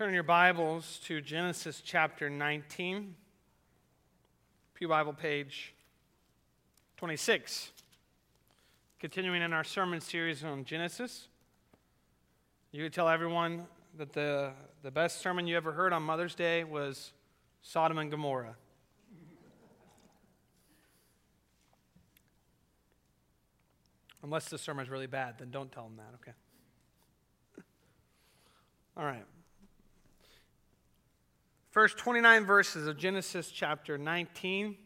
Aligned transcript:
Turn 0.00 0.14
your 0.14 0.22
Bibles 0.22 0.98
to 1.04 1.20
Genesis 1.20 1.82
chapter 1.84 2.30
19, 2.30 3.14
Pew 4.72 4.88
Bible 4.88 5.12
page 5.12 5.74
26. 6.96 7.70
Continuing 8.98 9.42
in 9.42 9.52
our 9.52 9.62
sermon 9.62 10.00
series 10.00 10.42
on 10.42 10.64
Genesis, 10.64 11.28
you 12.72 12.82
could 12.82 12.94
tell 12.94 13.10
everyone 13.10 13.66
that 13.98 14.14
the, 14.14 14.52
the 14.82 14.90
best 14.90 15.20
sermon 15.20 15.46
you 15.46 15.54
ever 15.54 15.70
heard 15.70 15.92
on 15.92 16.02
Mother's 16.02 16.34
Day 16.34 16.64
was 16.64 17.12
Sodom 17.60 17.98
and 17.98 18.10
Gomorrah. 18.10 18.56
Unless 24.22 24.48
the 24.48 24.56
sermon 24.56 24.82
is 24.82 24.90
really 24.90 25.06
bad, 25.06 25.34
then 25.38 25.50
don't 25.50 25.70
tell 25.70 25.84
them 25.84 25.98
that, 25.98 26.14
okay? 26.22 26.32
All 28.96 29.04
right. 29.04 29.26
First 31.70 31.98
29 31.98 32.46
verses 32.46 32.88
of 32.88 32.96
Genesis 32.96 33.48
chapter 33.48 33.96
19. 33.96 34.76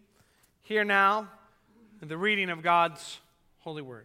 Hear 0.61 0.85
now 0.85 1.31
the 2.03 2.19
reading 2.19 2.51
of 2.51 2.61
God's 2.61 3.21
holy 3.61 3.81
word. 3.81 4.05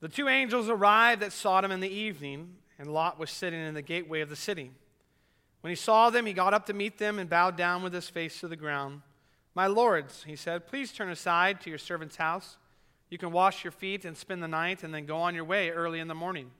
The 0.00 0.10
two 0.10 0.28
angels 0.28 0.68
arrived 0.68 1.22
at 1.22 1.32
Sodom 1.32 1.72
in 1.72 1.80
the 1.80 1.88
evening, 1.88 2.56
and 2.78 2.92
Lot 2.92 3.18
was 3.18 3.30
sitting 3.30 3.58
in 3.58 3.72
the 3.72 3.80
gateway 3.80 4.20
of 4.20 4.28
the 4.28 4.36
city. 4.36 4.72
When 5.62 5.70
he 5.70 5.74
saw 5.74 6.10
them, 6.10 6.26
he 6.26 6.34
got 6.34 6.52
up 6.52 6.66
to 6.66 6.74
meet 6.74 6.98
them 6.98 7.18
and 7.18 7.30
bowed 7.30 7.56
down 7.56 7.82
with 7.82 7.94
his 7.94 8.10
face 8.10 8.40
to 8.40 8.48
the 8.48 8.56
ground. 8.56 9.00
My 9.54 9.68
lords, 9.68 10.24
he 10.26 10.36
said, 10.36 10.66
please 10.66 10.92
turn 10.92 11.08
aside 11.08 11.62
to 11.62 11.70
your 11.70 11.78
servant's 11.78 12.16
house. 12.16 12.58
You 13.08 13.16
can 13.16 13.32
wash 13.32 13.64
your 13.64 13.70
feet 13.70 14.04
and 14.04 14.18
spend 14.18 14.42
the 14.42 14.48
night, 14.48 14.82
and 14.84 14.92
then 14.92 15.06
go 15.06 15.16
on 15.16 15.34
your 15.34 15.44
way 15.44 15.70
early 15.70 15.98
in 15.98 16.08
the 16.08 16.14
morning. 16.14 16.50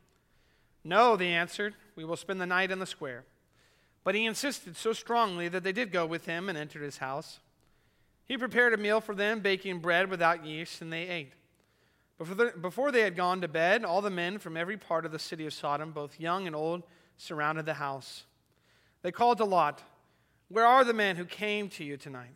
No, 0.83 1.15
they 1.15 1.29
answered, 1.29 1.75
we 1.95 2.07
will 2.07 2.17
spend 2.17 2.41
the 2.41 2.47
night 2.47 2.71
in 2.71 2.79
the 2.79 2.87
square. 2.87 3.25
But 4.05 4.15
he 4.15 4.27
insisted 4.27 4.77
so 4.77 4.93
strongly 4.93 5.49
that 5.49 5.65
they 5.65 5.73
did 5.73 5.91
go 5.91 6.05
with 6.05 6.27
him 6.27 6.49
and 6.49 6.57
entered 6.57 6.83
his 6.83 6.99
house. 6.99 7.41
He 8.27 8.37
prepared 8.39 8.75
a 8.75 8.79
meal 8.79 9.01
for 9.01 9.15
them, 9.15 9.41
baking 9.41 9.81
bread 9.81 10.11
without 10.11 10.45
yeast, 10.45 10.83
and 10.83 10.93
they 10.93 11.09
ate. 11.09 11.33
Before 12.19 12.93
they 12.93 13.01
had 13.01 13.17
gone 13.17 13.41
to 13.41 13.49
bed, 13.49 13.85
all 13.85 14.01
the 14.01 14.11
men 14.11 14.39
from 14.39 14.57
every 14.57 14.77
part 14.77 15.05
of 15.05 15.13
the 15.13 15.19
city 15.19 15.47
of 15.47 15.53
Sodom, 15.53 15.91
both 15.91 16.21
young 16.21 16.47
and 16.47 16.55
old, 16.55 16.85
surrounded 17.17 17.67
the 17.67 17.75
house. 17.75 18.25
They 19.03 19.11
called 19.11 19.39
to 19.39 19.45
Lot, 19.45 19.83
Where 20.49 20.67
are 20.67 20.85
the 20.85 20.93
men 20.93 21.17
who 21.17 21.25
came 21.25 21.69
to 21.71 21.85
you 21.85 21.97
tonight? 21.97 22.35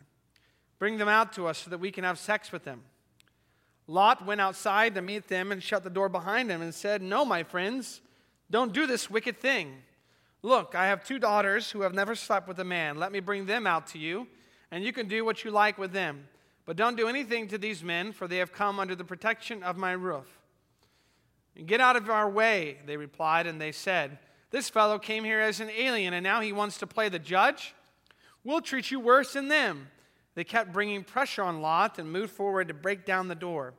Bring 0.79 0.97
them 0.97 1.07
out 1.07 1.33
to 1.33 1.47
us 1.47 1.59
so 1.59 1.69
that 1.69 1.79
we 1.79 1.91
can 1.91 2.03
have 2.03 2.19
sex 2.19 2.51
with 2.51 2.63
them. 2.63 2.81
Lot 3.87 4.25
went 4.25 4.41
outside 4.41 4.95
to 4.95 5.01
meet 5.01 5.27
them 5.27 5.51
and 5.51 5.63
shut 5.63 5.83
the 5.83 5.89
door 5.89 6.09
behind 6.09 6.51
him 6.51 6.61
and 6.61 6.73
said, 6.73 7.01
No, 7.01 7.25
my 7.25 7.43
friends, 7.43 8.01
don't 8.51 8.73
do 8.73 8.85
this 8.85 9.09
wicked 9.09 9.39
thing. 9.39 9.81
Look, 10.41 10.73
I 10.73 10.87
have 10.87 11.03
two 11.03 11.19
daughters 11.19 11.71
who 11.71 11.81
have 11.81 11.93
never 11.93 12.15
slept 12.15 12.47
with 12.47 12.59
a 12.59 12.63
man. 12.63 12.97
Let 12.97 13.11
me 13.11 13.19
bring 13.19 13.45
them 13.45 13.67
out 13.67 13.87
to 13.87 13.99
you, 13.99 14.27
and 14.71 14.83
you 14.83 14.93
can 14.93 15.07
do 15.07 15.25
what 15.25 15.43
you 15.43 15.51
like 15.51 15.77
with 15.77 15.91
them. 15.91 16.27
But 16.65 16.77
don't 16.77 16.95
do 16.95 17.07
anything 17.07 17.47
to 17.49 17.57
these 17.57 17.83
men, 17.83 18.13
for 18.13 18.27
they 18.27 18.37
have 18.37 18.53
come 18.53 18.79
under 18.79 18.95
the 18.95 19.03
protection 19.03 19.63
of 19.63 19.75
my 19.75 19.91
roof. 19.91 20.39
Get 21.65 21.81
out 21.81 21.97
of 21.97 22.09
our 22.09 22.29
way, 22.29 22.77
they 22.85 22.95
replied, 22.95 23.47
and 23.47 23.59
they 23.59 23.73
said, 23.73 24.17
This 24.51 24.69
fellow 24.69 24.97
came 24.97 25.25
here 25.25 25.41
as 25.41 25.59
an 25.59 25.69
alien, 25.71 26.13
and 26.13 26.23
now 26.23 26.39
he 26.39 26.53
wants 26.53 26.77
to 26.77 26.87
play 26.87 27.09
the 27.09 27.19
judge? 27.19 27.73
We'll 28.43 28.61
treat 28.61 28.91
you 28.91 28.99
worse 28.99 29.33
than 29.33 29.49
them. 29.49 29.87
They 30.35 30.45
kept 30.45 30.71
bringing 30.71 31.03
pressure 31.03 31.43
on 31.43 31.61
Lot 31.61 31.99
and 31.99 32.09
moved 32.09 32.31
forward 32.31 32.69
to 32.69 32.73
break 32.73 33.05
down 33.05 33.27
the 33.27 33.35
door. 33.35 33.73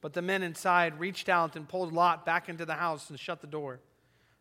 But 0.00 0.14
the 0.14 0.22
men 0.22 0.42
inside 0.42 0.98
reached 0.98 1.28
out 1.28 1.54
and 1.54 1.68
pulled 1.68 1.92
Lot 1.92 2.26
back 2.26 2.48
into 2.48 2.64
the 2.64 2.74
house 2.74 3.10
and 3.10 3.20
shut 3.20 3.40
the 3.42 3.46
door. 3.46 3.80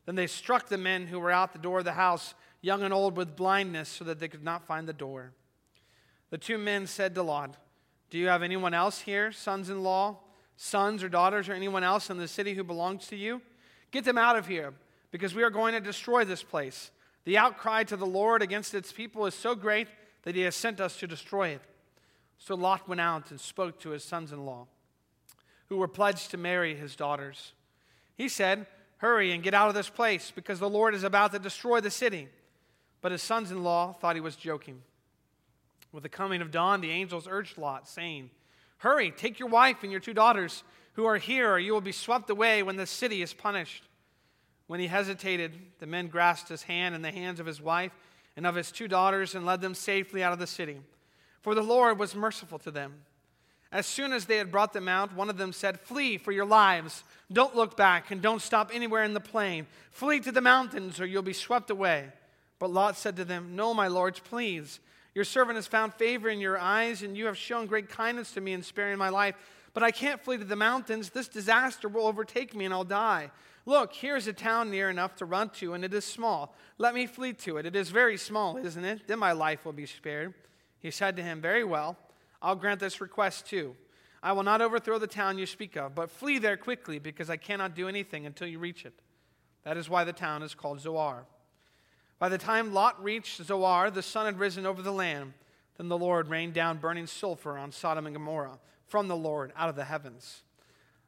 Then 0.10 0.16
they 0.16 0.26
struck 0.26 0.70
the 0.70 0.78
men 0.80 1.06
who 1.06 1.20
were 1.20 1.30
out 1.30 1.54
the 1.54 1.60
door 1.60 1.78
of 1.78 1.86
the 1.86 1.92
house, 1.92 2.34
young 2.62 2.82
and 2.82 2.92
old, 2.92 3.16
with 3.16 3.36
blindness, 3.36 3.88
so 3.88 4.04
that 4.06 4.20
they 4.20 4.28
could 4.28 4.44
not 4.44 4.66
find 4.66 4.88
the 4.88 4.92
door. 4.92 5.34
The 6.32 6.38
two 6.40 6.58
men 6.58 6.88
said 6.88 7.14
to 7.14 7.22
Lot, 7.22 7.58
Do 8.10 8.18
you 8.18 8.26
have 8.26 8.42
anyone 8.42 8.74
else 8.74 9.02
here, 9.02 9.32
sons 9.32 9.70
in 9.70 9.84
law, 9.84 10.18
sons 10.58 11.04
or 11.04 11.10
daughters, 11.10 11.48
or 11.48 11.54
anyone 11.54 11.84
else 11.84 12.10
in 12.10 12.18
the 12.18 12.28
city 12.28 12.56
who 12.56 12.64
belongs 12.64 13.06
to 13.10 13.16
you? 13.16 13.40
Get 13.92 14.04
them 14.04 14.18
out 14.18 14.36
of 14.36 14.48
here, 14.48 14.74
because 15.12 15.36
we 15.36 15.44
are 15.44 15.52
going 15.52 15.76
to 15.76 15.80
destroy 15.80 16.26
this 16.26 16.42
place. 16.42 16.90
The 17.26 17.38
outcry 17.38 17.84
to 17.84 17.96
the 17.96 18.08
Lord 18.08 18.42
against 18.42 18.74
its 18.74 18.92
people 18.92 19.28
is 19.28 19.36
so 19.36 19.54
great 19.54 19.90
that 20.24 20.34
he 20.34 20.42
has 20.42 20.56
sent 20.56 20.82
us 20.82 20.98
to 20.98 21.08
destroy 21.08 21.50
it. 21.50 21.62
So 22.40 22.56
Lot 22.56 22.90
went 22.90 23.00
out 23.00 23.30
and 23.30 23.40
spoke 23.40 23.80
to 23.82 23.92
his 23.92 24.04
sons 24.04 24.32
in 24.32 24.44
law, 24.44 24.66
who 25.68 25.78
were 25.78 25.88
pledged 25.88 26.32
to 26.32 26.38
marry 26.38 26.74
his 26.74 26.96
daughters. 26.96 27.54
He 28.16 28.28
said, 28.28 28.66
Hurry 29.00 29.32
and 29.32 29.44
get 29.44 29.54
out 29.54 29.70
of 29.70 29.76
this 29.76 29.90
place, 29.90 30.32
because 30.34 30.60
the 30.60 30.70
Lord 30.70 30.94
is 30.94 31.04
about 31.04 31.32
to 31.32 31.40
destroy 31.40 31.80
the 31.80 31.90
city. 31.90 32.28
But 33.02 33.12
his 33.12 33.24
sons 33.24 33.50
in 33.50 33.64
law 33.64 33.94
thought 33.94 34.16
he 34.16 34.22
was 34.22 34.36
joking. 34.36 34.82
With 35.92 36.04
the 36.04 36.10
coming 36.10 36.42
of 36.42 36.52
dawn, 36.52 36.82
the 36.82 36.92
angels 36.92 37.28
urged 37.30 37.58
Lot, 37.58 37.88
saying, 37.88 38.30
Hurry, 38.78 39.12
take 39.12 39.40
your 39.40 39.50
wife 39.50 39.84
and 39.84 39.92
your 39.92 40.02
two 40.02 40.14
daughters 40.14 40.64
who 40.94 41.06
are 41.06 41.18
here, 41.18 41.52
or 41.52 41.60
you 41.60 41.74
will 41.74 41.82
be 41.82 41.92
swept 41.92 42.30
away 42.30 42.62
when 42.62 42.76
the 42.76 42.86
city 42.86 43.22
is 43.22 43.34
punished. 43.34 43.84
When 44.68 44.80
he 44.80 44.88
hesitated, 44.88 45.58
the 45.80 45.88
men 45.88 46.08
grasped 46.08 46.50
his 46.50 46.64
hand 46.64 46.94
and 46.94 47.04
the 47.04 47.12
hands 47.12 47.40
of 47.40 47.46
his 47.46 47.62
wife 47.62 47.94
and 48.36 48.46
of 48.46 48.56
his 48.56 48.72
two 48.72 48.88
daughters 48.88 49.34
and 49.34 49.46
led 49.46 49.62
them 49.62 49.74
safely 49.74 50.22
out 50.22 50.34
of 50.34 50.40
the 50.40 50.48
city. 50.48 50.80
For 51.42 51.56
the 51.56 51.64
Lord 51.64 51.98
was 51.98 52.16
merciful 52.16 52.60
to 52.60 52.72
them. 52.72 52.94
As 53.72 53.86
soon 53.86 54.14
as 54.14 54.26
they 54.26 54.38
had 54.38 54.52
brought 54.52 54.74
them 54.74 54.88
out, 54.88 55.14
one 55.14 55.30
of 55.30 55.38
them 55.38 55.54
said, 55.54 55.80
Flee 55.80 56.18
for 56.18 56.32
your 56.32 56.46
lives. 56.46 57.04
Don't 57.32 57.56
look 57.56 57.78
back 57.78 58.10
and 58.10 58.22
don't 58.22 58.42
stop 58.42 58.72
anywhere 58.74 59.04
in 59.04 59.14
the 59.14 59.20
plain. 59.20 59.68
Flee 59.92 60.20
to 60.22 60.32
the 60.32 60.42
mountains 60.42 61.00
or 61.00 61.06
you'll 61.06 61.22
be 61.22 61.34
swept 61.34 61.70
away. 61.70 62.08
But 62.58 62.72
Lot 62.72 62.98
said 62.98 63.16
to 63.18 63.26
them, 63.26 63.56
No, 63.56 63.74
my 63.74 63.88
lords, 63.88 64.20
please. 64.20 64.80
Your 65.14 65.26
servant 65.26 65.56
has 65.56 65.68
found 65.68 65.94
favor 65.94 66.30
in 66.30 66.40
your 66.40 66.58
eyes, 66.58 67.02
and 67.02 67.18
you 67.18 67.26
have 67.26 67.38
shown 67.38 67.66
great 67.66 67.90
kindness 67.90 68.32
to 68.34 68.42
me 68.42 68.54
in 68.54 68.62
sparing 68.62 68.98
my 68.98 69.10
life. 69.10 69.36
But 69.74 69.84
I 69.84 69.92
can't 69.92 70.22
flee 70.22 70.38
to 70.38 70.44
the 70.44 70.56
mountains. 70.56 71.10
This 71.10 71.28
disaster 71.28 71.88
will 71.88 72.08
overtake 72.08 72.56
me, 72.56 72.66
and 72.66 72.74
I'll 72.74 72.84
die. 72.84 73.32
Look, 73.66 73.94
here 73.94 74.16
is 74.16 74.28
a 74.28 74.34
town 74.34 74.72
near 74.72 74.90
enough 74.90 75.16
to 75.18 75.26
run 75.26 75.50
to, 75.52 75.74
and 75.74 75.84
it 75.84 75.94
is 75.94 76.06
small. 76.06 76.56
Let 76.78 76.96
me 76.96 77.06
flee 77.06 77.34
to 77.34 77.58
it. 77.58 77.66
It 77.66 77.76
is 77.76 77.90
very 77.90 78.18
small, 78.18 78.58
isn't 78.58 78.84
it? 78.84 79.08
Then 79.08 79.20
my 79.20 79.32
life 79.32 79.66
will 79.66 79.74
be 79.74 79.86
spared. 79.86 80.34
He 80.80 80.92
said 80.92 81.16
to 81.18 81.24
him, 81.24 81.42
Very 81.42 81.64
well. 81.64 81.98
I'll 82.42 82.56
grant 82.56 82.80
this 82.80 83.02
request 83.02 83.48
too. 83.48 83.76
I 84.22 84.34
will 84.34 84.44
not 84.44 84.62
overthrow 84.62 85.00
the 85.00 85.08
town 85.08 85.38
you 85.38 85.46
speak 85.46 85.76
of, 85.78 85.96
but 85.96 86.12
flee 86.12 86.40
there 86.40 86.58
quickly, 86.58 87.00
because 87.00 87.30
I 87.30 87.38
cannot 87.38 87.76
do 87.76 87.88
anything 87.88 88.26
until 88.26 88.48
you 88.48 88.60
reach 88.60 88.86
it. 88.86 88.94
That 89.64 89.78
is 89.78 89.90
why 89.90 90.04
the 90.04 90.14
town 90.14 90.44
is 90.44 90.56
called 90.56 90.82
Zoar. 90.82 91.26
By 92.18 92.28
the 92.28 92.38
time 92.38 92.74
Lot 92.74 93.02
reached 93.02 93.42
Zoar, 93.44 93.90
the 93.90 94.02
sun 94.02 94.26
had 94.26 94.40
risen 94.40 94.66
over 94.66 94.82
the 94.82 94.92
land. 94.92 95.34
Then 95.78 95.88
the 95.88 95.98
Lord 95.98 96.28
rained 96.28 96.54
down 96.54 96.78
burning 96.78 97.08
sulfur 97.08 97.58
on 97.58 97.72
Sodom 97.72 98.06
and 98.06 98.16
Gomorrah 98.16 98.60
from 98.88 99.08
the 99.08 99.16
Lord 99.16 99.54
out 99.56 99.70
of 99.70 99.78
the 99.78 99.86
heavens. 99.86 100.42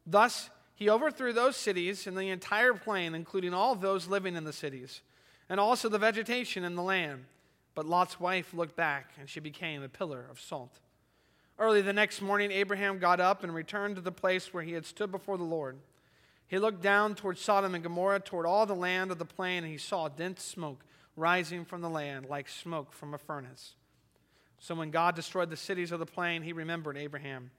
Thus, 0.06 0.50
he 0.74 0.90
overthrew 0.90 1.34
those 1.34 1.58
cities 1.58 2.08
and 2.08 2.18
the 2.18 2.30
entire 2.30 2.74
plain, 2.74 3.14
including 3.14 3.54
all 3.54 3.76
those 3.76 4.08
living 4.08 4.36
in 4.36 4.46
the 4.46 4.54
cities, 4.54 5.02
and 5.50 5.60
also 5.60 5.90
the 5.90 6.00
vegetation 6.00 6.64
in 6.64 6.76
the 6.76 6.82
land. 6.82 7.26
But 7.76 7.86
Lot's 7.86 8.20
wife 8.20 8.54
looked 8.54 8.76
back, 8.78 9.12
and 9.20 9.30
she 9.30 9.42
became 9.42 9.84
a 9.84 9.90
pillar 9.90 10.26
of 10.30 10.40
salt. 10.40 10.80
Early 11.60 11.82
the 11.82 11.94
next 11.94 12.22
morning, 12.22 12.52
Abraham 12.52 12.98
got 12.98 13.20
up 13.20 13.44
and 13.44 13.54
returned 13.54 13.96
to 13.96 14.02
the 14.02 14.12
place 14.12 14.54
where 14.54 14.64
he 14.64 14.74
had 14.74 14.86
stood 14.86 15.12
before 15.12 15.38
the 15.38 15.44
Lord. 15.44 15.78
He 16.48 16.60
looked 16.60 16.82
down 16.82 17.16
toward 17.16 17.38
Sodom 17.38 17.76
and 17.76 17.84
Gomorrah, 17.84 18.20
toward 18.20 18.46
all 18.46 18.66
the 18.66 18.76
land 18.76 19.12
of 19.12 19.20
the 19.20 19.26
plain, 19.26 19.64
and 19.64 19.72
he 19.72 19.78
saw 19.78 20.10
dense 20.10 20.44
smoke 20.44 20.84
rising 21.16 21.66
from 21.66 21.82
the 21.82 21.90
land 21.90 22.26
like 22.26 22.50
smoke 22.50 22.94
from 22.94 23.14
a 23.14 23.18
furnace. 23.18 23.76
So 24.60 24.76
when 24.76 24.92
God 24.92 25.16
destroyed 25.16 25.50
the 25.50 25.58
cities 25.58 25.92
of 25.92 26.00
the 26.00 26.06
plain, 26.06 26.42
he 26.42 26.54
remembered 26.54 26.98
Abraham, 26.98 27.52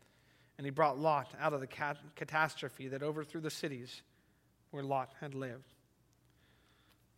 and 0.59 0.67
he 0.67 0.71
brought 0.71 0.99
Lot 0.99 1.29
out 1.41 1.53
of 1.53 1.61
the 1.61 1.67
cat- 1.67 1.99
catastrophe 2.17 2.89
that 2.89 3.03
overthrew 3.03 3.41
the 3.41 3.51
cities 3.51 4.03
where 4.71 4.83
Lot 4.83 5.13
had 5.21 5.35
lived. 5.35 5.73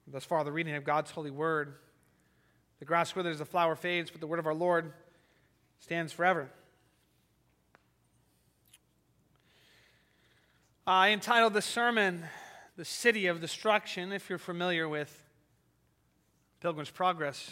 Thus 0.07 0.25
far, 0.25 0.45
the 0.45 0.53
reading 0.53 0.75
of 0.75 0.85
God's 0.85 1.11
holy 1.11 1.31
word. 1.31 1.75
The 2.79 2.85
grass 2.85 3.15
withers, 3.15 3.39
the 3.39 3.45
flower 3.45 3.77
fades, 3.77 4.11
but 4.11 4.21
the 4.21 4.27
word 4.27 4.39
of 4.39 4.47
our 4.47 4.55
Lord 4.55 4.93
stands 5.81 6.13
forever. 6.13 6.51
I 10.87 11.13
entitled 11.13 11.55
the 11.55 11.63
sermon, 11.63 12.25
The 12.77 12.85
City 12.85 13.29
of 13.29 13.41
Destruction. 13.41 14.13
If 14.13 14.29
you're 14.29 14.39
familiar 14.39 14.87
with 14.87 15.25
Pilgrim's 16.61 16.91
Progress, 16.91 17.51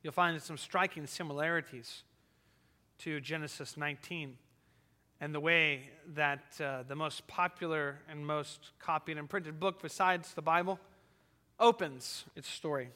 you'll 0.00 0.12
find 0.12 0.40
some 0.40 0.56
striking 0.56 1.08
similarities 1.08 2.04
to 2.98 3.20
Genesis 3.20 3.76
19 3.76 4.36
and 5.20 5.34
the 5.34 5.40
way 5.40 5.90
that 6.14 6.44
uh, 6.60 6.84
the 6.86 6.94
most 6.94 7.26
popular 7.26 7.98
and 8.08 8.24
most 8.24 8.70
copied 8.78 9.18
and 9.18 9.28
printed 9.28 9.58
book 9.58 9.82
besides 9.82 10.32
the 10.34 10.42
Bible 10.42 10.78
opens 11.58 12.26
its 12.36 12.48
story. 12.48 12.90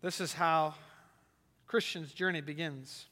This 0.00 0.20
is 0.20 0.34
how 0.34 0.74
Christian's 1.66 2.12
journey 2.12 2.40
begins. 2.40 3.06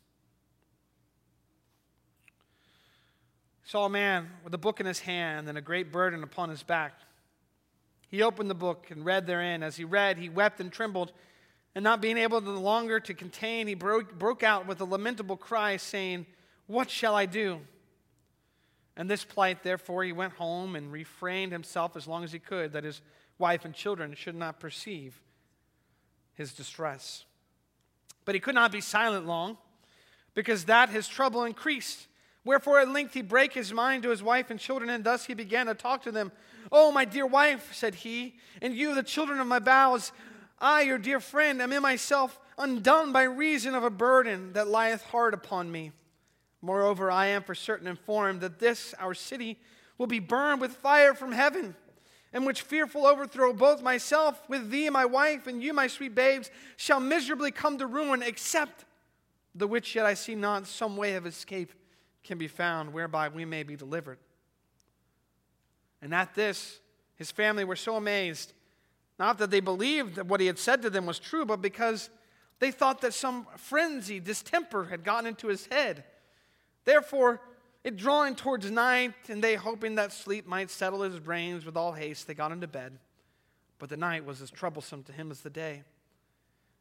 Saw 3.72 3.86
a 3.86 3.88
man 3.88 4.28
with 4.44 4.52
a 4.52 4.58
book 4.58 4.80
in 4.80 4.84
his 4.84 4.98
hand 4.98 5.48
and 5.48 5.56
a 5.56 5.62
great 5.62 5.90
burden 5.90 6.22
upon 6.22 6.50
his 6.50 6.62
back. 6.62 6.92
he 8.10 8.20
opened 8.20 8.50
the 8.50 8.54
book 8.54 8.90
and 8.90 9.02
read 9.02 9.26
therein. 9.26 9.62
As 9.62 9.76
he 9.76 9.84
read, 9.84 10.18
he 10.18 10.28
wept 10.28 10.60
and 10.60 10.70
trembled. 10.70 11.10
And 11.74 11.82
not 11.82 12.02
being 12.02 12.18
able 12.18 12.42
no 12.42 12.52
longer 12.60 13.00
to 13.00 13.14
contain, 13.14 13.66
he 13.66 13.72
broke, 13.72 14.18
broke 14.18 14.42
out 14.42 14.66
with 14.66 14.82
a 14.82 14.84
lamentable 14.84 15.38
cry, 15.38 15.78
saying, 15.78 16.26
What 16.66 16.90
shall 16.90 17.14
I 17.14 17.24
do? 17.24 17.60
And 18.94 19.08
this 19.08 19.24
plight, 19.24 19.62
therefore, 19.62 20.04
he 20.04 20.12
went 20.12 20.34
home 20.34 20.76
and 20.76 20.92
refrained 20.92 21.52
himself 21.52 21.96
as 21.96 22.06
long 22.06 22.24
as 22.24 22.32
he 22.32 22.38
could, 22.38 22.74
that 22.74 22.84
his 22.84 23.00
wife 23.38 23.64
and 23.64 23.72
children 23.72 24.14
should 24.14 24.36
not 24.36 24.60
perceive 24.60 25.18
his 26.34 26.52
distress. 26.52 27.24
But 28.26 28.34
he 28.34 28.40
could 28.42 28.54
not 28.54 28.70
be 28.70 28.82
silent 28.82 29.26
long, 29.26 29.56
because 30.34 30.66
that 30.66 30.90
his 30.90 31.08
trouble 31.08 31.44
increased. 31.44 32.06
Wherefore 32.44 32.80
at 32.80 32.88
length 32.88 33.14
he 33.14 33.22
brake 33.22 33.52
his 33.52 33.72
mind 33.72 34.02
to 34.02 34.10
his 34.10 34.22
wife 34.22 34.50
and 34.50 34.58
children, 34.58 34.90
and 34.90 35.04
thus 35.04 35.26
he 35.26 35.34
began 35.34 35.66
to 35.66 35.74
talk 35.74 36.02
to 36.02 36.12
them. 36.12 36.32
Oh, 36.72 36.90
my 36.90 37.04
dear 37.04 37.26
wife, 37.26 37.72
said 37.72 37.94
he, 37.94 38.34
and 38.60 38.74
you, 38.74 38.94
the 38.94 39.02
children 39.02 39.38
of 39.40 39.46
my 39.46 39.60
bowels, 39.60 40.12
I, 40.58 40.82
your 40.82 40.98
dear 40.98 41.20
friend, 41.20 41.62
am 41.62 41.72
in 41.72 41.82
myself 41.82 42.40
undone 42.58 43.12
by 43.12 43.22
reason 43.22 43.74
of 43.74 43.84
a 43.84 43.90
burden 43.90 44.52
that 44.54 44.68
lieth 44.68 45.02
hard 45.04 45.34
upon 45.34 45.70
me. 45.70 45.92
Moreover, 46.60 47.10
I 47.10 47.26
am 47.26 47.42
for 47.42 47.54
certain 47.54 47.86
informed 47.86 48.40
that 48.40 48.58
this, 48.58 48.94
our 48.98 49.14
city, 49.14 49.58
will 49.98 50.06
be 50.06 50.20
burned 50.20 50.60
with 50.60 50.72
fire 50.72 51.14
from 51.14 51.32
heaven, 51.32 51.76
and 52.32 52.46
which 52.46 52.62
fearful 52.62 53.06
overthrow 53.06 53.52
both 53.52 53.82
myself 53.82 54.48
with 54.48 54.70
thee, 54.70 54.88
my 54.90 55.04
wife, 55.04 55.46
and 55.46 55.62
you, 55.62 55.72
my 55.72 55.86
sweet 55.86 56.14
babes, 56.14 56.50
shall 56.76 57.00
miserably 57.00 57.52
come 57.52 57.78
to 57.78 57.86
ruin, 57.86 58.22
except 58.22 58.84
the 59.54 59.66
which 59.66 59.94
yet 59.94 60.06
I 60.06 60.14
see 60.14 60.34
not 60.34 60.66
some 60.66 60.96
way 60.96 61.14
of 61.14 61.26
escape 61.26 61.72
can 62.24 62.38
be 62.38 62.48
found 62.48 62.92
whereby 62.92 63.28
we 63.28 63.44
may 63.44 63.62
be 63.62 63.76
delivered. 63.76 64.18
And 66.00 66.14
at 66.14 66.34
this, 66.34 66.80
his 67.16 67.30
family 67.30 67.64
were 67.64 67.76
so 67.76 67.96
amazed, 67.96 68.52
not 69.18 69.38
that 69.38 69.50
they 69.50 69.60
believed 69.60 70.16
that 70.16 70.26
what 70.26 70.40
he 70.40 70.46
had 70.46 70.58
said 70.58 70.82
to 70.82 70.90
them 70.90 71.06
was 71.06 71.18
true, 71.18 71.44
but 71.44 71.62
because 71.62 72.10
they 72.58 72.70
thought 72.70 73.00
that 73.02 73.14
some 73.14 73.46
frenzy, 73.56 74.20
distemper 74.20 74.84
had 74.84 75.04
gotten 75.04 75.26
into 75.26 75.48
his 75.48 75.66
head. 75.66 76.04
Therefore, 76.84 77.40
it 77.84 77.96
drawing 77.96 78.36
towards 78.36 78.70
night, 78.70 79.14
and 79.28 79.42
they 79.42 79.54
hoping 79.56 79.96
that 79.96 80.12
sleep 80.12 80.46
might 80.46 80.70
settle 80.70 81.02
his 81.02 81.18
brains 81.18 81.64
with 81.64 81.76
all 81.76 81.92
haste, 81.92 82.26
they 82.26 82.34
got 82.34 82.52
into 82.52 82.68
bed. 82.68 82.98
But 83.78 83.88
the 83.88 83.96
night 83.96 84.24
was 84.24 84.40
as 84.40 84.50
troublesome 84.50 85.02
to 85.04 85.12
him 85.12 85.30
as 85.30 85.40
the 85.40 85.50
day. 85.50 85.82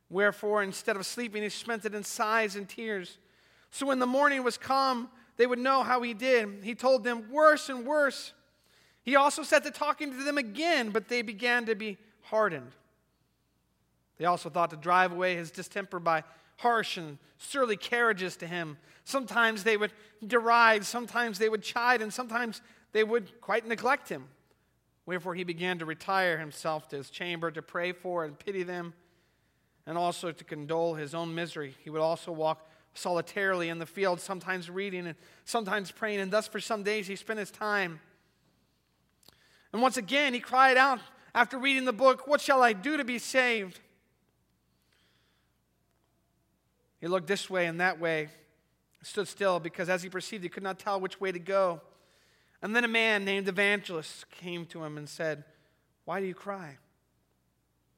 Wherefore, 0.10 0.62
instead 0.62 0.96
of 0.96 1.06
sleeping, 1.06 1.42
he 1.42 1.50
spent 1.50 1.86
it 1.86 1.96
in 1.96 2.04
sighs 2.04 2.56
and 2.56 2.68
tears. 2.68 3.18
So 3.72 3.88
when 3.88 4.00
the 4.00 4.06
morning 4.06 4.44
was 4.44 4.58
come, 4.58 5.10
they 5.42 5.48
would 5.48 5.58
know 5.58 5.82
how 5.82 6.04
he 6.04 6.14
did. 6.14 6.60
He 6.62 6.76
told 6.76 7.04
them 7.04 7.32
worse 7.32 7.68
and 7.68 7.84
worse. 7.84 8.34
He 9.02 9.16
also 9.16 9.42
set 9.42 9.64
to 9.64 9.72
talking 9.72 10.12
to 10.12 10.24
them 10.24 10.38
again, 10.38 10.92
but 10.92 11.08
they 11.08 11.24
began 11.24 11.66
to 11.66 11.74
be 11.74 11.98
hardened. 12.22 12.74
They 14.20 14.26
also 14.26 14.52
thought 14.52 14.70
to 14.70 14.76
drive 14.76 15.12
away 15.12 15.36
his 15.36 15.50
distemper 15.50 15.98
by 15.98 16.26
harsh 16.58 16.96
and 16.98 17.18
surly 17.40 17.76
carriages 17.76 18.36
to 18.36 18.46
him. 18.46 18.78
Sometimes 19.04 19.64
they 19.64 19.78
would 19.78 19.92
deride, 20.28 20.86
sometimes 20.86 21.40
they 21.40 21.50
would 21.50 21.64
chide, 21.64 22.04
and 22.04 22.14
sometimes 22.14 22.62
they 22.92 23.04
would 23.04 23.42
quite 23.42 23.68
neglect 23.68 24.10
him. 24.10 24.28
Wherefore 25.08 25.34
he 25.34 25.44
began 25.44 25.80
to 25.80 25.86
retire 25.88 26.38
himself 26.38 26.88
to 26.90 26.98
his 26.98 27.10
chamber 27.10 27.50
to 27.50 27.64
pray 27.64 27.94
for 27.94 28.26
and 28.26 28.38
pity 28.38 28.62
them, 28.62 28.94
and 29.88 29.98
also 29.98 30.32
to 30.32 30.44
condole 30.44 30.94
his 30.94 31.16
own 31.16 31.34
misery. 31.34 31.74
He 31.84 31.90
would 31.90 32.00
also 32.02 32.32
walk 32.32 32.71
solitarily 32.94 33.70
in 33.70 33.80
the 33.80 33.86
field, 33.86 34.20
sometimes 34.20 34.70
reading 34.70 35.08
and 35.08 35.16
sometimes 35.46 35.92
praying, 35.92 36.20
and 36.20 36.32
thus 36.32 36.48
for 36.48 36.60
some 36.60 36.84
days 36.84 37.08
he 37.08 37.16
spent 37.16 37.40
his 37.40 37.52
time. 37.52 38.00
And 39.74 39.82
once 39.82 39.98
again 39.98 40.34
he 40.34 40.40
cried 40.40 40.78
out 40.78 41.00
after 41.34 41.58
reading 41.58 41.86
the 41.86 41.94
book, 41.94 42.28
What 42.28 42.42
shall 42.42 42.62
I 42.62 42.74
do 42.74 42.98
to 42.98 43.04
be 43.04 43.20
saved? 43.20 43.80
He 47.00 47.08
looked 47.08 47.28
this 47.28 47.50
way 47.50 47.66
and 47.66 47.80
that 47.80 48.00
way, 48.00 48.30
stood 49.02 49.28
still, 49.28 49.60
because 49.60 49.90
as 49.90 50.04
he 50.04 50.10
perceived, 50.10 50.44
he 50.44 50.50
could 50.50 50.64
not 50.64 50.78
tell 50.78 51.00
which 51.00 51.20
way 51.20 51.32
to 51.32 51.40
go. 51.40 51.82
And 52.62 52.76
then 52.76 52.84
a 52.84 52.88
man 52.88 53.26
named 53.26 53.48
Evangelist 53.48 54.30
came 54.30 54.68
to 54.68 54.84
him 54.84 54.98
and 54.98 55.10
said, 55.10 55.44
Why 56.06 56.20
do 56.20 56.28
you 56.28 56.36
cry? 56.36 56.78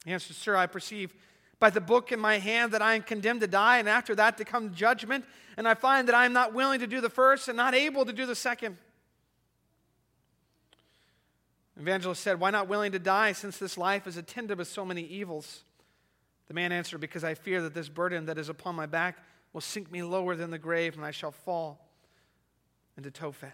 He 0.05 0.11
answered, 0.11 0.37
Sir, 0.37 0.55
I 0.55 0.67
perceive 0.67 1.13
by 1.63 1.69
the 1.69 1.79
book 1.79 2.11
in 2.11 2.19
my 2.19 2.39
hand 2.39 2.73
that 2.73 2.81
I 2.81 2.95
am 2.95 3.03
condemned 3.03 3.39
to 3.39 3.47
die, 3.47 3.77
and 3.77 3.87
after 3.87 4.13
that 4.15 4.37
to 4.37 4.43
come 4.43 4.73
judgment. 4.73 5.23
And 5.55 5.65
I 5.65 5.75
find 5.75 6.09
that 6.09 6.13
I 6.13 6.25
am 6.25 6.33
not 6.33 6.53
willing 6.53 6.81
to 6.81 6.87
do 6.87 6.99
the 6.99 7.09
first 7.09 7.47
and 7.47 7.55
not 7.55 7.73
able 7.73 8.03
to 8.03 8.11
do 8.11 8.25
the 8.25 8.35
second. 8.35 8.75
Evangelist 11.79 12.21
said, 12.21 12.41
Why 12.41 12.49
not 12.49 12.67
willing 12.67 12.91
to 12.91 12.99
die, 12.99 13.31
since 13.31 13.57
this 13.59 13.77
life 13.77 14.07
is 14.07 14.17
attended 14.17 14.57
with 14.57 14.67
so 14.67 14.83
many 14.83 15.03
evils? 15.03 15.63
The 16.49 16.53
man 16.53 16.73
answered, 16.73 16.99
Because 16.99 17.23
I 17.23 17.33
fear 17.33 17.61
that 17.61 17.73
this 17.73 17.87
burden 17.87 18.25
that 18.25 18.37
is 18.37 18.49
upon 18.49 18.75
my 18.75 18.85
back 18.85 19.19
will 19.53 19.61
sink 19.61 19.89
me 19.89 20.03
lower 20.03 20.35
than 20.35 20.51
the 20.51 20.59
grave, 20.59 20.97
and 20.97 21.05
I 21.05 21.11
shall 21.11 21.31
fall 21.31 21.79
into 22.97 23.09
Tophet. 23.09 23.53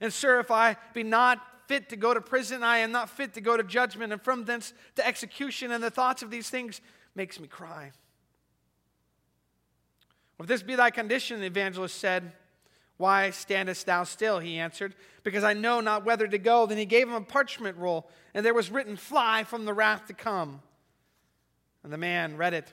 And, 0.00 0.12
sir, 0.12 0.38
if 0.38 0.52
I 0.52 0.76
be 0.94 1.02
not 1.02 1.44
fit 1.66 1.88
to 1.88 1.96
go 1.96 2.14
to 2.14 2.20
prison, 2.20 2.62
I 2.62 2.78
am 2.78 2.92
not 2.92 3.10
fit 3.10 3.34
to 3.34 3.40
go 3.40 3.56
to 3.56 3.64
judgment, 3.64 4.12
and 4.12 4.22
from 4.22 4.44
thence 4.44 4.72
to 4.94 5.04
execution, 5.04 5.72
and 5.72 5.82
the 5.82 5.90
thoughts 5.90 6.22
of 6.22 6.30
these 6.30 6.48
things 6.48 6.80
makes 7.18 7.40
me 7.40 7.48
cry. 7.48 7.90
If 10.38 10.46
this 10.46 10.62
be 10.62 10.76
thy 10.76 10.90
condition, 10.90 11.40
the 11.40 11.46
evangelist 11.46 11.98
said, 11.98 12.32
Why 12.96 13.30
standest 13.30 13.86
thou 13.86 14.04
still? 14.04 14.38
He 14.38 14.58
answered, 14.58 14.94
Because 15.24 15.42
I 15.42 15.52
know 15.52 15.80
not 15.80 16.06
whither 16.06 16.28
to 16.28 16.38
go. 16.38 16.64
Then 16.64 16.78
he 16.78 16.86
gave 16.86 17.08
him 17.08 17.14
a 17.14 17.20
parchment 17.20 17.76
roll, 17.76 18.08
and 18.34 18.46
there 18.46 18.54
was 18.54 18.70
written, 18.70 18.96
Fly 18.96 19.42
from 19.42 19.64
the 19.64 19.74
wrath 19.74 20.06
to 20.06 20.14
come. 20.14 20.62
And 21.82 21.92
the 21.92 21.98
man 21.98 22.36
read 22.36 22.54
it. 22.54 22.72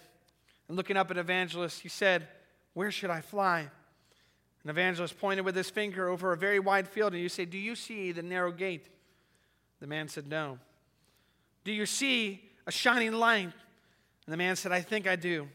And 0.67 0.77
looking 0.77 0.95
up 0.95 1.09
at 1.09 1.17
Evangelist, 1.17 1.81
he 1.81 1.89
said, 1.89 2.27
Where 2.75 2.91
should 2.91 3.09
I 3.09 3.21
fly? 3.21 3.61
And 3.61 4.69
Evangelist 4.69 5.19
pointed 5.19 5.43
with 5.43 5.55
his 5.55 5.71
finger 5.71 6.07
over 6.07 6.33
a 6.33 6.37
very 6.37 6.59
wide 6.59 6.87
field, 6.87 7.13
and 7.13 7.21
you 7.21 7.29
say, 7.29 7.45
Do 7.45 7.57
you 7.57 7.75
see 7.75 8.11
the 8.11 8.21
narrow 8.21 8.51
gate? 8.51 8.89
The 9.79 9.87
man 9.87 10.07
said, 10.07 10.27
No. 10.27 10.59
Do 11.63 11.71
you 11.71 11.87
see 11.87 12.47
a 12.67 12.71
shining 12.71 13.13
light? 13.13 13.51
And 14.25 14.33
the 14.33 14.37
man 14.37 14.55
said, 14.55 14.71
I 14.71 14.81
think 14.81 15.07
I 15.07 15.15
do. 15.15 15.47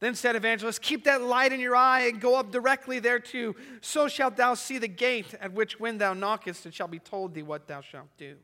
Then 0.00 0.14
said 0.14 0.34
Evangelist, 0.34 0.82
Keep 0.82 1.04
that 1.04 1.22
light 1.22 1.52
in 1.52 1.60
your 1.60 1.76
eye 1.76 2.08
and 2.08 2.20
go 2.20 2.36
up 2.36 2.50
directly 2.50 2.98
thereto. 2.98 3.54
So 3.80 4.08
shalt 4.08 4.36
thou 4.36 4.54
see 4.54 4.78
the 4.78 4.88
gate 4.88 5.34
at 5.40 5.52
which 5.52 5.78
when 5.78 5.98
thou 5.98 6.12
knockest, 6.12 6.66
it 6.66 6.74
shall 6.74 6.88
be 6.88 6.98
told 6.98 7.34
thee 7.34 7.42
what 7.42 7.68
thou 7.68 7.80
shalt 7.80 8.08
do. 8.18 8.36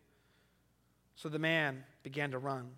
So 1.17 1.29
the 1.29 1.41
man 1.41 1.83
began 2.05 2.31
to 2.31 2.39
run. 2.39 2.71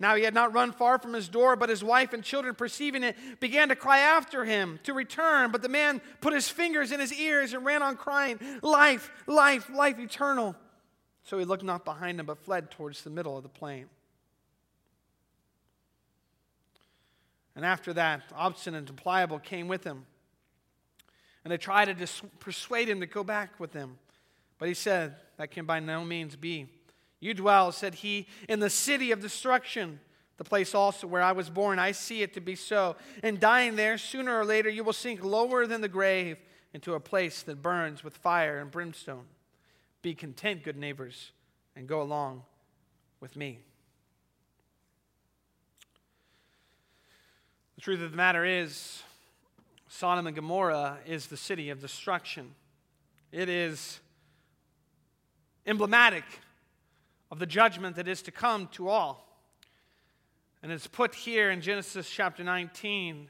Now 0.00 0.16
he 0.16 0.24
had 0.24 0.34
not 0.34 0.52
run 0.52 0.72
far 0.72 0.98
from 0.98 1.12
his 1.12 1.28
door, 1.28 1.54
but 1.54 1.68
his 1.68 1.84
wife 1.84 2.12
and 2.12 2.24
children, 2.24 2.56
perceiving 2.56 3.04
it, 3.04 3.16
began 3.38 3.68
to 3.68 3.76
cry 3.76 4.00
after 4.00 4.44
him 4.44 4.80
to 4.82 4.92
return. 4.92 5.52
But 5.52 5.62
the 5.62 5.68
man 5.68 6.00
put 6.20 6.32
his 6.32 6.48
fingers 6.48 6.90
in 6.90 6.98
his 6.98 7.12
ears 7.12 7.52
and 7.52 7.64
ran 7.64 7.82
on, 7.82 7.96
crying, 7.96 8.40
Life, 8.62 9.12
life, 9.28 9.70
life 9.70 10.00
eternal. 10.00 10.56
So 11.22 11.38
he 11.38 11.44
looked 11.44 11.62
not 11.62 11.84
behind 11.84 12.18
him, 12.18 12.26
but 12.26 12.38
fled 12.38 12.72
towards 12.72 13.02
the 13.02 13.10
middle 13.10 13.36
of 13.36 13.44
the 13.44 13.48
plain. 13.48 13.86
And 17.56 17.64
after 17.64 17.92
that, 17.92 18.22
obstinate 18.34 18.88
and 18.88 18.96
pliable 18.96 19.38
came 19.38 19.68
with 19.68 19.84
him. 19.84 20.06
And 21.44 21.52
they 21.52 21.56
tried 21.56 21.86
to 21.86 21.94
dis- 21.94 22.22
persuade 22.40 22.88
him 22.88 23.00
to 23.00 23.06
go 23.06 23.22
back 23.22 23.60
with 23.60 23.72
them. 23.72 23.98
But 24.58 24.68
he 24.68 24.74
said, 24.74 25.16
That 25.36 25.50
can 25.50 25.66
by 25.66 25.80
no 25.80 26.04
means 26.04 26.36
be. 26.36 26.68
You 27.20 27.34
dwell, 27.34 27.72
said 27.72 27.94
he, 27.94 28.26
in 28.48 28.60
the 28.60 28.70
city 28.70 29.10
of 29.10 29.20
destruction, 29.20 30.00
the 30.36 30.44
place 30.44 30.74
also 30.74 31.06
where 31.06 31.22
I 31.22 31.32
was 31.32 31.48
born. 31.48 31.78
I 31.78 31.92
see 31.92 32.22
it 32.22 32.34
to 32.34 32.40
be 32.40 32.56
so. 32.56 32.96
And 33.22 33.38
dying 33.38 33.76
there, 33.76 33.98
sooner 33.98 34.36
or 34.38 34.44
later, 34.44 34.68
you 34.68 34.82
will 34.82 34.92
sink 34.92 35.24
lower 35.24 35.66
than 35.66 35.80
the 35.80 35.88
grave 35.88 36.38
into 36.72 36.94
a 36.94 37.00
place 37.00 37.42
that 37.42 37.62
burns 37.62 38.02
with 38.02 38.16
fire 38.16 38.58
and 38.58 38.70
brimstone. 38.70 39.26
Be 40.02 40.14
content, 40.14 40.64
good 40.64 40.76
neighbors, 40.76 41.30
and 41.76 41.86
go 41.86 42.02
along 42.02 42.42
with 43.20 43.36
me. 43.36 43.60
The 47.74 47.80
truth 47.80 48.02
of 48.02 48.12
the 48.12 48.16
matter 48.16 48.44
is, 48.44 49.02
Sodom 49.88 50.28
and 50.28 50.36
Gomorrah 50.36 50.98
is 51.06 51.26
the 51.26 51.36
city 51.36 51.70
of 51.70 51.80
destruction. 51.80 52.54
It 53.32 53.48
is 53.48 53.98
emblematic 55.66 56.24
of 57.32 57.40
the 57.40 57.46
judgment 57.46 57.96
that 57.96 58.06
is 58.06 58.22
to 58.22 58.30
come 58.30 58.68
to 58.68 58.88
all. 58.88 59.26
And 60.62 60.70
it's 60.70 60.86
put 60.86 61.16
here 61.16 61.50
in 61.50 61.60
Genesis 61.60 62.08
chapter 62.08 62.44
19 62.44 63.28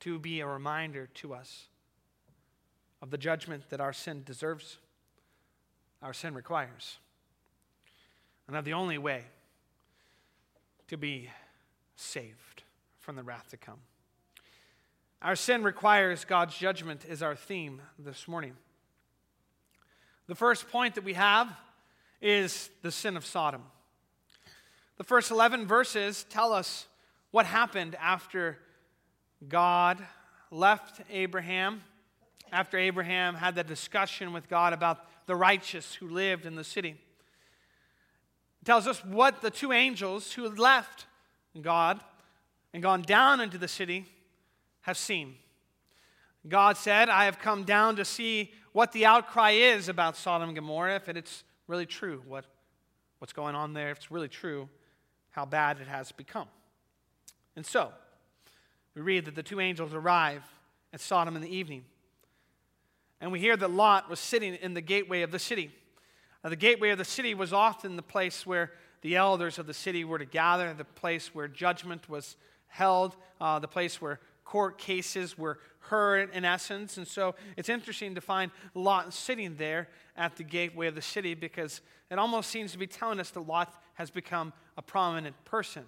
to 0.00 0.18
be 0.18 0.40
a 0.40 0.46
reminder 0.46 1.08
to 1.14 1.32
us 1.32 1.68
of 3.00 3.10
the 3.10 3.18
judgment 3.18 3.70
that 3.70 3.80
our 3.80 3.94
sin 3.94 4.22
deserves, 4.24 4.76
our 6.02 6.12
sin 6.12 6.34
requires, 6.34 6.98
and 8.46 8.56
of 8.56 8.66
the 8.66 8.74
only 8.74 8.98
way 8.98 9.24
to 10.88 10.98
be 10.98 11.30
saved 11.96 12.47
from 13.08 13.16
the 13.16 13.22
wrath 13.22 13.48
to 13.48 13.56
come. 13.56 13.78
Our 15.22 15.34
sin 15.34 15.62
requires 15.62 16.26
God's 16.26 16.54
judgment, 16.54 17.06
is 17.08 17.22
our 17.22 17.34
theme 17.34 17.80
this 17.98 18.28
morning. 18.28 18.52
The 20.26 20.34
first 20.34 20.68
point 20.68 20.94
that 20.94 21.04
we 21.04 21.14
have 21.14 21.48
is 22.20 22.68
the 22.82 22.92
sin 22.92 23.16
of 23.16 23.24
Sodom. 23.24 23.62
The 24.98 25.04
first 25.04 25.30
11 25.30 25.66
verses 25.66 26.26
tell 26.28 26.52
us 26.52 26.84
what 27.30 27.46
happened 27.46 27.96
after 27.98 28.58
God 29.48 30.04
left 30.50 31.00
Abraham, 31.10 31.84
after 32.52 32.76
Abraham 32.76 33.36
had 33.36 33.54
that 33.54 33.68
discussion 33.68 34.34
with 34.34 34.50
God 34.50 34.74
about 34.74 34.98
the 35.24 35.34
righteous 35.34 35.94
who 35.94 36.10
lived 36.10 36.44
in 36.44 36.56
the 36.56 36.62
city. 36.62 36.90
It 38.60 38.66
tells 38.66 38.86
us 38.86 39.02
what 39.02 39.40
the 39.40 39.50
two 39.50 39.72
angels 39.72 40.32
who 40.32 40.46
left 40.50 41.06
God 41.58 42.02
and 42.72 42.82
gone 42.82 43.02
down 43.02 43.40
into 43.40 43.58
the 43.58 43.68
city 43.68 44.06
have 44.82 44.96
seen. 44.96 45.34
God 46.46 46.76
said, 46.76 47.08
I 47.08 47.24
have 47.24 47.38
come 47.38 47.64
down 47.64 47.96
to 47.96 48.04
see 48.04 48.52
what 48.72 48.92
the 48.92 49.06
outcry 49.06 49.50
is 49.50 49.88
about 49.88 50.16
Sodom 50.16 50.48
and 50.48 50.56
Gomorrah, 50.56 50.96
if 50.96 51.08
it's 51.08 51.44
really 51.66 51.86
true, 51.86 52.22
what, 52.26 52.44
what's 53.18 53.32
going 53.32 53.54
on 53.54 53.72
there, 53.72 53.90
if 53.90 53.98
it's 53.98 54.10
really 54.10 54.28
true, 54.28 54.68
how 55.30 55.44
bad 55.44 55.80
it 55.80 55.88
has 55.88 56.12
become. 56.12 56.48
And 57.56 57.66
so, 57.66 57.92
we 58.94 59.02
read 59.02 59.24
that 59.26 59.34
the 59.34 59.42
two 59.42 59.60
angels 59.60 59.94
arrive 59.94 60.42
at 60.92 61.00
Sodom 61.00 61.36
in 61.36 61.42
the 61.42 61.54
evening. 61.54 61.84
And 63.20 63.32
we 63.32 63.40
hear 63.40 63.56
that 63.56 63.70
Lot 63.70 64.08
was 64.08 64.20
sitting 64.20 64.54
in 64.54 64.74
the 64.74 64.80
gateway 64.80 65.22
of 65.22 65.32
the 65.32 65.38
city. 65.38 65.70
Now, 66.42 66.50
the 66.50 66.56
gateway 66.56 66.90
of 66.90 66.98
the 66.98 67.04
city 67.04 67.34
was 67.34 67.52
often 67.52 67.96
the 67.96 68.02
place 68.02 68.46
where 68.46 68.72
the 69.02 69.16
elders 69.16 69.58
of 69.58 69.66
the 69.66 69.74
city 69.74 70.04
were 70.04 70.18
to 70.18 70.24
gather, 70.24 70.72
the 70.72 70.84
place 70.84 71.34
where 71.34 71.48
judgment 71.48 72.08
was 72.08 72.36
held, 72.68 73.16
uh, 73.40 73.58
the 73.58 73.68
place 73.68 74.00
where 74.00 74.20
court 74.44 74.78
cases 74.78 75.36
were 75.36 75.58
heard, 75.80 76.30
in 76.32 76.44
essence. 76.44 76.96
And 76.96 77.06
so 77.06 77.34
it's 77.56 77.68
interesting 77.68 78.14
to 78.14 78.20
find 78.20 78.50
Lot 78.74 79.12
sitting 79.12 79.56
there 79.56 79.88
at 80.16 80.36
the 80.36 80.42
gateway 80.42 80.86
of 80.86 80.94
the 80.94 81.02
city 81.02 81.34
because 81.34 81.80
it 82.10 82.18
almost 82.18 82.50
seems 82.50 82.72
to 82.72 82.78
be 82.78 82.86
telling 82.86 83.20
us 83.20 83.30
that 83.30 83.40
Lot 83.40 83.74
has 83.94 84.10
become 84.10 84.52
a 84.76 84.82
prominent 84.82 85.36
person 85.44 85.84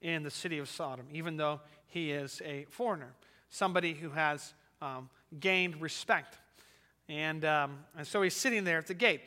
in 0.00 0.22
the 0.22 0.30
city 0.30 0.58
of 0.58 0.68
Sodom, 0.68 1.06
even 1.12 1.36
though 1.36 1.60
he 1.86 2.12
is 2.12 2.40
a 2.44 2.66
foreigner, 2.70 3.12
somebody 3.50 3.94
who 3.94 4.10
has 4.10 4.54
um, 4.80 5.08
gained 5.40 5.80
respect. 5.80 6.38
And, 7.08 7.44
um, 7.44 7.78
and 7.96 8.06
so 8.06 8.22
he's 8.22 8.34
sitting 8.34 8.64
there 8.64 8.78
at 8.78 8.86
the 8.86 8.94
gate. 8.94 9.22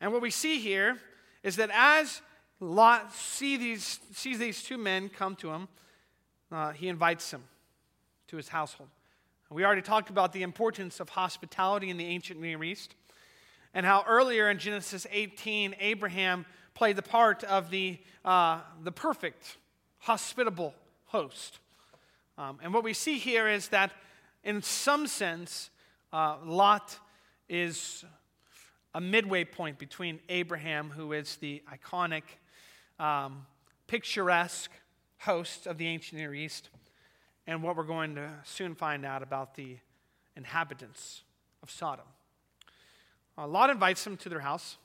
And 0.00 0.12
what 0.12 0.22
we 0.22 0.30
see 0.30 0.58
here 0.58 0.98
is 1.42 1.56
that 1.56 1.70
as 1.72 2.20
Lot 2.60 3.12
see 3.12 3.56
these, 3.56 4.00
sees 4.12 4.38
these 4.38 4.62
two 4.62 4.78
men 4.78 5.08
come 5.08 5.36
to 5.36 5.50
him, 5.50 5.68
uh, 6.50 6.72
he 6.72 6.88
invites 6.88 7.30
them 7.30 7.44
to 8.28 8.36
his 8.36 8.48
household. 8.48 8.88
We 9.50 9.64
already 9.64 9.82
talked 9.82 10.10
about 10.10 10.32
the 10.32 10.42
importance 10.42 10.98
of 10.98 11.10
hospitality 11.10 11.90
in 11.90 11.96
the 11.96 12.06
ancient 12.06 12.40
Near 12.40 12.64
East 12.64 12.94
and 13.74 13.84
how 13.84 14.04
earlier 14.08 14.48
in 14.48 14.58
Genesis 14.58 15.06
18, 15.10 15.76
Abraham 15.80 16.46
played 16.74 16.96
the 16.96 17.02
part 17.02 17.44
of 17.44 17.70
the, 17.70 17.98
uh, 18.24 18.60
the 18.82 18.90
perfect, 18.90 19.58
hospitable 19.98 20.74
host. 21.04 21.58
Um, 22.38 22.58
and 22.62 22.72
what 22.72 22.82
we 22.82 22.94
see 22.94 23.18
here 23.18 23.46
is 23.48 23.68
that, 23.68 23.92
in 24.42 24.62
some 24.62 25.06
sense, 25.06 25.70
uh, 26.12 26.36
Lot 26.44 26.98
is 27.48 28.04
a 28.94 29.00
midway 29.00 29.44
point 29.44 29.78
between 29.78 30.20
Abraham, 30.30 30.90
who 30.90 31.12
is 31.12 31.36
the 31.36 31.62
iconic, 31.70 32.22
um, 32.98 33.46
picturesque 33.86 34.70
host 35.18 35.66
of 35.66 35.78
the 35.78 35.86
ancient 35.86 36.20
Near 36.20 36.34
East, 36.34 36.70
and 37.46 37.62
what 37.62 37.76
we're 37.76 37.84
going 37.84 38.14
to 38.16 38.30
soon 38.44 38.74
find 38.74 39.04
out 39.04 39.22
about 39.22 39.54
the 39.54 39.76
inhabitants 40.36 41.22
of 41.62 41.70
Sodom. 41.70 42.04
Uh, 43.38 43.46
Lot 43.46 43.70
invites 43.70 44.02
them 44.04 44.16
to 44.18 44.28
their 44.28 44.40
house. 44.40 44.76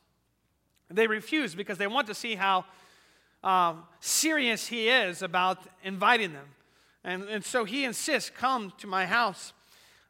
They 0.90 1.08
refuse 1.08 1.56
because 1.56 1.78
they 1.78 1.88
want 1.88 2.08
to 2.08 2.14
see 2.14 2.36
how 2.36 2.66
um, 3.44 3.84
serious 4.00 4.68
he 4.68 4.90
is 4.90 5.22
about 5.22 5.60
inviting 5.84 6.34
them. 6.34 6.48
And, 7.04 7.24
and 7.24 7.44
so 7.44 7.64
he 7.66 7.86
insists, 7.86 8.30
Come 8.30 8.74
to 8.78 8.88
my 8.88 9.06
house. 9.06 9.54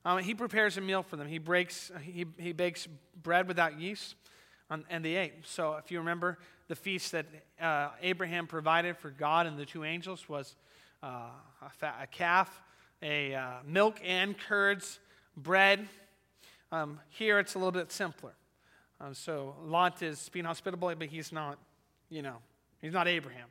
Um, 0.04 0.20
he 0.20 0.34
prepares 0.34 0.78
a 0.78 0.82
meal 0.82 1.04
for 1.04 1.16
them. 1.16 1.28
He, 1.28 1.38
breaks, 1.38 1.92
he, 2.02 2.26
he 2.38 2.54
bakes 2.54 2.88
bread 3.22 3.48
without 3.48 3.80
yeast, 3.80 4.16
um, 4.72 4.86
and 4.90 5.04
the 5.04 5.16
ate. 5.16 5.34
So 5.44 5.76
if 5.76 5.92
you 5.92 6.00
remember, 6.00 6.40
the 6.70 6.76
feast 6.76 7.12
that 7.12 7.26
uh, 7.62 7.90
Abraham 8.02 8.48
provided 8.48 8.98
for 8.98 9.10
God 9.10 9.46
and 9.46 9.60
the 9.60 9.66
two 9.66 9.84
angels 9.84 10.28
was 10.30 10.56
uh, 11.04 11.26
a, 11.62 11.86
a, 12.04 12.08
calf, 12.08 12.64
a 13.04 13.36
uh, 13.36 13.50
milk 13.68 14.00
and 14.04 14.38
curds, 14.38 15.00
bread. 15.36 15.88
Um, 16.72 17.00
here 17.10 17.38
it's 17.38 17.56
a 17.56 17.58
little 17.60 17.74
bit 17.74 17.92
simpler. 17.92 18.32
Um, 19.02 19.14
so 19.14 19.56
Lot 19.66 20.02
is 20.02 20.30
being 20.30 20.46
hospitable, 20.46 20.94
but 20.98 21.10
he's 21.10 21.34
not, 21.34 21.58
you 22.10 22.22
know, 22.22 22.38
he's 22.82 22.94
not 22.94 23.08
Abraham 23.08 23.48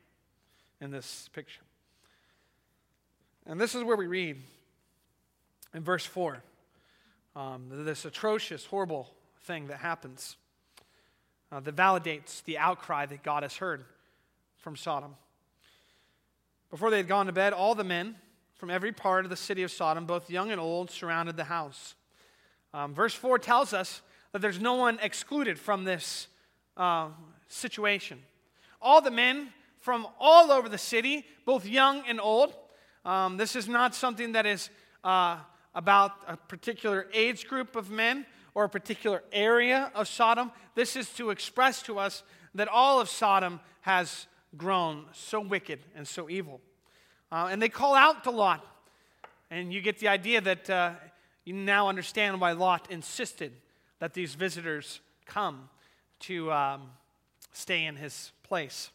in 0.79 0.89
this 0.89 1.29
picture. 1.33 1.61
And 3.45 3.61
this 3.61 3.75
is 3.75 3.83
where 3.83 3.97
we 3.97 4.07
read 4.07 4.37
in 5.73 5.83
verse 5.83 6.05
4 6.05 6.41
um, 7.35 7.67
this 7.69 8.05
atrocious, 8.05 8.65
horrible 8.65 9.13
thing 9.43 9.67
that 9.67 9.77
happens 9.77 10.35
uh, 11.51 11.59
that 11.59 11.75
validates 11.75 12.43
the 12.43 12.57
outcry 12.57 13.05
that 13.05 13.23
God 13.23 13.43
has 13.43 13.57
heard 13.57 13.83
from 14.57 14.75
Sodom. 14.75 15.15
Before 16.69 16.89
they 16.89 16.97
had 16.97 17.07
gone 17.07 17.25
to 17.25 17.31
bed, 17.31 17.53
all 17.53 17.75
the 17.75 17.83
men 17.83 18.15
from 18.55 18.69
every 18.69 18.91
part 18.91 19.25
of 19.25 19.29
the 19.29 19.35
city 19.35 19.63
of 19.63 19.71
Sodom, 19.71 20.05
both 20.05 20.29
young 20.29 20.51
and 20.51 20.61
old, 20.61 20.91
surrounded 20.91 21.35
the 21.35 21.43
house. 21.45 21.95
Um, 22.73 22.93
verse 22.93 23.13
4 23.13 23.39
tells 23.39 23.73
us 23.73 24.01
that 24.31 24.41
there's 24.41 24.59
no 24.59 24.75
one 24.75 24.99
excluded 25.01 25.59
from 25.59 25.83
this 25.83 26.27
uh, 26.77 27.09
situation. 27.47 28.19
All 28.81 29.01
the 29.01 29.11
men 29.11 29.49
from 29.79 30.07
all 30.19 30.51
over 30.51 30.69
the 30.69 30.77
city, 30.77 31.25
both 31.45 31.65
young 31.65 32.03
and 32.07 32.21
old, 32.21 32.53
um, 33.03 33.37
this 33.37 33.55
is 33.55 33.67
not 33.67 33.95
something 33.95 34.33
that 34.33 34.45
is 34.45 34.69
uh, 35.03 35.37
about 35.73 36.11
a 36.27 36.37
particular 36.37 37.07
age 37.13 37.47
group 37.47 37.75
of 37.75 37.89
men 37.89 38.25
or 38.53 38.65
a 38.65 38.69
particular 38.69 39.23
area 39.31 39.91
of 39.95 40.07
Sodom. 40.07 40.51
This 40.75 40.95
is 40.95 41.09
to 41.11 41.29
express 41.29 41.81
to 41.83 41.99
us 41.99 42.23
that 42.55 42.67
all 42.67 42.99
of 42.99 43.09
Sodom 43.09 43.59
has 43.81 44.27
grown 44.57 45.05
so 45.13 45.39
wicked 45.39 45.79
and 45.95 46.07
so 46.07 46.29
evil. 46.29 46.59
Uh, 47.31 47.47
and 47.49 47.61
they 47.61 47.69
call 47.69 47.95
out 47.95 48.23
to 48.25 48.31
Lot. 48.31 48.65
And 49.49 49.73
you 49.73 49.81
get 49.81 49.99
the 49.99 50.07
idea 50.07 50.41
that 50.41 50.69
uh, 50.69 50.91
you 51.45 51.53
now 51.53 51.87
understand 51.87 52.41
why 52.41 52.51
Lot 52.51 52.91
insisted 52.91 53.53
that 53.99 54.13
these 54.13 54.35
visitors 54.35 54.99
come 55.25 55.69
to 56.19 56.51
um, 56.51 56.89
stay 57.53 57.85
in 57.85 57.95
his 57.95 58.31
place. 58.43 58.89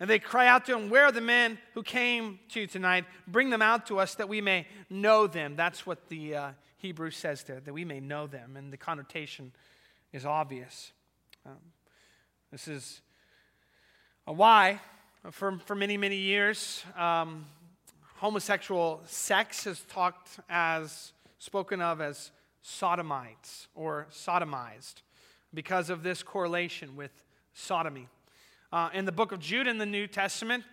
And 0.00 0.10
they 0.10 0.18
cry 0.18 0.48
out 0.48 0.64
to 0.66 0.76
him, 0.76 0.90
Where 0.90 1.06
are 1.06 1.12
the 1.12 1.20
men 1.20 1.58
who 1.74 1.82
came 1.82 2.40
to 2.50 2.60
you 2.60 2.66
tonight? 2.66 3.04
Bring 3.28 3.50
them 3.50 3.62
out 3.62 3.86
to 3.86 3.98
us 3.98 4.16
that 4.16 4.28
we 4.28 4.40
may 4.40 4.66
know 4.90 5.26
them. 5.26 5.56
That's 5.56 5.86
what 5.86 6.08
the 6.08 6.34
uh, 6.34 6.50
Hebrew 6.78 7.10
says 7.10 7.44
there, 7.44 7.60
that 7.60 7.72
we 7.72 7.84
may 7.84 8.00
know 8.00 8.26
them. 8.26 8.56
And 8.56 8.72
the 8.72 8.76
connotation 8.76 9.52
is 10.12 10.26
obvious. 10.26 10.92
Um, 11.46 11.56
this 12.50 12.68
is 12.68 13.00
a 14.26 14.32
why. 14.32 14.80
For, 15.30 15.58
for 15.64 15.74
many, 15.74 15.96
many 15.96 16.16
years, 16.16 16.84
um, 16.98 17.46
homosexual 18.16 19.00
sex 19.06 19.66
is 19.66 19.80
talked 19.88 20.38
as, 20.50 21.12
spoken 21.38 21.80
of 21.80 22.00
as 22.00 22.30
sodomites 22.62 23.68
or 23.74 24.06
sodomized 24.10 25.02
because 25.54 25.88
of 25.88 26.02
this 26.02 26.22
correlation 26.22 26.96
with 26.96 27.24
sodomy. 27.54 28.08
Uh, 28.74 28.90
in 28.92 29.04
the 29.04 29.12
book 29.12 29.30
of 29.30 29.38
Jude 29.38 29.68
in 29.68 29.78
the 29.78 29.86
New 29.86 30.08
Testament, 30.08 30.64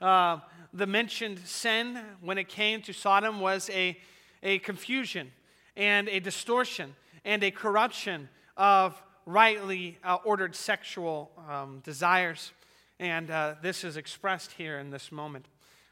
uh, 0.00 0.38
the 0.72 0.86
mentioned 0.86 1.40
sin 1.40 2.00
when 2.22 2.38
it 2.38 2.48
came 2.48 2.80
to 2.80 2.94
Sodom 2.94 3.38
was 3.38 3.68
a, 3.68 3.98
a 4.42 4.60
confusion 4.60 5.30
and 5.76 6.08
a 6.08 6.20
distortion 6.20 6.96
and 7.22 7.44
a 7.44 7.50
corruption 7.50 8.30
of 8.56 8.98
rightly 9.26 9.98
uh, 10.02 10.16
ordered 10.24 10.56
sexual 10.56 11.30
um, 11.50 11.82
desires. 11.84 12.52
And 12.98 13.30
uh, 13.30 13.56
this 13.60 13.84
is 13.84 13.98
expressed 13.98 14.52
here 14.52 14.78
in 14.78 14.88
this 14.88 15.12
moment. 15.12 15.44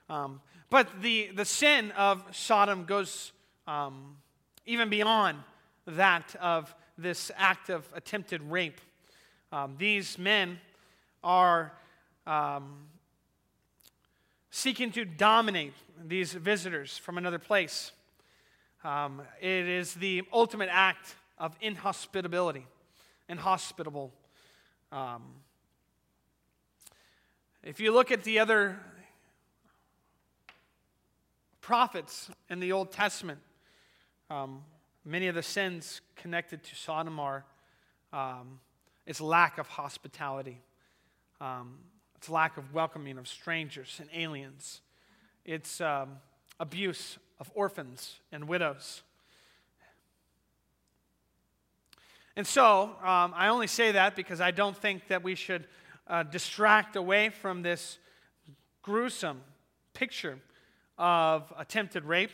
Um, 0.09 0.41
but 0.71 0.89
the, 1.03 1.33
the 1.35 1.45
sin 1.45 1.91
of 1.99 2.25
Sodom 2.33 2.87
goes 2.87 3.33
um, 3.67 4.17
even 4.65 4.89
beyond 4.89 5.37
that 5.87 6.35
of 6.41 6.75
this 6.97 7.31
act 7.37 7.69
of 7.69 7.87
attempted 7.95 8.41
rape. 8.41 8.81
Um, 9.53 9.75
these 9.79 10.17
men 10.17 10.61
are 11.23 11.73
um, 12.27 12.87
seeking 14.51 14.91
to 14.93 15.05
dominate 15.05 15.73
these 16.07 16.33
visitors 16.33 16.99
from 16.99 17.19
another 17.19 17.39
place. 17.39 17.93
Um, 18.85 19.23
it 19.41 19.69
is 19.69 19.95
the 19.95 20.23
ultimate 20.33 20.69
act 20.71 21.15
of 21.39 21.57
inhospitability, 21.61 22.65
inhospitable. 23.29 24.13
Um, 24.93 25.23
if 27.63 27.81
you 27.81 27.93
look 27.93 28.11
at 28.13 28.25
the 28.25 28.39
other 28.39 28.79
prophets 31.61 32.31
in 32.49 32.61
the 32.61 32.73
Old 32.73 32.93
Testament, 32.93 33.41
um, 34.31 34.63
many 35.05 35.27
of 35.27 35.35
the 35.35 35.43
sins 35.43 36.01
connected 36.17 36.63
to 36.63 36.75
Sodom 36.75 37.19
are 37.21 37.45
um, 38.13 38.61
it's 39.07 39.21
lack 39.21 39.59
of 39.59 39.69
hospitality, 39.69 40.61
um, 41.41 41.79
it's 42.17 42.29
lack 42.29 42.57
of 42.57 42.75
welcoming 42.75 43.19
of 43.19 43.29
strangers 43.29 44.01
and 44.01 44.09
aliens, 44.13 44.81
it's 45.45 45.81
um, 45.81 46.17
abuse 46.59 47.19
of 47.39 47.51
orphans 47.55 48.21
and 48.33 48.49
widows. 48.49 49.03
And 52.37 52.47
so, 52.47 52.97
um, 53.03 53.33
I 53.35 53.49
only 53.49 53.67
say 53.67 53.93
that 53.93 54.15
because 54.15 54.41
I 54.41 54.51
don't 54.51 54.77
think 54.77 55.09
that 55.09 55.25
we 55.25 55.35
should 55.35 55.67
uh, 56.07 56.23
distract 56.23 56.97
away 56.97 57.31
from 57.31 57.63
this 57.63 57.99
gruesome 58.83 59.41
picture 59.93 60.39
of 60.99 61.53
attempted 61.59 62.05
rape 62.05 62.31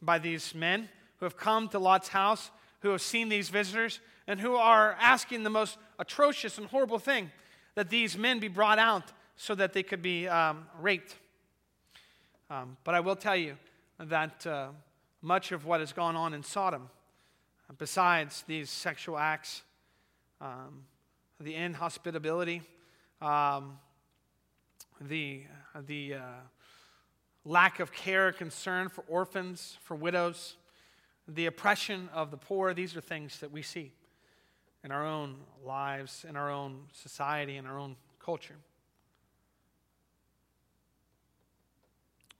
by 0.00 0.18
these 0.18 0.54
men 0.54 0.88
who 1.18 1.26
have 1.26 1.36
come 1.36 1.68
to 1.68 1.78
Lot's 1.78 2.08
house, 2.08 2.50
who 2.80 2.90
have 2.90 3.02
seen 3.02 3.28
these 3.28 3.48
visitors, 3.48 4.00
and 4.26 4.40
who 4.40 4.54
are 4.54 4.96
asking 5.00 5.42
the 5.42 5.50
most 5.50 5.78
atrocious 5.98 6.58
and 6.58 6.66
horrible 6.68 6.98
thing 6.98 7.30
that 7.74 7.90
these 7.90 8.16
men 8.16 8.38
be 8.38 8.48
brought 8.48 8.78
out 8.78 9.12
so 9.36 9.54
that 9.54 9.72
they 9.72 9.82
could 9.82 10.02
be 10.02 10.28
um, 10.28 10.66
raped. 10.80 11.16
Um, 12.50 12.76
but 12.84 12.94
I 12.94 13.00
will 13.00 13.16
tell 13.16 13.36
you 13.36 13.56
that 13.98 14.46
uh, 14.46 14.68
much 15.22 15.52
of 15.52 15.64
what 15.64 15.80
has 15.80 15.92
gone 15.92 16.16
on 16.16 16.34
in 16.34 16.42
Sodom, 16.42 16.88
besides 17.78 18.44
these 18.46 18.70
sexual 18.70 19.18
acts, 19.18 19.62
um, 20.40 20.84
the 21.40 21.54
inhospitability, 21.54 22.62
um, 23.20 23.78
the, 25.00 25.42
the 25.86 26.14
uh, 26.14 26.20
lack 27.44 27.80
of 27.80 27.92
care, 27.92 28.30
concern 28.32 28.88
for 28.88 29.02
orphans, 29.08 29.78
for 29.82 29.96
widows, 29.96 30.56
the 31.26 31.46
oppression 31.46 32.08
of 32.12 32.30
the 32.30 32.36
poor, 32.36 32.74
these 32.74 32.96
are 32.96 33.00
things 33.00 33.40
that 33.40 33.50
we 33.50 33.62
see 33.62 33.92
in 34.84 34.92
our 34.92 35.06
own 35.06 35.36
lives, 35.64 36.26
in 36.28 36.36
our 36.36 36.50
own 36.50 36.82
society, 36.92 37.56
in 37.56 37.66
our 37.66 37.78
own 37.78 37.96
culture. 38.22 38.56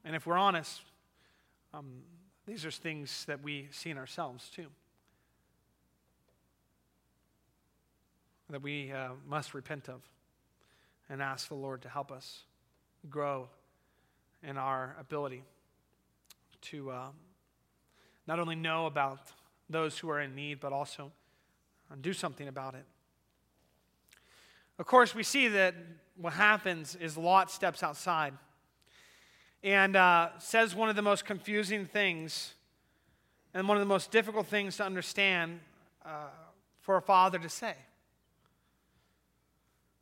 And 0.05 0.15
if 0.15 0.27
we're 0.27 0.37
honest, 0.37 0.81
um, 1.73 2.03
these 2.45 2.63
are 2.63 2.71
things 2.71 3.25
that 3.25 3.41
we 3.41 3.67
see 3.71 3.89
in 3.89 3.97
ourselves 3.97 4.49
too. 4.49 4.67
That 8.51 8.61
we 8.61 8.91
uh, 8.91 9.09
must 9.27 9.55
repent 9.55 9.89
of 9.89 10.01
and 11.09 11.23
ask 11.23 11.47
the 11.47 11.55
Lord 11.55 11.81
to 11.81 11.89
help 11.89 12.11
us 12.11 12.43
grow 13.09 13.49
in 14.43 14.57
our 14.57 14.95
ability 14.99 15.43
to 16.61 16.91
uh, 16.91 17.07
not 18.27 18.39
only 18.39 18.55
know 18.55 18.85
about 18.85 19.19
those 19.67 19.97
who 19.97 20.09
are 20.11 20.21
in 20.21 20.35
need, 20.35 20.59
but 20.59 20.71
also 20.71 21.11
do 22.01 22.13
something 22.13 22.47
about 22.47 22.75
it. 22.75 22.85
Of 24.77 24.85
course, 24.85 25.15
we 25.15 25.23
see 25.23 25.47
that 25.49 25.75
what 26.17 26.33
happens 26.33 26.95
is 26.95 27.17
Lot 27.17 27.49
steps 27.49 27.83
outside 27.83 28.33
and 29.63 29.95
uh, 29.95 30.29
says 30.37 30.75
one 30.75 30.89
of 30.89 30.95
the 30.95 31.01
most 31.01 31.25
confusing 31.25 31.85
things 31.85 32.53
and 33.53 33.67
one 33.67 33.77
of 33.77 33.81
the 33.81 33.87
most 33.87 34.11
difficult 34.11 34.47
things 34.47 34.77
to 34.77 34.83
understand 34.83 35.59
uh, 36.05 36.27
for 36.81 36.97
a 36.97 37.01
father 37.01 37.39
to 37.39 37.49
say. 37.49 37.73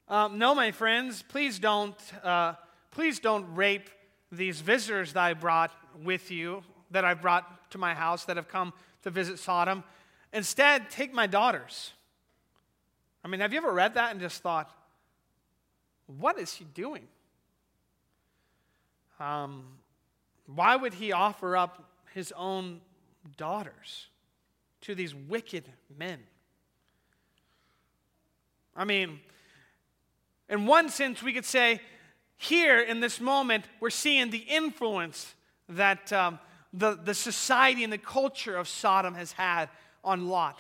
Um, 0.10 0.38
no, 0.38 0.54
my 0.54 0.72
friends, 0.72 1.24
please 1.24 1.60
don't, 1.60 1.96
uh, 2.24 2.56
please 2.92 3.20
don't 3.20 3.56
rape 3.56 3.90
these 4.32 4.60
visitors 4.60 5.13
that 5.13 5.24
I 5.24 5.34
brought 5.34 5.72
with 6.04 6.30
you, 6.30 6.63
that 6.92 7.06
I 7.06 7.13
brought 7.13 7.72
to 7.72 7.78
my 7.78 7.94
house, 7.94 8.25
that 8.25 8.36
have 8.36 8.48
come 8.48 8.74
to 9.03 9.10
visit 9.10 9.40
Sodom. 9.40 9.84
Instead, 10.33 10.89
take 10.89 11.13
my 11.13 11.27
daughters. 11.27 11.93
I 13.24 13.27
mean, 13.27 13.39
have 13.39 13.53
you 13.53 13.59
ever 13.59 13.72
read 13.72 13.93
that 13.93 14.11
and 14.11 14.19
just 14.19 14.41
thought, 14.41 14.69
what 16.07 16.39
is 16.39 16.53
he 16.53 16.65
doing? 16.65 17.07
Um, 19.19 19.63
why 20.48 20.75
would 20.75 20.96
he 20.96 21.11
offer 21.11 21.55
up 21.55 21.83
his 22.13 22.33
own 22.35 22.81
daughters 23.37 24.07
to 24.81 24.96
these 24.96 25.13
wicked 25.13 25.63
men? 25.98 26.19
I 28.75 28.85
mean, 28.85 29.19
in 30.50 30.65
one 30.65 30.89
sense, 30.89 31.22
we 31.22 31.31
could 31.31 31.46
say, 31.46 31.79
here 32.37 32.81
in 32.81 33.00
this 33.00 33.22
moment, 33.22 33.65
we're 33.79 33.91
seeing 33.91 34.31
the 34.31 34.39
influence 34.39 35.35
that 35.69 36.11
um, 36.11 36.39
the, 36.74 37.00
the 37.01 37.13
society 37.13 37.83
and 37.83 37.93
the 37.93 37.98
culture 37.98 38.57
of 38.57 38.67
Sodom 38.67 39.13
has 39.13 39.31
had 39.33 39.69
on 40.03 40.27
Lot. 40.27 40.59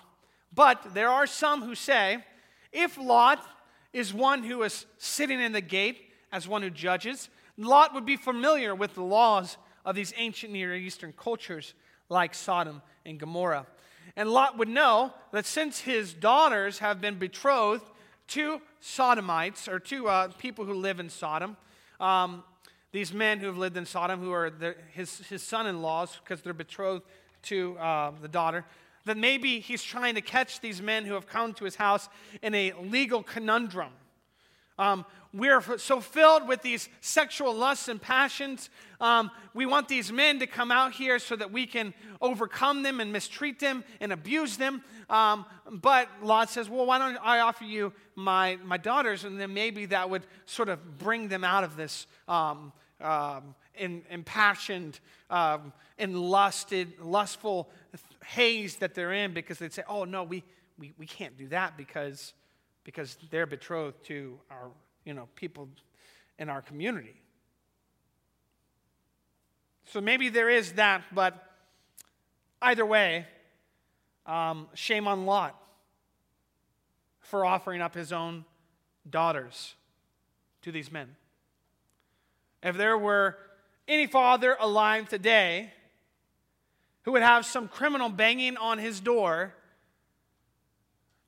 But 0.53 0.93
there 0.93 1.09
are 1.09 1.27
some 1.27 1.61
who 1.61 1.75
say 1.75 2.23
if 2.71 2.97
Lot 2.97 3.43
is 3.91 4.13
one 4.13 4.43
who 4.43 4.63
is 4.63 4.85
sitting 4.97 5.39
in 5.39 5.51
the 5.51 5.61
gate 5.61 6.01
as 6.31 6.47
one 6.47 6.61
who 6.61 6.69
judges, 6.69 7.29
Lot 7.57 7.93
would 7.93 8.05
be 8.05 8.17
familiar 8.17 8.73
with 8.73 8.95
the 8.95 9.03
laws 9.03 9.57
of 9.85 9.95
these 9.95 10.13
ancient 10.17 10.51
Near 10.51 10.75
Eastern 10.75 11.13
cultures 11.13 11.73
like 12.09 12.33
Sodom 12.33 12.81
and 13.05 13.19
Gomorrah. 13.19 13.67
And 14.15 14.29
Lot 14.29 14.57
would 14.57 14.69
know 14.69 15.13
that 15.31 15.45
since 15.45 15.79
his 15.79 16.13
daughters 16.13 16.79
have 16.79 17.01
been 17.01 17.15
betrothed 17.15 17.85
to 18.29 18.61
Sodomites 18.79 19.67
or 19.67 19.79
to 19.79 20.07
uh, 20.07 20.27
people 20.39 20.65
who 20.65 20.73
live 20.73 20.99
in 20.99 21.09
Sodom, 21.09 21.57
um, 21.99 22.43
these 22.91 23.13
men 23.13 23.39
who 23.39 23.47
have 23.47 23.57
lived 23.57 23.77
in 23.77 23.85
Sodom, 23.85 24.19
who 24.19 24.31
are 24.31 24.49
the, 24.49 24.75
his, 24.93 25.19
his 25.27 25.41
son 25.41 25.67
in 25.67 25.81
laws 25.81 26.19
because 26.23 26.41
they're 26.41 26.53
betrothed 26.53 27.03
to 27.43 27.77
uh, 27.77 28.11
the 28.21 28.27
daughter, 28.27 28.65
that 29.05 29.17
maybe 29.17 29.59
he's 29.59 29.83
trying 29.83 30.15
to 30.15 30.21
catch 30.21 30.59
these 30.61 30.81
men 30.81 31.05
who 31.05 31.13
have 31.13 31.27
come 31.27 31.53
to 31.55 31.65
his 31.65 31.75
house 31.75 32.09
in 32.41 32.55
a 32.55 32.73
legal 32.73 33.23
conundrum. 33.23 33.91
Um, 34.79 35.05
we're 35.33 35.61
so 35.77 35.99
filled 35.99 36.47
with 36.47 36.61
these 36.61 36.89
sexual 37.01 37.55
lusts 37.55 37.87
and 37.87 38.01
passions. 38.01 38.69
Um, 39.01 39.31
we 39.53 39.65
want 39.65 39.87
these 39.87 40.11
men 40.11 40.39
to 40.39 40.47
come 40.47 40.71
out 40.71 40.93
here 40.93 41.17
so 41.17 41.35
that 41.35 41.51
we 41.51 41.65
can 41.65 41.93
overcome 42.21 42.83
them 42.83 42.99
and 42.99 43.11
mistreat 43.11 43.59
them 43.59 43.83
and 43.99 44.11
abuse 44.11 44.57
them. 44.57 44.83
Um, 45.09 45.45
but 45.71 46.07
Lot 46.21 46.49
says, 46.49 46.69
Well, 46.69 46.85
why 46.85 46.99
don't 46.99 47.17
I 47.17 47.39
offer 47.39 47.63
you 47.63 47.93
my, 48.15 48.57
my 48.63 48.77
daughters? 48.77 49.23
And 49.23 49.39
then 49.39 49.53
maybe 49.53 49.87
that 49.87 50.09
would 50.09 50.23
sort 50.45 50.69
of 50.69 50.99
bring 50.99 51.27
them 51.29 51.43
out 51.43 51.63
of 51.63 51.75
this 51.77 52.05
um, 52.27 52.71
in, 53.75 54.03
impassioned, 54.09 54.99
um, 55.29 55.73
enlusted, 55.97 56.99
lustful 56.99 57.69
haze 58.25 58.77
that 58.77 58.93
they're 58.93 59.13
in 59.13 59.33
because 59.33 59.59
they'd 59.59 59.73
say, 59.73 59.83
oh, 59.87 60.05
no, 60.05 60.23
we, 60.23 60.43
we, 60.77 60.93
we 60.97 61.05
can't 61.05 61.37
do 61.37 61.47
that 61.49 61.77
because, 61.77 62.33
because 62.83 63.17
they're 63.29 63.45
betrothed 63.45 64.03
to 64.05 64.39
our, 64.49 64.69
you 65.05 65.13
know, 65.13 65.27
people 65.35 65.69
in 66.39 66.49
our 66.49 66.61
community. 66.61 67.15
So 69.85 70.01
maybe 70.01 70.29
there 70.29 70.49
is 70.49 70.73
that, 70.73 71.03
but 71.13 71.51
either 72.61 72.85
way, 72.85 73.27
um, 74.25 74.67
shame 74.73 75.07
on 75.07 75.25
Lot 75.25 75.59
for 77.19 77.45
offering 77.45 77.81
up 77.81 77.93
his 77.93 78.11
own 78.11 78.45
daughters 79.09 79.75
to 80.61 80.71
these 80.71 80.91
men. 80.91 81.15
If 82.61 82.77
there 82.77 82.97
were 82.97 83.37
any 83.87 84.07
father 84.07 84.55
alive 84.59 85.09
today 85.09 85.71
who 87.03 87.11
would 87.11 87.21
have 87.21 87.45
some 87.45 87.67
criminal 87.67 88.09
banging 88.09 88.57
on 88.57 88.77
his 88.77 88.99
door 88.99 89.53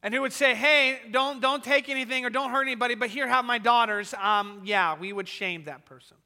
and 0.02 0.14
who 0.14 0.22
would 0.22 0.34
say, 0.34 0.54
Hey, 0.56 1.00
don't, 1.12 1.42
don't 1.42 1.64
take 1.64 1.90
anything 1.90 2.26
or 2.26 2.30
don't 2.30 2.52
hurt 2.52 2.62
anybody, 2.62 2.96
but 2.96 3.10
here 3.10 3.28
have 3.28 3.44
my 3.44 3.58
daughters, 3.58 4.14
um, 4.22 4.62
yeah, 4.64 4.98
we 4.98 5.12
would 5.12 5.28
shame 5.28 5.64
that 5.66 5.86
person. 5.86 6.18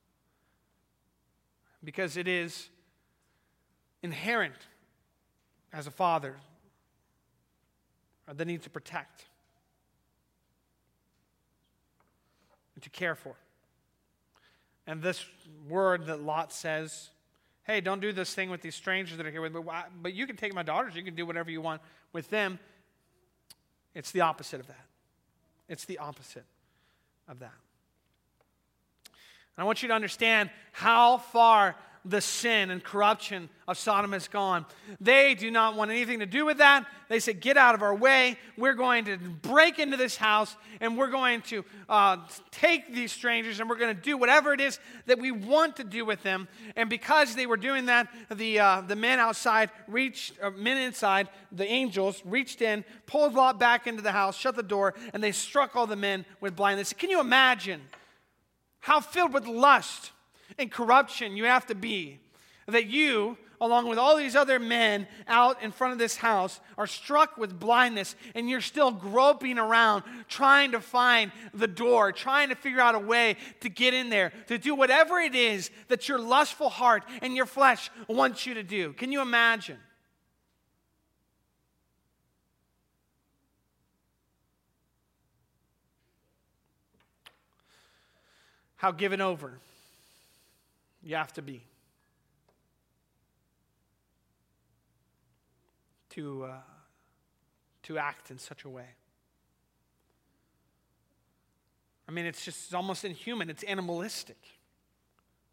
Because 1.84 2.18
it 2.18 2.28
is 2.28 2.70
inherent 4.04 4.54
as 5.72 5.88
a 5.88 5.92
father 5.92 6.36
the 8.38 8.46
need 8.46 8.62
to 8.64 8.70
protect 8.70 9.26
and 12.76 12.84
to 12.84 12.90
care 12.90 13.16
for. 13.16 13.36
And 14.90 15.04
this 15.04 15.24
word 15.70 16.08
that 16.08 16.24
Lot 16.24 16.52
says, 16.52 17.12
hey, 17.62 17.80
don't 17.80 18.00
do 18.00 18.12
this 18.12 18.34
thing 18.34 18.50
with 18.50 18.62
these 18.62 18.74
strangers 18.74 19.18
that 19.18 19.26
are 19.28 19.30
here 19.30 19.40
with 19.40 19.54
me, 19.54 19.62
but 20.02 20.16
you 20.16 20.26
can 20.26 20.36
take 20.36 20.52
my 20.52 20.64
daughters, 20.64 20.96
you 20.96 21.04
can 21.04 21.14
do 21.14 21.28
whatever 21.28 21.52
you 21.52 21.62
want 21.62 21.80
with 22.12 22.28
them. 22.32 22.58
It's 23.94 24.12
the 24.12 24.22
opposite 24.22 24.60
of 24.60 24.66
that. 24.66 24.86
It's 25.68 25.86
the 25.86 26.00
opposite 26.00 26.46
of 27.28 27.38
that. 27.38 27.54
And 29.06 29.60
I 29.60 29.64
want 29.64 29.84
you 29.84 29.90
to 29.90 29.94
understand 29.94 30.50
how 30.72 31.20
far 31.20 31.76
the 32.10 32.22
sin 32.22 32.72
and 32.72 32.84
corruption 32.84 33.50
of 33.68 33.78
Sodom 33.78 34.14
is 34.14 34.28
gone. 34.28 34.66
They 35.00 35.36
do 35.36 35.52
not 35.52 35.76
want 35.76 35.92
anything 35.92 36.20
to 36.20 36.26
do 36.26 36.46
with 36.46 36.58
that. 36.58 36.86
They 37.08 37.20
say, 37.20 37.34
Get 37.34 37.56
out 37.56 37.76
of 37.76 37.84
our 37.84 37.94
way. 37.94 38.38
We're 38.58 38.74
going 38.74 39.06
to 39.06 39.18
break 39.18 39.78
into 39.78 39.96
this 39.96 40.18
house 40.18 40.56
and 40.82 40.98
we're 40.98 41.12
going 41.12 41.42
to 41.44 41.64
uh, 41.88 42.18
take 42.52 42.94
these 42.94 43.12
strangers 43.12 43.60
and 43.60 43.70
we're 43.70 43.78
going 43.78 43.96
to 43.96 44.02
do 44.02 44.18
whatever 44.18 44.54
it 44.54 44.62
is 44.62 44.80
that 45.06 45.20
we 45.20 45.32
want 45.32 45.76
to 45.78 45.84
do 45.84 46.04
with 46.04 46.24
them. 46.24 46.48
And 46.76 46.90
because 46.90 47.36
they 47.36 47.46
were 47.46 47.58
doing 47.58 47.86
that, 47.86 48.08
the, 48.32 48.60
uh, 48.60 48.82
the 48.82 48.96
men 48.96 49.20
outside 49.20 49.70
reached, 49.88 50.34
uh, 50.42 50.50
men 50.50 50.78
inside, 50.78 51.30
the 51.52 51.66
angels 51.66 52.22
reached 52.26 52.62
in, 52.62 52.84
pulled 53.06 53.36
Lot 53.36 53.60
back 53.60 53.86
into 53.86 54.02
the 54.02 54.12
house, 54.12 54.36
shut 54.36 54.56
the 54.56 54.64
door, 54.64 54.96
and 55.14 55.24
they 55.24 55.32
struck 55.32 55.76
all 55.76 55.86
the 55.88 55.96
men 55.96 56.26
with 56.42 56.56
blindness. 56.56 56.92
Can 56.94 57.10
you 57.12 57.20
imagine 57.20 57.82
how 58.80 59.00
filled 59.00 59.34
with 59.34 59.46
lust? 59.46 60.12
And 60.60 60.72
corruption 60.72 61.38
you 61.38 61.46
have 61.46 61.66
to 61.68 61.76
be 61.76 62.20
that 62.68 62.86
you, 62.86 63.38
along 63.62 63.88
with 63.88 63.98
all 63.98 64.16
these 64.16 64.36
other 64.36 64.60
men 64.60 65.08
out 65.28 65.62
in 65.64 65.72
front 65.72 65.94
of 65.94 66.00
this 66.00 66.16
house, 66.18 66.60
are 66.78 66.86
struck 66.86 67.38
with 67.38 67.60
blindness 67.60 68.16
and 68.36 68.50
you're 68.50 68.62
still 68.62 68.92
groping 68.92 69.58
around 69.58 70.04
trying 70.28 70.72
to 70.72 70.80
find 70.80 71.32
the 71.54 71.68
door, 71.68 72.12
trying 72.12 72.50
to 72.50 72.56
figure 72.56 72.80
out 72.80 72.96
a 72.96 73.00
way 73.00 73.38
to 73.62 73.70
get 73.70 73.94
in 73.94 74.10
there, 74.10 74.32
to 74.48 74.58
do 74.58 74.76
whatever 74.76 75.20
it 75.20 75.34
is 75.34 75.72
that 75.88 76.08
your 76.08 76.20
lustful 76.20 76.70
heart 76.70 77.04
and 77.22 77.36
your 77.36 77.46
flesh 77.46 77.90
wants 78.08 78.46
you 78.46 78.54
to 78.54 78.64
do. 78.64 78.94
Can 78.94 79.12
you 79.12 79.22
imagine? 79.22 79.78
How 88.76 88.92
given 88.92 89.20
over 89.20 89.60
you 91.10 91.16
have 91.16 91.34
to 91.34 91.42
be 91.42 91.64
to, 96.12 96.44
uh, 96.44 96.52
to 97.82 97.98
act 97.98 98.30
in 98.30 98.38
such 98.38 98.64
a 98.64 98.70
way. 98.70 98.86
I 102.08 102.12
mean, 102.12 102.28
it's 102.28 102.46
just 102.46 102.66
it's 102.66 102.74
almost 102.76 103.06
inhuman, 103.06 103.50
it's 103.50 103.64
animalistic. 103.64 104.38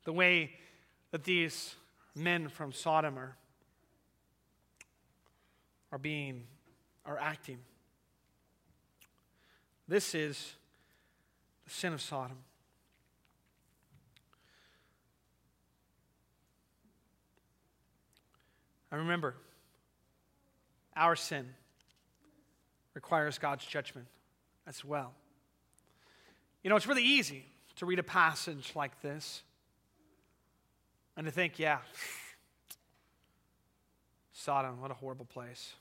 The 0.05 0.12
way 0.12 0.51
that 1.11 1.25
these 1.25 1.75
men 2.14 2.49
from 2.49 2.73
Sodom 2.73 3.19
are, 3.19 3.35
are 5.90 5.99
being, 5.99 6.45
are 7.07 7.19
acting. 7.19 7.61
This 9.88 10.14
is 10.14 10.53
the 11.64 11.71
sin 11.71 11.95
of 11.95 12.03
Sodom. 12.03 12.37
And 18.90 19.01
remember, 19.01 19.35
our 20.94 21.16
sin 21.16 21.46
requires 22.94 23.38
God's 23.38 23.64
judgment 23.64 24.07
as 24.66 24.85
well. 24.85 25.12
You 26.62 26.70
know, 26.70 26.77
it's 26.77 26.87
really 26.87 27.05
easy 27.05 27.44
to 27.77 27.87
read 27.87 27.99
a 27.99 28.03
passage 28.03 28.72
like 28.75 29.01
this 29.03 29.42
and 31.16 31.27
to 31.27 31.31
think, 31.31 31.59
yeah, 31.59 31.79
Sodom, 34.33 34.81
what 34.81 34.90
a 34.90 34.94
horrible 34.94 35.27
place. 35.27 35.75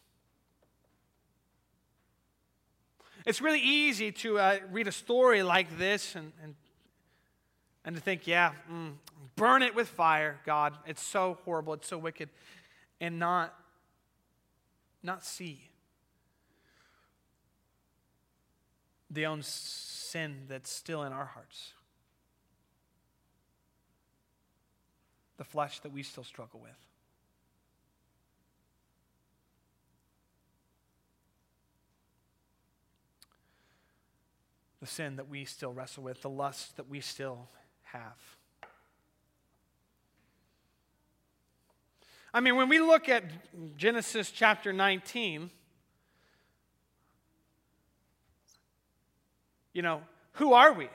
It's 3.26 3.42
really 3.42 3.62
easy 3.62 4.12
to 4.12 4.38
uh, 4.38 4.58
read 4.72 4.88
a 4.88 4.92
story 4.92 5.42
like 5.42 5.78
this 5.78 6.16
and, 6.16 6.32
and, 6.44 6.56
and 7.84 7.96
to 7.96 8.02
think, 8.02 8.28
yeah, 8.28 8.52
mm, 8.72 8.94
burn 9.36 9.64
it 9.64 9.74
with 9.74 9.88
fire, 9.88 10.40
God. 10.46 10.78
It's 10.86 11.02
so 11.02 11.38
horrible. 11.44 11.74
It's 11.74 11.88
so 11.88 11.98
wicked 11.98 12.30
and 13.00 13.20
not, 13.20 13.54
not 15.04 15.24
see 15.24 15.70
the 19.10 19.26
own 19.26 19.42
sin 19.42 20.44
that's 20.48 20.72
still 20.72 21.04
in 21.04 21.14
our 21.14 21.26
hearts. 21.26 21.74
The 25.38 25.44
flesh 25.44 25.80
that 25.80 25.92
we 25.92 26.04
still 26.04 26.24
struggle 26.24 26.60
with. 26.62 26.72
The 34.82 34.88
sin 34.88 35.16
that 35.16 35.30
we 35.30 35.46
still 35.46 35.74
wrestle 35.74 36.04
with, 36.04 36.22
the 36.22 36.30
lust 36.30 36.78
that 36.78 36.90
we 36.90 37.00
still 37.00 37.48
have. 37.84 38.35
I 42.36 42.42
mean, 42.42 42.58
when 42.58 42.68
we 42.68 42.80
look 42.80 43.08
at 43.08 43.24
Genesis 43.78 44.30
chapter 44.30 44.74
19, 44.74 45.50
you 49.72 49.82
know, 49.82 50.02
who 50.34 50.52
are 50.52 50.74
we 50.74 50.90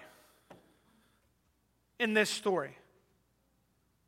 in 1.99 2.13
this 2.13 2.29
story? 2.29 2.77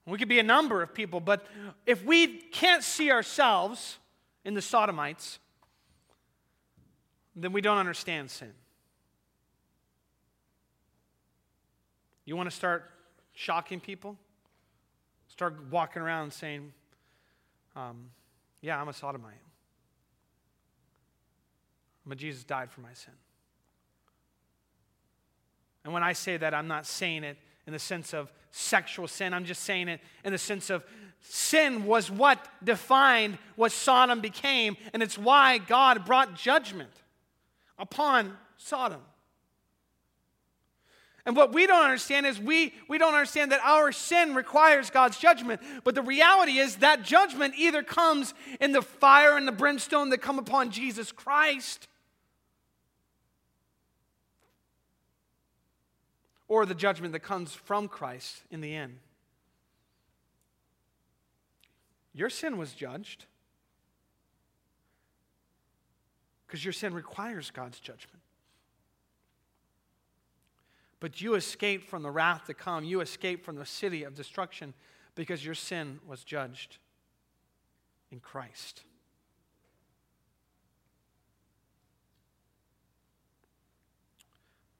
We 0.04 0.18
could 0.18 0.28
be 0.28 0.40
a 0.40 0.42
number 0.42 0.82
of 0.82 0.92
people, 0.92 1.20
but 1.20 1.46
if 1.86 2.04
we 2.04 2.26
can't 2.26 2.84
see 2.84 3.10
ourselves 3.10 3.96
in 4.44 4.52
the 4.52 4.60
Sodomites, 4.60 5.38
then 7.34 7.54
we 7.54 7.62
don't 7.62 7.78
understand 7.78 8.30
sin. 8.30 8.52
You 12.26 12.36
want 12.36 12.50
to 12.50 12.54
start 12.54 12.90
shocking 13.32 13.80
people? 13.80 14.18
Start 15.28 15.56
walking 15.70 16.02
around 16.02 16.30
saying, 16.34 16.74
um, 17.76 18.11
yeah, 18.61 18.80
I'm 18.80 18.88
a 18.88 18.92
sodomite. 18.92 19.35
But 22.06 22.18
Jesus 22.18 22.44
died 22.44 22.70
for 22.70 22.80
my 22.80 22.92
sin. 22.92 23.14
And 25.85 25.92
when 25.92 26.02
I 26.02 26.12
say 26.12 26.37
that, 26.37 26.54
I'm 26.54 26.68
not 26.68 26.87
saying 26.87 27.24
it 27.24 27.37
in 27.66 27.72
the 27.72 27.78
sense 27.78 28.12
of 28.12 28.32
sexual 28.50 29.08
sin. 29.08 29.35
I'm 29.35 29.44
just 29.44 29.62
saying 29.62 29.88
it 29.88 30.00
in 30.24 30.32
the 30.32 30.38
sense 30.38 30.70
of 30.70 30.85
sin 31.20 31.85
was 31.85 32.11
what 32.11 32.46
defined 32.62 33.38
what 33.56 33.72
Sodom 33.72 34.20
became, 34.20 34.76
and 34.92 35.02
it's 35.02 35.16
why 35.16 35.58
God 35.58 36.04
brought 36.04 36.35
judgment 36.35 36.90
upon 37.78 38.37
Sodom. 38.56 39.00
And 41.24 41.37
what 41.37 41.52
we 41.52 41.66
don't 41.68 41.85
understand 41.85 42.26
is 42.26 42.40
we, 42.40 42.74
we 42.88 42.98
don't 42.98 43.14
understand 43.14 43.52
that 43.52 43.61
our 43.62 43.92
sin 43.92 44.35
requires 44.35 44.90
God's 44.90 45.18
judgment. 45.18 45.61
But 45.85 45.94
the 45.94 46.02
reality 46.02 46.58
is 46.58 46.76
that 46.76 47.04
judgment 47.04 47.54
either 47.56 47.82
comes 47.82 48.35
in 48.61 48.72
the 48.72 48.82
fire 48.82 49.37
and 49.37 49.46
the 49.46 49.52
brimstone 49.52 50.11
that 50.11 50.18
come 50.18 50.38
upon 50.38 50.70
Jesus 50.70 51.12
Christ, 51.12 51.87
or 56.48 56.66
the 56.66 56.74
judgment 56.74 57.12
that 57.12 57.20
comes 57.20 57.54
from 57.54 57.87
Christ 57.87 58.42
in 58.50 58.61
the 58.61 58.74
end. 58.74 58.98
Your 62.12 62.28
sin 62.28 62.58
was 62.58 62.72
judged 62.72 63.26
because 66.46 66.64
your 66.64 66.72
sin 66.72 66.92
requires 66.92 67.50
God's 67.50 67.80
judgment. 67.80 68.21
But 71.02 71.20
you 71.20 71.34
escaped 71.34 71.88
from 71.88 72.04
the 72.04 72.12
wrath 72.12 72.46
to 72.46 72.54
come. 72.54 72.84
You 72.84 73.00
escaped 73.00 73.44
from 73.44 73.56
the 73.56 73.66
city 73.66 74.04
of 74.04 74.14
destruction 74.14 74.72
because 75.16 75.44
your 75.44 75.56
sin 75.56 75.98
was 76.06 76.22
judged 76.22 76.78
in 78.12 78.20
Christ. 78.20 78.84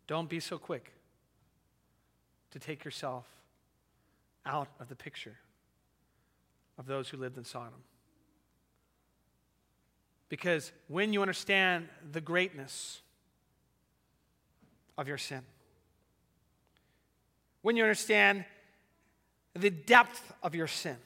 Don't 0.07 0.29
be 0.29 0.39
so 0.39 0.59
quick 0.59 0.93
to 2.53 2.61
take 2.61 2.85
yourself 2.85 3.27
out 4.47 4.69
of 4.79 4.89
the 4.89 4.95
picture 4.95 5.39
of 6.79 6.87
those 6.87 7.09
who 7.09 7.17
lived 7.17 7.37
in 7.37 7.45
Sodom. 7.45 7.83
Because 10.29 10.71
when 10.87 11.13
you 11.13 11.21
understand 11.21 11.89
the 12.13 12.21
greatness 12.21 13.03
of 14.97 15.09
your 15.09 15.19
sin, 15.19 15.43
when 17.63 17.77
you 17.77 17.83
understand 17.83 18.45
the 19.55 19.71
depth 19.71 20.33
of 20.43 20.55
your 20.55 20.67
sin, 20.67 20.97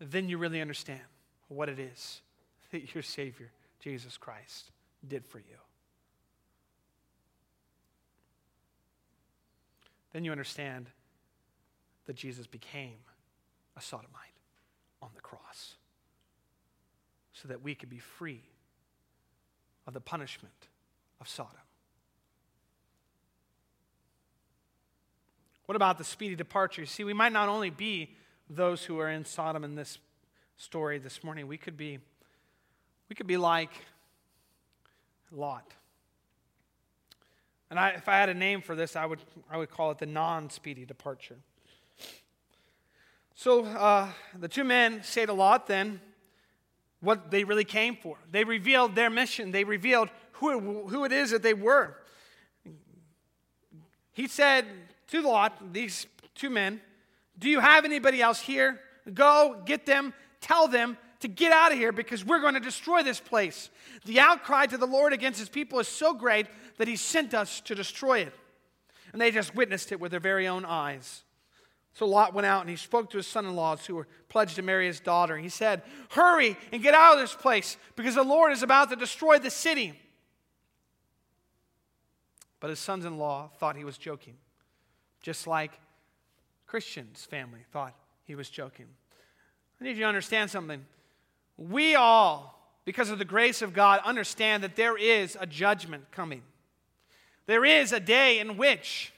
then 0.00 0.28
you 0.28 0.38
really 0.38 0.60
understand 0.60 1.00
what 1.48 1.68
it 1.68 1.78
is 1.78 2.20
that 2.70 2.94
your 2.94 3.02
Savior, 3.02 3.50
Jesus 3.80 4.16
Christ, 4.16 4.70
did 5.06 5.24
for 5.24 5.38
you. 5.38 5.56
Then 10.12 10.24
you 10.24 10.30
understand 10.30 10.86
that 12.06 12.16
Jesus 12.16 12.46
became 12.46 12.96
a 13.76 13.80
sodomite 13.80 14.18
on 15.00 15.10
the 15.14 15.20
cross 15.20 15.76
so 17.32 17.48
that 17.48 17.62
we 17.62 17.74
could 17.74 17.88
be 17.88 17.98
free 17.98 18.42
of 19.86 19.94
the 19.94 20.00
punishment 20.00 20.68
of 21.20 21.28
Sodom. 21.28 21.61
What 25.72 25.76
about 25.76 25.96
the 25.96 26.04
speedy 26.04 26.34
departure? 26.34 26.82
You 26.82 26.86
see, 26.86 27.02
we 27.02 27.14
might 27.14 27.32
not 27.32 27.48
only 27.48 27.70
be 27.70 28.10
those 28.50 28.84
who 28.84 28.98
are 28.98 29.08
in 29.08 29.24
Sodom 29.24 29.64
in 29.64 29.74
this 29.74 29.96
story 30.58 30.98
this 30.98 31.24
morning, 31.24 31.46
we 31.46 31.56
could 31.56 31.78
be, 31.78 31.98
we 33.08 33.16
could 33.16 33.26
be 33.26 33.38
like 33.38 33.70
Lot. 35.30 35.64
And 37.70 37.80
I, 37.80 37.88
if 37.92 38.06
I 38.06 38.18
had 38.18 38.28
a 38.28 38.34
name 38.34 38.60
for 38.60 38.76
this, 38.76 38.96
I 38.96 39.06
would, 39.06 39.20
I 39.50 39.56
would 39.56 39.70
call 39.70 39.90
it 39.92 39.96
the 39.96 40.04
non 40.04 40.50
speedy 40.50 40.84
departure. 40.84 41.38
So 43.34 43.64
uh, 43.64 44.10
the 44.38 44.48
two 44.48 44.64
men 44.64 45.02
say 45.02 45.24
to 45.24 45.32
Lot 45.32 45.68
then 45.68 46.02
what 47.00 47.30
they 47.30 47.44
really 47.44 47.64
came 47.64 47.96
for. 47.96 48.18
They 48.30 48.44
revealed 48.44 48.94
their 48.94 49.08
mission, 49.08 49.52
they 49.52 49.64
revealed 49.64 50.10
who, 50.32 50.86
who 50.88 51.06
it 51.06 51.12
is 51.12 51.30
that 51.30 51.42
they 51.42 51.54
were. 51.54 51.96
He 54.12 54.28
said 54.28 54.66
to 55.12 55.20
Lot, 55.20 55.72
these 55.72 56.06
two 56.34 56.50
men, 56.50 56.80
Do 57.38 57.48
you 57.48 57.60
have 57.60 57.84
anybody 57.84 58.20
else 58.20 58.40
here? 58.40 58.80
Go, 59.12 59.60
get 59.64 59.86
them, 59.86 60.14
tell 60.40 60.68
them 60.68 60.96
to 61.20 61.28
get 61.28 61.52
out 61.52 61.70
of 61.70 61.78
here 61.78 61.92
because 61.92 62.24
we're 62.24 62.40
going 62.40 62.54
to 62.54 62.60
destroy 62.60 63.02
this 63.02 63.20
place. 63.20 63.70
The 64.04 64.20
outcry 64.20 64.66
to 64.66 64.78
the 64.78 64.86
Lord 64.86 65.12
against 65.12 65.38
his 65.38 65.48
people 65.48 65.78
is 65.80 65.88
so 65.88 66.14
great 66.14 66.46
that 66.78 66.88
he 66.88 66.96
sent 66.96 67.34
us 67.34 67.60
to 67.62 67.74
destroy 67.74 68.20
it. 68.20 68.32
And 69.12 69.20
they 69.20 69.30
just 69.30 69.54
witnessed 69.54 69.92
it 69.92 70.00
with 70.00 70.10
their 70.10 70.20
very 70.20 70.48
own 70.48 70.64
eyes. 70.64 71.22
So 71.94 72.06
Lot 72.06 72.32
went 72.32 72.46
out 72.46 72.62
and 72.62 72.70
he 72.70 72.76
spoke 72.76 73.10
to 73.10 73.18
his 73.18 73.26
son 73.26 73.44
in 73.44 73.54
laws 73.54 73.84
who 73.84 73.96
were 73.96 74.08
pledged 74.30 74.56
to 74.56 74.62
marry 74.62 74.86
his 74.86 74.98
daughter. 74.98 75.36
He 75.36 75.50
said, 75.50 75.82
Hurry 76.10 76.56
and 76.72 76.82
get 76.82 76.94
out 76.94 77.14
of 77.14 77.20
this 77.20 77.34
place 77.34 77.76
because 77.96 78.14
the 78.14 78.22
Lord 78.22 78.52
is 78.52 78.62
about 78.62 78.88
to 78.90 78.96
destroy 78.96 79.38
the 79.38 79.50
city. 79.50 79.92
But 82.60 82.70
his 82.70 82.78
sons 82.78 83.04
in 83.04 83.18
law 83.18 83.50
thought 83.58 83.76
he 83.76 83.84
was 83.84 83.98
joking, 83.98 84.36
just 85.22 85.46
like 85.46 85.72
Christian's 86.66 87.24
family 87.24 87.60
thought 87.72 87.94
he 88.24 88.34
was 88.34 88.50
joking. 88.50 88.86
I 89.80 89.84
need 89.84 89.96
you 89.96 90.02
to 90.02 90.08
understand 90.08 90.50
something. 90.50 90.84
We 91.56 91.94
all, 91.94 92.58
because 92.84 93.10
of 93.10 93.18
the 93.18 93.24
grace 93.24 93.62
of 93.62 93.72
God, 93.72 94.00
understand 94.04 94.62
that 94.62 94.76
there 94.76 94.96
is 94.96 95.36
a 95.40 95.46
judgment 95.46 96.10
coming. 96.12 96.42
There 97.46 97.64
is 97.64 97.92
a 97.92 98.00
day 98.00 98.38
in 98.38 98.56
which 98.56 99.12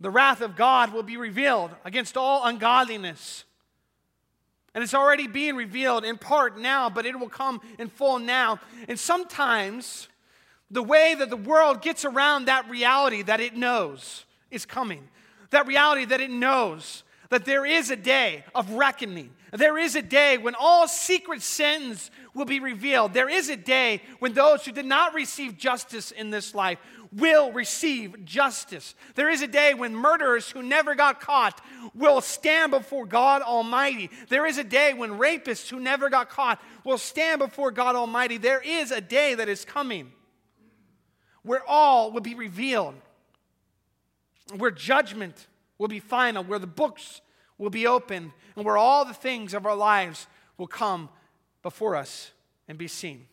the 0.00 0.10
wrath 0.10 0.40
of 0.40 0.56
God 0.56 0.92
will 0.92 1.02
be 1.02 1.16
revealed 1.16 1.70
against 1.84 2.16
all 2.16 2.44
ungodliness. 2.44 3.44
And 4.74 4.84
it's 4.84 4.94
already 4.94 5.26
being 5.26 5.56
revealed 5.56 6.04
in 6.04 6.18
part 6.18 6.58
now, 6.58 6.90
but 6.90 7.06
it 7.06 7.18
will 7.18 7.30
come 7.30 7.60
in 7.78 7.88
full 7.88 8.18
now. 8.18 8.60
And 8.88 8.98
sometimes 8.98 10.08
the 10.70 10.82
way 10.82 11.14
that 11.14 11.30
the 11.30 11.36
world 11.36 11.82
gets 11.82 12.04
around 12.04 12.46
that 12.46 12.68
reality 12.68 13.22
that 13.22 13.40
it 13.40 13.56
knows 13.56 14.24
is 14.50 14.66
coming, 14.66 15.08
that 15.50 15.66
reality 15.66 16.04
that 16.06 16.20
it 16.20 16.30
knows 16.30 17.04
that 17.30 17.44
there 17.44 17.66
is 17.66 17.90
a 17.90 17.96
day 17.96 18.44
of 18.54 18.70
reckoning. 18.72 19.30
There 19.52 19.78
is 19.78 19.96
a 19.96 20.02
day 20.02 20.38
when 20.38 20.54
all 20.58 20.86
secret 20.86 21.42
sins 21.42 22.10
will 22.34 22.44
be 22.44 22.60
revealed. 22.60 23.14
There 23.14 23.28
is 23.28 23.48
a 23.48 23.56
day 23.56 24.02
when 24.18 24.32
those 24.32 24.64
who 24.64 24.72
did 24.72 24.86
not 24.86 25.14
receive 25.14 25.56
justice 25.56 26.10
in 26.10 26.30
this 26.30 26.54
life 26.54 26.78
will 27.12 27.52
receive 27.52 28.24
justice. 28.24 28.94
There 29.14 29.30
is 29.30 29.42
a 29.42 29.46
day 29.46 29.74
when 29.74 29.94
murderers 29.94 30.50
who 30.50 30.62
never 30.62 30.94
got 30.94 31.20
caught 31.20 31.60
will 31.94 32.20
stand 32.20 32.72
before 32.72 33.06
God 33.06 33.42
Almighty. 33.42 34.10
There 34.28 34.46
is 34.46 34.58
a 34.58 34.64
day 34.64 34.92
when 34.92 35.12
rapists 35.12 35.68
who 35.68 35.80
never 35.80 36.10
got 36.10 36.28
caught 36.28 36.60
will 36.84 36.98
stand 36.98 37.38
before 37.38 37.70
God 37.70 37.96
Almighty. 37.96 38.36
There 38.36 38.60
is 38.60 38.90
a 38.90 39.00
day 39.00 39.34
that 39.34 39.48
is 39.48 39.64
coming 39.64 40.12
where 41.46 41.62
all 41.66 42.10
will 42.10 42.20
be 42.20 42.34
revealed, 42.34 42.94
where 44.56 44.72
judgment 44.72 45.46
will 45.78 45.88
be 45.88 46.00
final, 46.00 46.42
where 46.42 46.58
the 46.58 46.66
books 46.66 47.20
will 47.56 47.70
be 47.70 47.86
open, 47.86 48.32
and 48.56 48.64
where 48.64 48.76
all 48.76 49.04
the 49.04 49.14
things 49.14 49.54
of 49.54 49.64
our 49.64 49.76
lives 49.76 50.26
will 50.58 50.66
come 50.66 51.08
before 51.62 51.94
us 51.94 52.32
and 52.66 52.76
be 52.76 52.88
seen. 52.88 53.26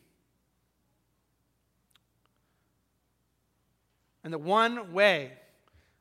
And 4.23 4.32
the 4.32 4.38
one 4.38 4.93
way 4.93 5.32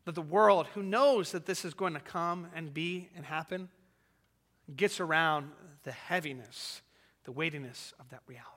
that 0.04 0.14
the 0.14 0.22
world, 0.22 0.66
who 0.74 0.82
knows 0.82 1.32
that 1.32 1.46
this 1.46 1.64
is 1.64 1.74
going 1.74 1.94
to 1.94 2.00
come 2.00 2.48
and 2.54 2.74
be 2.74 3.08
and 3.16 3.24
happen, 3.24 3.68
gets 4.76 5.00
around 5.00 5.50
the 5.82 5.92
heaviness, 5.92 6.82
the 7.24 7.32
weightiness 7.32 7.94
of 7.98 8.10
that 8.10 8.20
reality. 8.26 8.48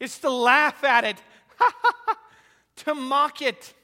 It's 0.00 0.18
to 0.20 0.30
laugh 0.30 0.82
at 0.82 1.04
it, 1.04 1.22
to 2.76 2.94
mock 2.94 3.42
it, 3.42 3.74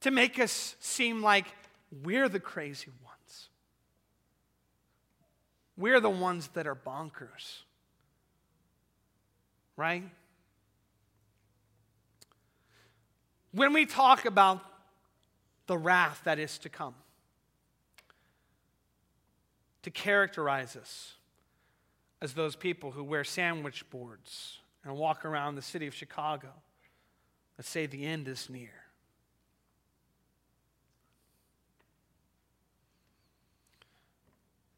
to 0.00 0.10
make 0.10 0.38
us 0.38 0.76
seem 0.80 1.22
like 1.22 1.46
we're 2.02 2.28
the 2.28 2.40
crazy 2.40 2.90
ones. 3.04 3.48
We're 5.76 6.00
the 6.00 6.10
ones 6.10 6.48
that 6.54 6.66
are 6.66 6.74
bonkers. 6.74 7.62
Right? 9.76 10.04
When 13.52 13.72
we 13.72 13.86
talk 13.86 14.24
about 14.24 14.60
the 15.66 15.78
wrath 15.78 16.22
that 16.24 16.38
is 16.38 16.58
to 16.58 16.68
come, 16.68 16.94
to 19.82 19.90
characterize 19.90 20.76
us 20.76 21.14
as 22.20 22.32
those 22.32 22.56
people 22.56 22.92
who 22.92 23.04
wear 23.04 23.22
sandwich 23.22 23.88
boards 23.90 24.58
and 24.84 24.96
walk 24.96 25.24
around 25.24 25.54
the 25.54 25.62
city 25.62 25.86
of 25.86 25.94
Chicago 25.94 26.48
that 27.56 27.64
say 27.64 27.86
the 27.86 28.04
end 28.04 28.28
is 28.28 28.48
near. 28.50 28.70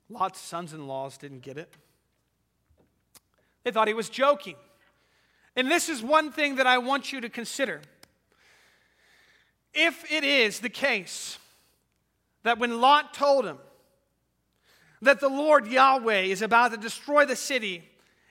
Lot's 0.09 0.41
sons 0.41 0.73
in 0.73 0.87
laws 0.87 1.19
didn't 1.19 1.41
get 1.41 1.59
it. 1.59 1.73
They 3.65 3.73
thought 3.73 3.89
he 3.89 3.95
was 3.95 4.09
joking. 4.09 4.55
And 5.57 5.69
this 5.69 5.89
is 5.89 6.03
one 6.03 6.31
thing 6.31 6.57
that 6.57 6.67
I 6.67 6.79
want 6.79 7.13
you 7.13 7.21
to 7.23 7.29
consider. 7.29 7.81
If 9.75 10.11
it 10.11 10.23
is 10.23 10.61
the 10.61 10.69
case 10.69 11.39
that 12.45 12.59
when 12.59 12.81
Lot 12.81 13.13
told 13.13 13.45
him 13.45 13.59
that 15.03 15.21
the 15.21 15.29
Lord 15.29 15.67
Yahweh 15.67 16.21
is 16.21 16.43
about 16.43 16.71
to 16.71 16.77
destroy 16.77 17.25
the 17.25 17.37
city 17.37 17.83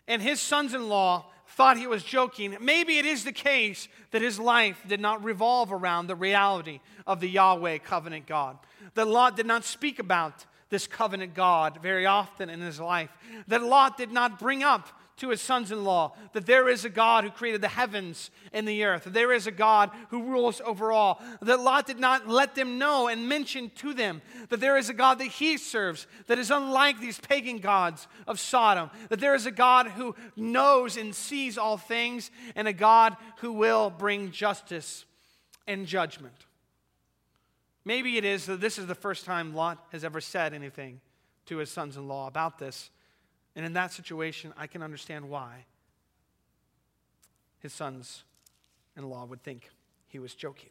and 0.07 0.21
his 0.21 0.39
sons 0.39 0.73
in 0.73 0.87
law 0.87 1.25
thought 1.55 1.77
he 1.77 1.87
was 1.87 2.03
joking, 2.03 2.57
maybe 2.59 2.97
it 2.97 3.05
is 3.05 3.23
the 3.23 3.31
case 3.31 3.87
that 4.11 4.21
his 4.21 4.39
life 4.39 4.81
did 4.87 4.99
not 4.99 5.23
revolve 5.23 5.71
around 5.71 6.07
the 6.07 6.15
reality 6.15 6.81
of 7.07 7.21
the 7.21 7.29
Yahweh 7.29 7.77
covenant 7.77 8.27
God. 8.27 8.57
That 8.95 9.07
Lot 9.07 9.37
did 9.37 9.45
not 9.45 9.63
speak 9.63 9.99
about 9.99 10.45
this 10.69 10.85
covenant 10.85 11.33
God 11.33 11.79
very 11.81 12.05
often 12.05 12.49
in 12.49 12.59
his 12.59 12.79
life. 12.79 13.09
That 13.47 13.63
Lot 13.63 13.97
did 13.97 14.11
not 14.11 14.37
bring 14.37 14.63
up 14.63 14.89
to 15.17 15.29
his 15.29 15.41
sons 15.41 15.71
in 15.71 15.83
law 15.83 16.13
that 16.33 16.45
there 16.45 16.67
is 16.67 16.83
a 16.83 16.89
God 16.89 17.23
who 17.23 17.29
created 17.29 17.61
the 17.61 17.67
heavens 17.67 18.31
and 18.51 18.67
the 18.67 18.83
earth, 18.83 19.05
that 19.05 19.13
there 19.13 19.31
is 19.31 19.47
a 19.47 19.51
God 19.51 19.91
who 20.09 20.23
rules 20.23 20.61
over 20.65 20.91
all, 20.91 21.21
that 21.41 21.59
Lot 21.59 21.87
did 21.87 21.99
not 21.99 22.27
let 22.27 22.55
them 22.55 22.77
know 22.77 23.07
and 23.07 23.29
mention 23.29 23.71
to 23.75 23.93
them 23.93 24.21
that 24.49 24.59
there 24.59 24.77
is 24.77 24.89
a 24.89 24.93
God 24.93 25.19
that 25.19 25.27
he 25.27 25.57
serves 25.57 26.07
that 26.27 26.39
is 26.39 26.51
unlike 26.51 26.99
these 26.99 27.19
pagan 27.19 27.59
gods 27.59 28.07
of 28.27 28.39
Sodom, 28.39 28.89
that 29.09 29.19
there 29.19 29.35
is 29.35 29.45
a 29.45 29.51
God 29.51 29.87
who 29.87 30.15
knows 30.35 30.97
and 30.97 31.15
sees 31.15 31.57
all 31.57 31.77
things, 31.77 32.29
and 32.55 32.67
a 32.67 32.73
God 32.73 33.15
who 33.37 33.53
will 33.53 33.89
bring 33.89 34.31
justice 34.31 35.05
and 35.67 35.85
judgment. 35.85 36.45
Maybe 37.85 38.17
it 38.17 38.25
is 38.25 38.47
that 38.47 38.61
this 38.61 38.77
is 38.77 38.87
the 38.87 38.95
first 38.95 39.25
time 39.25 39.53
Lot 39.53 39.83
has 39.91 40.03
ever 40.03 40.19
said 40.19 40.53
anything 40.53 40.99
to 41.45 41.57
his 41.57 41.71
sons 41.71 41.97
in 41.97 42.07
law 42.07 42.27
about 42.27 42.57
this. 42.57 42.89
And 43.55 43.65
in 43.65 43.73
that 43.73 43.93
situation, 43.93 44.53
I 44.57 44.67
can 44.67 44.83
understand 44.83 45.29
why 45.29 45.65
his 47.59 47.73
sons 47.73 48.23
in 48.97 49.09
law 49.09 49.25
would 49.25 49.43
think 49.43 49.69
he 50.07 50.19
was 50.19 50.33
joking. 50.33 50.69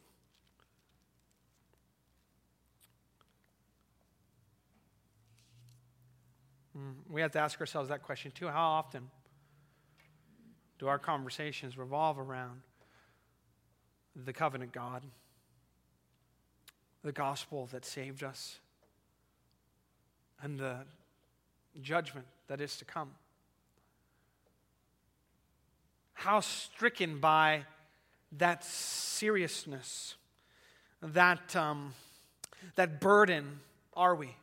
Hmm, 6.77 6.90
we 7.09 7.20
have 7.20 7.33
to 7.33 7.38
ask 7.38 7.61
ourselves 7.61 7.88
that 7.88 8.03
question 8.03 8.33
too. 8.33 8.49
How 8.49 8.68
often 8.68 9.09
do 10.79 10.88
our 10.88 10.99
conversations 10.99 11.79
revolve 11.79 12.18
around 12.18 12.62
the 14.16 14.33
covenant 14.33 14.73
God, 14.73 15.03
the 17.03 17.12
gospel 17.12 17.66
that 17.73 17.85
saved 17.85 18.23
us, 18.23 18.59
and 20.42 20.59
the 20.59 20.79
judgment 21.81 22.27
that 22.49 22.61
is 22.61 22.77
to 22.77 22.85
come. 22.85 23.11
How 26.15 26.41
stricken 26.41 27.19
by 27.19 27.65
that 28.39 28.65
seriousness, 28.65 30.15
that, 31.03 31.55
um, 31.55 31.95
that 32.77 33.01
burden 33.01 33.61
are 33.95 34.15
we? 34.15 34.35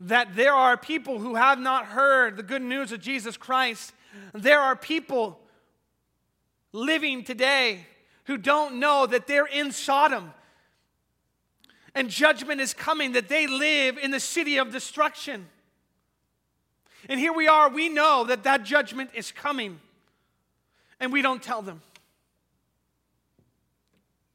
That 0.00 0.34
there 0.34 0.54
are 0.54 0.76
people 0.76 1.18
who 1.18 1.34
have 1.34 1.58
not 1.58 1.86
heard 1.86 2.36
the 2.36 2.42
good 2.42 2.62
news 2.62 2.92
of 2.92 3.00
Jesus 3.00 3.36
Christ. 3.36 3.92
There 4.32 4.60
are 4.60 4.74
people 4.74 5.40
living 6.72 7.24
today 7.24 7.86
who 8.24 8.38
don't 8.38 8.78
know 8.78 9.06
that 9.06 9.26
they're 9.26 9.46
in 9.46 9.72
Sodom 9.72 10.32
and 11.94 12.08
judgment 12.08 12.60
is 12.60 12.74
coming, 12.74 13.12
that 13.12 13.28
they 13.28 13.46
live 13.46 13.98
in 13.98 14.10
the 14.10 14.20
city 14.20 14.58
of 14.58 14.72
destruction. 14.72 15.46
And 17.08 17.18
here 17.18 17.32
we 17.32 17.48
are, 17.48 17.68
we 17.68 17.88
know 17.88 18.24
that 18.24 18.44
that 18.44 18.64
judgment 18.64 19.10
is 19.14 19.32
coming, 19.32 19.80
and 20.98 21.12
we 21.12 21.22
don't 21.22 21.42
tell 21.42 21.62
them. 21.62 21.80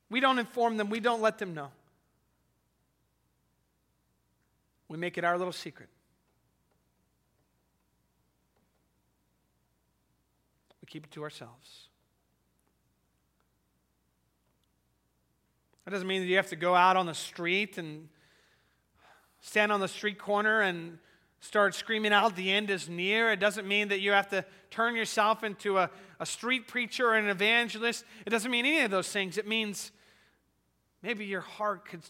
We 0.10 0.20
don't 0.20 0.40
inform 0.40 0.78
them, 0.78 0.90
we 0.90 1.00
don't 1.00 1.22
let 1.22 1.38
them 1.38 1.54
know. 1.54 1.70
We 4.88 4.98
make 4.98 5.18
it 5.18 5.24
our 5.24 5.38
little 5.38 5.54
secret. 5.54 5.90
We 10.82 10.86
keep 10.88 11.06
it 11.06 11.12
to 11.12 11.24
ourselves. 11.24 11.85
That 15.86 15.92
doesn't 15.92 16.08
mean 16.08 16.22
that 16.22 16.28
you 16.28 16.38
have 16.38 16.50
to 16.50 16.56
go 16.56 16.76
out 16.76 16.98
on 16.98 17.06
the 17.06 17.14
street 17.14 17.78
and 17.78 18.10
stand 19.40 19.72
on 19.72 19.80
the 19.80 19.88
street 19.88 20.18
corner 20.18 20.62
and 20.62 20.98
start 21.40 21.76
screaming 21.76 22.12
out, 22.12 22.36
the 22.36 22.52
end 22.52 22.72
is 22.72 22.90
near. 22.90 23.32
It 23.32 23.40
doesn't 23.40 23.68
mean 23.68 23.90
that 23.90 24.00
you 24.00 24.12
have 24.12 24.30
to 24.30 24.44
turn 24.72 24.96
yourself 24.96 25.44
into 25.44 25.78
a, 25.78 25.92
a 26.20 26.26
street 26.26 26.68
preacher 26.68 27.10
or 27.10 27.16
an 27.16 27.30
evangelist. 27.30 28.04
It 28.26 28.32
doesn't 28.32 28.50
mean 28.50 28.66
any 28.66 28.82
of 28.82 28.90
those 28.90 29.10
things. 29.10 29.38
It 29.38 29.48
means 29.48 29.92
maybe 31.04 31.26
your 31.26 31.42
heart 31.42 31.86
could 31.86 32.02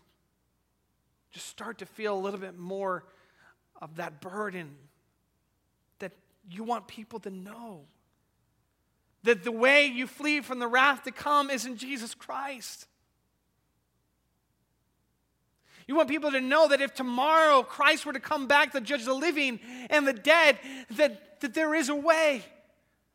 just 1.32 1.48
start 1.48 1.80
to 1.80 1.86
feel 1.86 2.18
a 2.18 2.20
little 2.20 2.40
bit 2.40 2.58
more 2.58 3.04
of 3.82 3.98
that 3.98 4.22
burden 4.22 4.74
that 6.00 6.14
you 6.50 6.64
want 6.64 6.88
people 6.88 7.20
to 7.20 7.30
know. 7.30 7.82
That 9.24 9.44
the 9.44 9.52
way 9.52 9.86
you 9.88 10.08
flee 10.08 10.40
from 10.40 10.60
the 10.60 10.68
wrath 10.68 11.04
to 11.04 11.12
come 11.12 11.50
is 11.50 11.66
in 11.66 11.76
Jesus 11.76 12.16
Christ. 12.16 12.88
You 15.88 15.96
want 15.96 16.10
people 16.10 16.32
to 16.32 16.42
know 16.42 16.68
that 16.68 16.82
if 16.82 16.94
tomorrow 16.94 17.62
Christ 17.62 18.06
were 18.06 18.14
to 18.14 18.20
come 18.20 18.48
back 18.48 18.72
to 18.72 18.82
judge 18.82 19.06
the 19.06 19.14
living 19.14 19.60
and 19.90 20.08
the 20.08 20.14
dead, 20.14 20.58
that, 20.92 21.42
that 21.42 21.54
there 21.54 21.76
is 21.76 21.90
a 21.90 21.96
way 21.96 22.44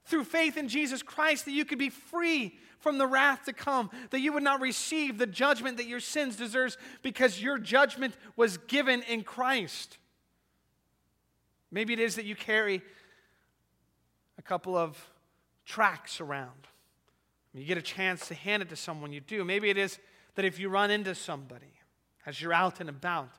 through 0.04 0.24
faith 0.24 0.56
in 0.56 0.68
Jesus 0.68 1.02
Christ 1.02 1.44
that 1.46 1.52
you 1.52 1.64
could 1.64 1.78
be 1.78 1.90
free 1.90 2.54
from 2.78 2.98
the 2.98 3.06
wrath 3.06 3.44
to 3.44 3.52
come, 3.52 3.90
that 4.11 4.20
you 4.20 4.33
would 4.33 4.42
not 4.42 4.61
receive 4.61 5.18
the 5.18 5.26
judgment 5.26 5.76
that 5.76 5.87
your 5.87 6.00
sins 6.00 6.37
deserves 6.37 6.78
because 7.02 7.42
your 7.42 7.59
judgment 7.59 8.14
was 8.37 8.56
given 8.56 9.02
in 9.02 9.22
Christ. 9.22 9.98
Maybe 11.70 11.92
it 11.92 12.00
is 12.00 12.16
that 12.16 12.24
you 12.24 12.35
carry 12.35 12.83
a 14.38 14.42
couple 14.42 14.76
of 14.76 14.98
tracts 15.66 16.20
around. 16.20 16.66
You 17.52 17.64
get 17.64 17.78
a 17.78 17.83
chance 17.83 18.28
to 18.28 18.35
hand 18.35 18.62
it 18.62 18.68
to 18.70 18.76
someone, 18.76 19.12
you 19.12 19.20
do. 19.20 19.44
Maybe 19.44 19.70
it 19.70 19.76
is 19.76 19.98
that 20.37 20.44
if 20.44 20.59
you 20.59 20.68
run 20.68 20.90
into 20.90 21.14
somebody, 21.14 21.80
as 22.26 22.40
you're 22.40 22.52
out 22.52 22.80
and 22.80 22.88
about. 22.88 23.30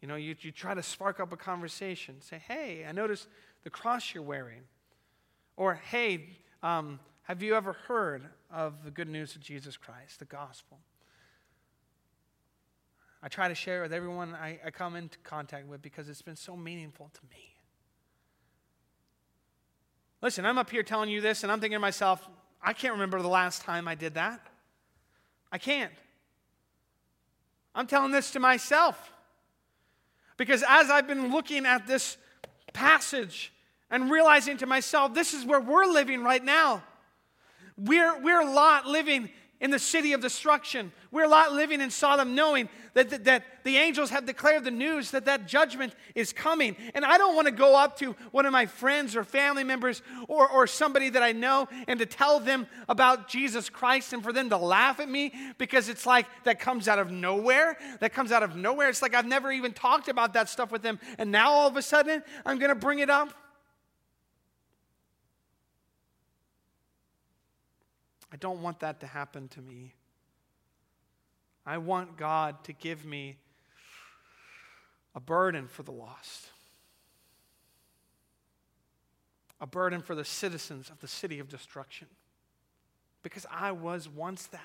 You 0.00 0.08
know, 0.08 0.16
you, 0.16 0.36
you 0.40 0.52
try 0.52 0.74
to 0.74 0.82
spark 0.82 1.18
up 1.20 1.32
a 1.32 1.36
conversation. 1.36 2.20
Say, 2.20 2.40
hey, 2.46 2.84
I 2.88 2.92
noticed 2.92 3.28
the 3.64 3.70
cross 3.70 4.14
you're 4.14 4.22
wearing. 4.22 4.62
Or, 5.56 5.74
hey, 5.74 6.28
um, 6.62 7.00
have 7.22 7.42
you 7.42 7.54
ever 7.54 7.72
heard 7.72 8.22
of 8.50 8.84
the 8.84 8.90
good 8.90 9.08
news 9.08 9.34
of 9.34 9.42
Jesus 9.42 9.76
Christ, 9.76 10.20
the 10.20 10.24
gospel? 10.24 10.78
I 13.22 13.28
try 13.28 13.48
to 13.48 13.54
share 13.54 13.80
it 13.80 13.82
with 13.82 13.92
everyone 13.92 14.34
I, 14.34 14.60
I 14.64 14.70
come 14.70 14.94
into 14.94 15.18
contact 15.18 15.66
with 15.66 15.82
because 15.82 16.08
it's 16.08 16.22
been 16.22 16.36
so 16.36 16.56
meaningful 16.56 17.10
to 17.12 17.20
me. 17.30 17.54
Listen, 20.22 20.46
I'm 20.46 20.58
up 20.58 20.70
here 20.70 20.82
telling 20.82 21.10
you 21.10 21.20
this, 21.20 21.42
and 21.42 21.50
I'm 21.50 21.60
thinking 21.60 21.76
to 21.76 21.80
myself, 21.80 22.28
I 22.62 22.72
can't 22.72 22.94
remember 22.94 23.20
the 23.20 23.28
last 23.28 23.62
time 23.62 23.86
I 23.86 23.94
did 23.94 24.14
that. 24.14 24.40
I 25.50 25.58
can't. 25.58 25.92
I'm 27.74 27.86
telling 27.86 28.12
this 28.12 28.30
to 28.32 28.40
myself. 28.40 29.12
Because 30.36 30.64
as 30.68 30.90
I've 30.90 31.06
been 31.06 31.30
looking 31.32 31.66
at 31.66 31.86
this 31.86 32.16
passage 32.72 33.52
and 33.90 34.10
realizing 34.10 34.56
to 34.58 34.66
myself, 34.66 35.14
this 35.14 35.34
is 35.34 35.44
where 35.44 35.60
we're 35.60 35.86
living 35.86 36.22
right 36.22 36.42
now. 36.42 36.82
We're, 37.76 38.20
we're 38.20 38.44
Lot 38.44 38.86
living 38.86 39.30
in 39.60 39.70
the 39.70 39.78
city 39.78 40.12
of 40.12 40.20
destruction. 40.20 40.92
We're 41.10 41.26
Lot 41.26 41.52
living 41.52 41.80
in 41.80 41.90
Sodom 41.90 42.34
knowing 42.34 42.68
that, 42.94 43.10
that, 43.10 43.24
that, 43.24 43.44
the 43.64 43.76
angels 43.76 44.10
have 44.10 44.24
declared 44.24 44.64
the 44.64 44.70
news 44.70 45.10
that 45.10 45.24
that 45.26 45.46
judgment 45.46 45.94
is 46.14 46.32
coming. 46.32 46.76
And 46.94 47.04
I 47.04 47.18
don't 47.18 47.34
want 47.34 47.46
to 47.46 47.52
go 47.52 47.76
up 47.76 47.98
to 47.98 48.12
one 48.30 48.46
of 48.46 48.52
my 48.52 48.66
friends 48.66 49.14
or 49.14 49.24
family 49.24 49.64
members 49.64 50.00
or, 50.26 50.48
or 50.48 50.66
somebody 50.66 51.10
that 51.10 51.22
I 51.22 51.32
know 51.32 51.68
and 51.86 51.98
to 51.98 52.06
tell 52.06 52.40
them 52.40 52.66
about 52.88 53.28
Jesus 53.28 53.68
Christ 53.68 54.12
and 54.12 54.22
for 54.22 54.32
them 54.32 54.48
to 54.50 54.56
laugh 54.56 55.00
at 55.00 55.08
me 55.08 55.32
because 55.58 55.88
it's 55.88 56.06
like 56.06 56.26
that 56.44 56.60
comes 56.60 56.88
out 56.88 56.98
of 56.98 57.10
nowhere. 57.10 57.76
That 58.00 58.14
comes 58.14 58.32
out 58.32 58.42
of 58.42 58.56
nowhere. 58.56 58.88
It's 58.88 59.02
like 59.02 59.14
I've 59.14 59.26
never 59.26 59.52
even 59.52 59.72
talked 59.72 60.08
about 60.08 60.32
that 60.34 60.48
stuff 60.48 60.70
with 60.70 60.82
them. 60.82 60.98
And 61.18 61.30
now 61.30 61.50
all 61.50 61.68
of 61.68 61.76
a 61.76 61.82
sudden 61.82 62.22
I'm 62.46 62.58
going 62.58 62.70
to 62.70 62.74
bring 62.74 63.00
it 63.00 63.10
up. 63.10 63.34
I 68.32 68.36
don't 68.36 68.62
want 68.62 68.80
that 68.80 69.00
to 69.00 69.06
happen 69.06 69.48
to 69.48 69.60
me. 69.60 69.94
I 71.64 71.78
want 71.78 72.16
God 72.16 72.62
to 72.64 72.72
give 72.72 73.04
me 73.04 73.36
a 75.14 75.20
burden 75.20 75.66
for 75.68 75.82
the 75.82 75.92
lost, 75.92 76.48
a 79.60 79.66
burden 79.66 80.00
for 80.00 80.14
the 80.14 80.24
citizens 80.24 80.90
of 80.90 81.00
the 81.00 81.08
city 81.08 81.38
of 81.40 81.48
destruction, 81.48 82.06
because 83.22 83.46
I 83.50 83.72
was 83.72 84.08
once 84.08 84.46
that. 84.46 84.60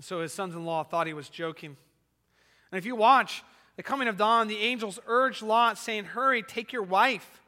So 0.00 0.20
his 0.20 0.32
sons 0.32 0.54
in 0.54 0.64
law 0.64 0.84
thought 0.84 1.06
he 1.06 1.12
was 1.12 1.28
joking. 1.28 1.76
And 2.70 2.78
if 2.78 2.86
you 2.86 2.94
watch, 2.94 3.42
the 3.78 3.84
coming 3.84 4.08
of 4.08 4.16
dawn, 4.16 4.48
the 4.48 4.58
angels 4.58 4.98
urged 5.06 5.40
Lot, 5.40 5.78
saying, 5.78 6.06
Hurry, 6.06 6.42
take 6.42 6.72
your 6.72 6.82
wife, 6.82 7.40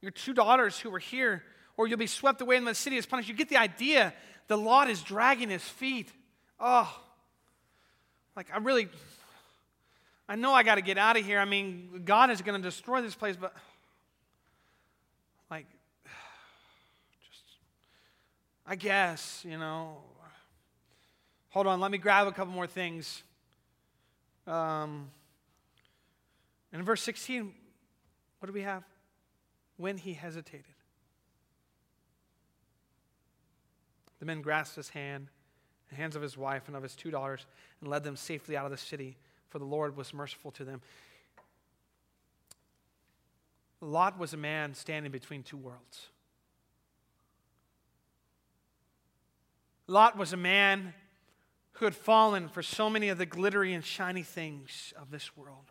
your 0.00 0.10
two 0.10 0.32
daughters 0.32 0.80
who 0.80 0.88
were 0.88 0.98
here, 0.98 1.42
or 1.76 1.86
you'll 1.86 1.98
be 1.98 2.06
swept 2.06 2.40
away 2.40 2.56
in 2.56 2.64
the 2.64 2.74
city 2.74 2.96
as 2.96 3.04
punished. 3.04 3.28
You 3.28 3.34
get 3.34 3.50
the 3.50 3.58
idea. 3.58 4.14
The 4.48 4.56
Lot 4.56 4.88
is 4.88 5.02
dragging 5.02 5.50
his 5.50 5.62
feet. 5.62 6.10
Oh, 6.58 6.90
like 8.34 8.46
I 8.50 8.56
really, 8.60 8.88
I 10.26 10.36
know 10.36 10.54
I 10.54 10.62
got 10.62 10.76
to 10.76 10.80
get 10.80 10.96
out 10.96 11.18
of 11.18 11.26
here. 11.26 11.38
I 11.38 11.44
mean, 11.44 12.00
God 12.06 12.30
is 12.30 12.40
going 12.40 12.58
to 12.58 12.66
destroy 12.66 13.02
this 13.02 13.14
place, 13.14 13.36
but 13.36 13.54
like, 15.50 15.66
just, 17.28 17.44
I 18.66 18.74
guess, 18.74 19.44
you 19.46 19.58
know. 19.58 19.98
Hold 21.50 21.66
on, 21.66 21.78
let 21.78 21.90
me 21.90 21.98
grab 21.98 22.26
a 22.26 22.32
couple 22.32 22.54
more 22.54 22.66
things. 22.66 23.22
Um, 24.46 25.10
and 26.74 26.80
in 26.80 26.84
verse 26.84 27.02
16, 27.02 27.52
what 28.40 28.48
do 28.48 28.52
we 28.52 28.62
have? 28.62 28.82
When 29.76 29.96
he 29.96 30.12
hesitated. 30.12 30.64
The 34.18 34.26
men 34.26 34.42
grasped 34.42 34.74
his 34.74 34.88
hand, 34.88 35.28
the 35.88 35.94
hands 35.94 36.16
of 36.16 36.22
his 36.22 36.36
wife 36.36 36.64
and 36.66 36.76
of 36.76 36.82
his 36.82 36.96
two 36.96 37.12
daughters, 37.12 37.46
and 37.80 37.88
led 37.88 38.02
them 38.02 38.16
safely 38.16 38.56
out 38.56 38.64
of 38.64 38.72
the 38.72 38.76
city, 38.76 39.16
for 39.50 39.60
the 39.60 39.64
Lord 39.64 39.96
was 39.96 40.12
merciful 40.12 40.50
to 40.50 40.64
them. 40.64 40.82
Lot 43.80 44.18
was 44.18 44.34
a 44.34 44.36
man 44.36 44.74
standing 44.74 45.12
between 45.12 45.44
two 45.44 45.56
worlds. 45.56 46.08
Lot 49.86 50.18
was 50.18 50.32
a 50.32 50.36
man 50.36 50.92
who 51.74 51.84
had 51.84 51.94
fallen 51.94 52.48
for 52.48 52.62
so 52.62 52.90
many 52.90 53.10
of 53.10 53.18
the 53.18 53.26
glittery 53.26 53.72
and 53.74 53.84
shiny 53.84 54.24
things 54.24 54.92
of 55.00 55.12
this 55.12 55.36
world 55.36 55.70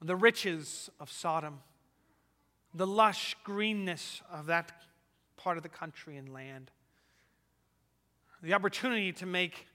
the 0.00 0.16
riches 0.16 0.90
of 1.00 1.10
Sodom, 1.10 1.60
the 2.74 2.86
lush 2.86 3.34
greenness 3.44 4.22
of 4.30 4.46
that 4.46 4.72
part 5.36 5.56
of 5.56 5.62
the 5.62 5.68
country 5.68 6.16
and 6.16 6.32
land, 6.32 6.70
the 8.42 8.54
opportunity 8.54 9.12
to 9.12 9.26
make 9.26 9.66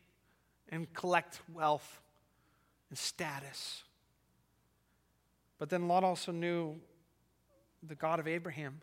and 0.69 0.91
collect 0.93 1.41
wealth 1.53 2.01
and 2.89 2.97
status. 2.97 3.83
But 5.59 5.69
then 5.69 5.87
Lot 5.87 6.03
also 6.03 6.31
knew 6.31 6.75
the 7.81 7.95
God 7.95 8.19
of 8.19 8.27
Abraham, 8.27 8.81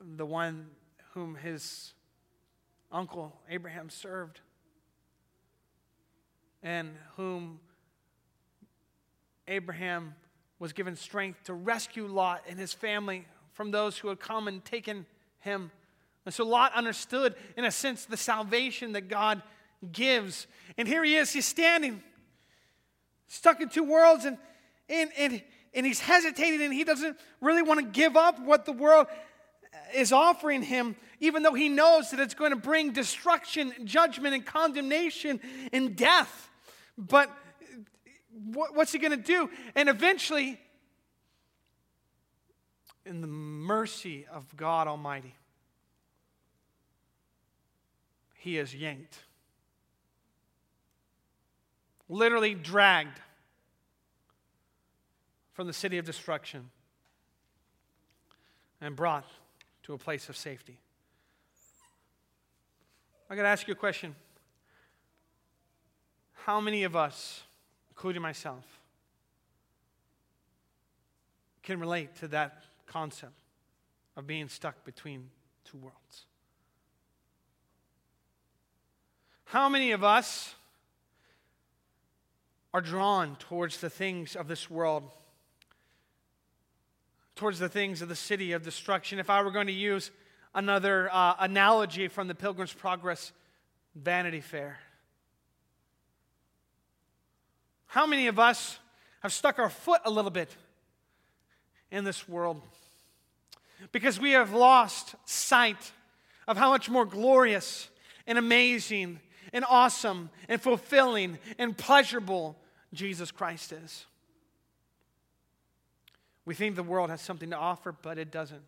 the 0.00 0.26
one 0.26 0.70
whom 1.12 1.34
his 1.34 1.92
uncle 2.90 3.38
Abraham 3.48 3.90
served, 3.90 4.40
and 6.62 6.96
whom 7.16 7.60
Abraham 9.48 10.14
was 10.58 10.72
given 10.72 10.96
strength 10.96 11.44
to 11.44 11.54
rescue 11.54 12.06
Lot 12.06 12.42
and 12.48 12.58
his 12.58 12.72
family 12.72 13.26
from 13.52 13.70
those 13.70 13.98
who 13.98 14.08
had 14.08 14.20
come 14.20 14.48
and 14.48 14.64
taken 14.64 15.06
him. 15.40 15.70
And 16.24 16.34
so 16.34 16.44
Lot 16.44 16.72
understood, 16.74 17.34
in 17.56 17.64
a 17.64 17.70
sense, 17.70 18.04
the 18.04 18.16
salvation 18.16 18.92
that 18.92 19.08
God 19.08 19.42
gives. 19.90 20.46
And 20.78 20.86
here 20.86 21.02
he 21.02 21.16
is, 21.16 21.32
he's 21.32 21.46
standing 21.46 22.02
stuck 23.26 23.60
in 23.60 23.68
two 23.68 23.82
worlds 23.82 24.24
and, 24.24 24.38
and, 24.88 25.10
and, 25.18 25.42
and 25.74 25.86
he's 25.86 26.00
hesitating 26.00 26.62
and 26.62 26.72
he 26.72 26.84
doesn't 26.84 27.18
really 27.40 27.62
want 27.62 27.80
to 27.80 27.86
give 27.86 28.16
up 28.16 28.38
what 28.40 28.64
the 28.66 28.72
world 28.72 29.06
is 29.94 30.12
offering 30.12 30.62
him, 30.62 30.96
even 31.20 31.42
though 31.42 31.54
he 31.54 31.68
knows 31.68 32.10
that 32.10 32.20
it's 32.20 32.34
going 32.34 32.50
to 32.50 32.56
bring 32.56 32.92
destruction, 32.92 33.72
judgment, 33.84 34.34
and 34.34 34.44
condemnation 34.44 35.40
and 35.72 35.96
death. 35.96 36.50
But 36.96 37.30
what's 38.52 38.92
he 38.92 38.98
going 38.98 39.10
to 39.10 39.16
do? 39.16 39.50
And 39.74 39.88
eventually, 39.88 40.58
in 43.04 43.20
the 43.20 43.26
mercy 43.26 44.26
of 44.32 44.56
God 44.56 44.88
Almighty, 44.88 45.34
he 48.36 48.58
is 48.58 48.74
yanked, 48.74 49.18
literally 52.08 52.54
dragged 52.54 53.20
from 55.52 55.66
the 55.66 55.72
city 55.72 55.98
of 55.98 56.04
destruction 56.04 56.70
and 58.80 58.96
brought 58.96 59.26
to 59.84 59.92
a 59.92 59.98
place 59.98 60.28
of 60.28 60.36
safety. 60.36 60.78
I 63.28 63.36
got 63.36 63.42
to 63.42 63.48
ask 63.48 63.66
you 63.66 63.72
a 63.72 63.76
question. 63.76 64.14
How 66.32 66.60
many 66.60 66.82
of 66.82 66.96
us, 66.96 67.44
including 68.02 68.20
myself, 68.20 68.64
can 71.62 71.78
relate 71.78 72.16
to 72.16 72.26
that 72.26 72.64
concept 72.84 73.38
of 74.16 74.26
being 74.26 74.48
stuck 74.48 74.84
between 74.84 75.30
two 75.64 75.78
worlds? 75.78 76.26
How 79.44 79.68
many 79.68 79.92
of 79.92 80.02
us 80.02 80.56
are 82.74 82.80
drawn 82.80 83.36
towards 83.36 83.80
the 83.80 83.88
things 83.88 84.34
of 84.34 84.48
this 84.48 84.68
world 84.68 85.04
towards 87.36 87.60
the 87.60 87.68
things 87.68 88.02
of 88.02 88.08
the 88.08 88.16
city 88.16 88.50
of 88.50 88.64
destruction. 88.64 89.20
If 89.20 89.30
I 89.30 89.42
were 89.42 89.52
going 89.52 89.68
to 89.68 89.72
use 89.72 90.10
another 90.56 91.08
uh, 91.12 91.34
analogy 91.38 92.08
from 92.08 92.26
the 92.26 92.34
Pilgrim's 92.34 92.72
Progress 92.72 93.30
Vanity 93.94 94.40
Fair, 94.40 94.80
how 97.92 98.06
many 98.06 98.26
of 98.28 98.38
us 98.38 98.78
have 99.20 99.34
stuck 99.34 99.58
our 99.58 99.68
foot 99.68 100.00
a 100.06 100.10
little 100.10 100.30
bit 100.30 100.48
in 101.90 102.04
this 102.04 102.26
world? 102.26 102.58
Because 103.92 104.18
we 104.18 104.30
have 104.30 104.54
lost 104.54 105.14
sight 105.26 105.92
of 106.48 106.56
how 106.56 106.70
much 106.70 106.88
more 106.88 107.04
glorious 107.04 107.90
and 108.26 108.38
amazing 108.38 109.20
and 109.52 109.62
awesome 109.68 110.30
and 110.48 110.58
fulfilling 110.58 111.38
and 111.58 111.76
pleasurable 111.76 112.56
Jesus 112.94 113.30
Christ 113.30 113.72
is. 113.72 114.06
We 116.46 116.54
think 116.54 116.76
the 116.76 116.82
world 116.82 117.10
has 117.10 117.20
something 117.20 117.50
to 117.50 117.58
offer, 117.58 117.92
but 117.92 118.16
it 118.16 118.30
doesn't. 118.30 118.62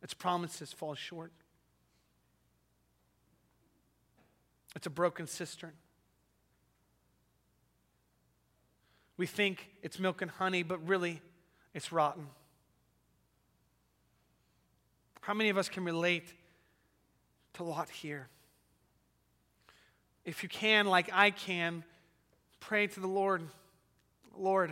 Its 0.00 0.14
promises 0.14 0.72
fall 0.72 0.94
short. 0.94 1.32
It's 4.76 4.86
a 4.86 4.90
broken 4.90 5.26
cistern. 5.26 5.72
We 9.16 9.26
think 9.26 9.70
it's 9.82 9.98
milk 9.98 10.22
and 10.22 10.30
honey, 10.30 10.62
but 10.62 10.86
really 10.86 11.20
it's 11.74 11.92
rotten. 11.92 12.26
How 15.20 15.34
many 15.34 15.50
of 15.50 15.58
us 15.58 15.68
can 15.68 15.84
relate 15.84 16.32
to 17.54 17.64
Lot 17.64 17.90
here? 17.90 18.28
If 20.24 20.42
you 20.42 20.48
can, 20.48 20.86
like 20.86 21.10
I 21.12 21.30
can, 21.30 21.84
pray 22.60 22.86
to 22.86 23.00
the 23.00 23.06
Lord 23.06 23.42
Lord, 24.38 24.70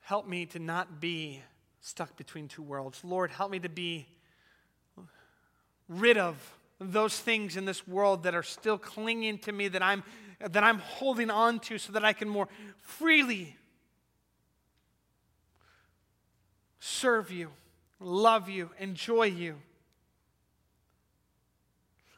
help 0.00 0.28
me 0.28 0.46
to 0.46 0.58
not 0.58 1.00
be 1.00 1.40
stuck 1.80 2.16
between 2.16 2.48
two 2.48 2.62
worlds. 2.62 3.00
Lord, 3.02 3.30
help 3.30 3.50
me 3.50 3.58
to 3.60 3.68
be 3.68 4.06
rid 5.88 6.18
of 6.18 6.36
those 6.78 7.18
things 7.18 7.56
in 7.56 7.64
this 7.64 7.86
world 7.86 8.24
that 8.24 8.34
are 8.34 8.42
still 8.42 8.76
clinging 8.76 9.38
to 9.38 9.52
me 9.52 9.68
that 9.68 9.82
I'm 9.82 10.02
that 10.50 10.64
I'm 10.64 10.78
holding 10.78 11.30
on 11.30 11.60
to 11.60 11.78
so 11.78 11.92
that 11.92 12.04
I 12.04 12.12
can 12.12 12.28
more 12.28 12.48
freely 12.80 13.56
serve 16.78 17.30
you, 17.30 17.50
love 18.00 18.48
you, 18.48 18.70
enjoy 18.78 19.24
you. 19.24 19.56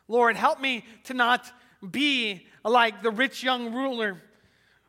Lord, 0.09 0.37
help 0.37 0.61
me 0.61 0.85
to 1.05 1.15
not 1.15 1.51
be 1.91 2.47
like 2.65 3.03
the 3.03 3.11
rich 3.11 3.43
young 3.43 3.75
ruler 3.75 4.23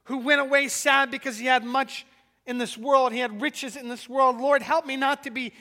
who 0.05 0.19
went 0.19 0.41
away 0.41 0.67
sad 0.67 1.11
because 1.11 1.37
he 1.37 1.45
had 1.45 1.63
much 1.63 2.05
in 2.47 2.57
this 2.59 2.77
world. 2.77 3.11
He 3.11 3.19
had 3.19 3.41
riches 3.41 3.75
in 3.75 3.89
this 3.89 4.07
world. 4.07 4.39
Lord, 4.39 4.61
help 4.61 4.85
me 4.85 4.95
not 4.95 5.23
to 5.23 5.31
be 5.31 5.53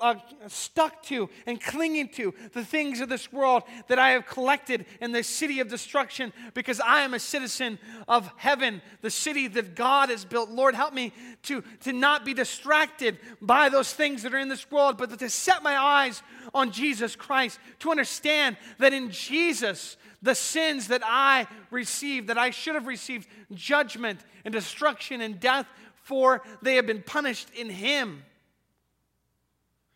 uh, 0.00 0.14
stuck 0.48 1.02
to 1.04 1.28
and 1.46 1.60
clinging 1.60 2.08
to 2.08 2.34
the 2.52 2.64
things 2.64 3.00
of 3.00 3.08
this 3.08 3.32
world 3.32 3.64
that 3.88 3.98
I 3.98 4.10
have 4.10 4.26
collected 4.26 4.86
in 5.00 5.12
the 5.12 5.22
city 5.22 5.60
of 5.60 5.68
destruction 5.68 6.32
because 6.54 6.80
I 6.80 7.00
am 7.00 7.12
a 7.12 7.18
citizen 7.18 7.78
of 8.08 8.30
heaven, 8.36 8.80
the 9.02 9.10
city 9.10 9.46
that 9.48 9.74
God 9.74 10.08
has 10.08 10.24
built. 10.24 10.50
Lord, 10.50 10.74
help 10.74 10.94
me 10.94 11.12
to, 11.44 11.62
to 11.80 11.92
not 11.92 12.24
be 12.24 12.32
distracted 12.32 13.18
by 13.42 13.68
those 13.68 13.92
things 13.92 14.22
that 14.22 14.32
are 14.32 14.38
in 14.38 14.48
this 14.48 14.70
world, 14.70 14.96
but 14.96 15.18
to 15.18 15.30
set 15.30 15.62
my 15.62 15.76
eyes 15.76 16.22
on 16.54 16.70
Jesus 16.70 17.14
Christ, 17.14 17.58
to 17.80 17.90
understand 17.90 18.56
that 18.78 18.94
in 18.94 19.10
Jesus, 19.10 19.96
the 20.22 20.34
sins 20.34 20.88
that 20.88 21.02
I 21.04 21.46
received, 21.70 22.28
that 22.28 22.38
I 22.38 22.50
should 22.50 22.74
have 22.74 22.86
received 22.86 23.28
judgment 23.52 24.20
and 24.44 24.52
destruction 24.52 25.20
and 25.20 25.38
death 25.38 25.66
for 26.06 26.40
they 26.62 26.76
have 26.76 26.86
been 26.86 27.02
punished 27.02 27.50
in 27.56 27.68
him. 27.68 28.22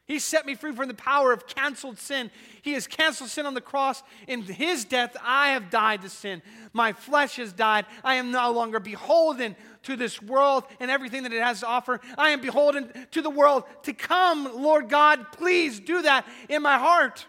He 0.06 0.18
set 0.18 0.44
me 0.44 0.56
free 0.56 0.74
from 0.74 0.88
the 0.88 0.94
power 0.94 1.32
of 1.32 1.46
canceled 1.46 2.00
sin. 2.00 2.32
He 2.62 2.72
has 2.72 2.88
canceled 2.88 3.30
sin 3.30 3.46
on 3.46 3.54
the 3.54 3.60
cross. 3.60 4.02
In 4.26 4.42
his 4.42 4.84
death, 4.84 5.16
I 5.22 5.50
have 5.50 5.70
died 5.70 6.02
to 6.02 6.08
sin. 6.08 6.42
My 6.72 6.92
flesh 6.92 7.36
has 7.36 7.52
died. 7.52 7.86
I 8.02 8.16
am 8.16 8.32
no 8.32 8.50
longer 8.50 8.80
beholden 8.80 9.54
to 9.84 9.94
this 9.94 10.20
world 10.20 10.64
and 10.80 10.90
everything 10.90 11.22
that 11.22 11.32
it 11.32 11.40
has 11.40 11.60
to 11.60 11.68
offer. 11.68 12.00
I 12.18 12.30
am 12.30 12.40
beholden 12.40 12.90
to 13.12 13.22
the 13.22 13.30
world 13.30 13.62
to 13.84 13.92
come. 13.92 14.50
Lord 14.60 14.88
God, 14.88 15.30
please 15.30 15.78
do 15.78 16.02
that 16.02 16.26
in 16.48 16.60
my 16.60 16.76
heart. 16.76 17.24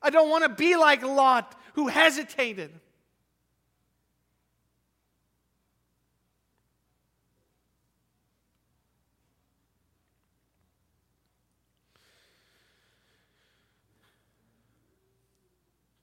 I 0.00 0.10
don't 0.10 0.30
want 0.30 0.44
to 0.44 0.50
be 0.50 0.76
like 0.76 1.02
Lot 1.02 1.60
who 1.74 1.88
hesitated. 1.88 2.70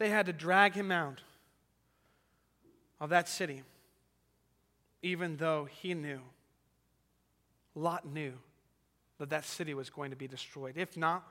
They 0.03 0.09
had 0.09 0.25
to 0.25 0.33
drag 0.33 0.73
him 0.73 0.91
out 0.91 1.21
of 2.99 3.11
that 3.11 3.29
city, 3.29 3.63
even 5.01 5.37
though 5.37 5.63
he 5.63 5.93
knew, 5.93 6.19
Lot 7.73 8.05
knew, 8.05 8.33
that 9.17 9.29
that 9.29 9.45
city 9.45 9.73
was 9.73 9.89
going 9.89 10.09
to 10.09 10.17
be 10.17 10.27
destroyed. 10.27 10.73
If 10.75 10.97
not 10.97 11.25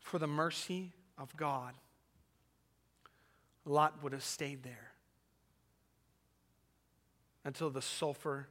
for 0.00 0.18
the 0.18 0.26
mercy 0.26 0.92
of 1.18 1.36
God, 1.36 1.74
Lot 3.66 4.02
would 4.02 4.12
have 4.12 4.24
stayed 4.24 4.62
there 4.62 4.92
until 7.44 7.68
the 7.68 7.82
sulfur, 7.82 8.48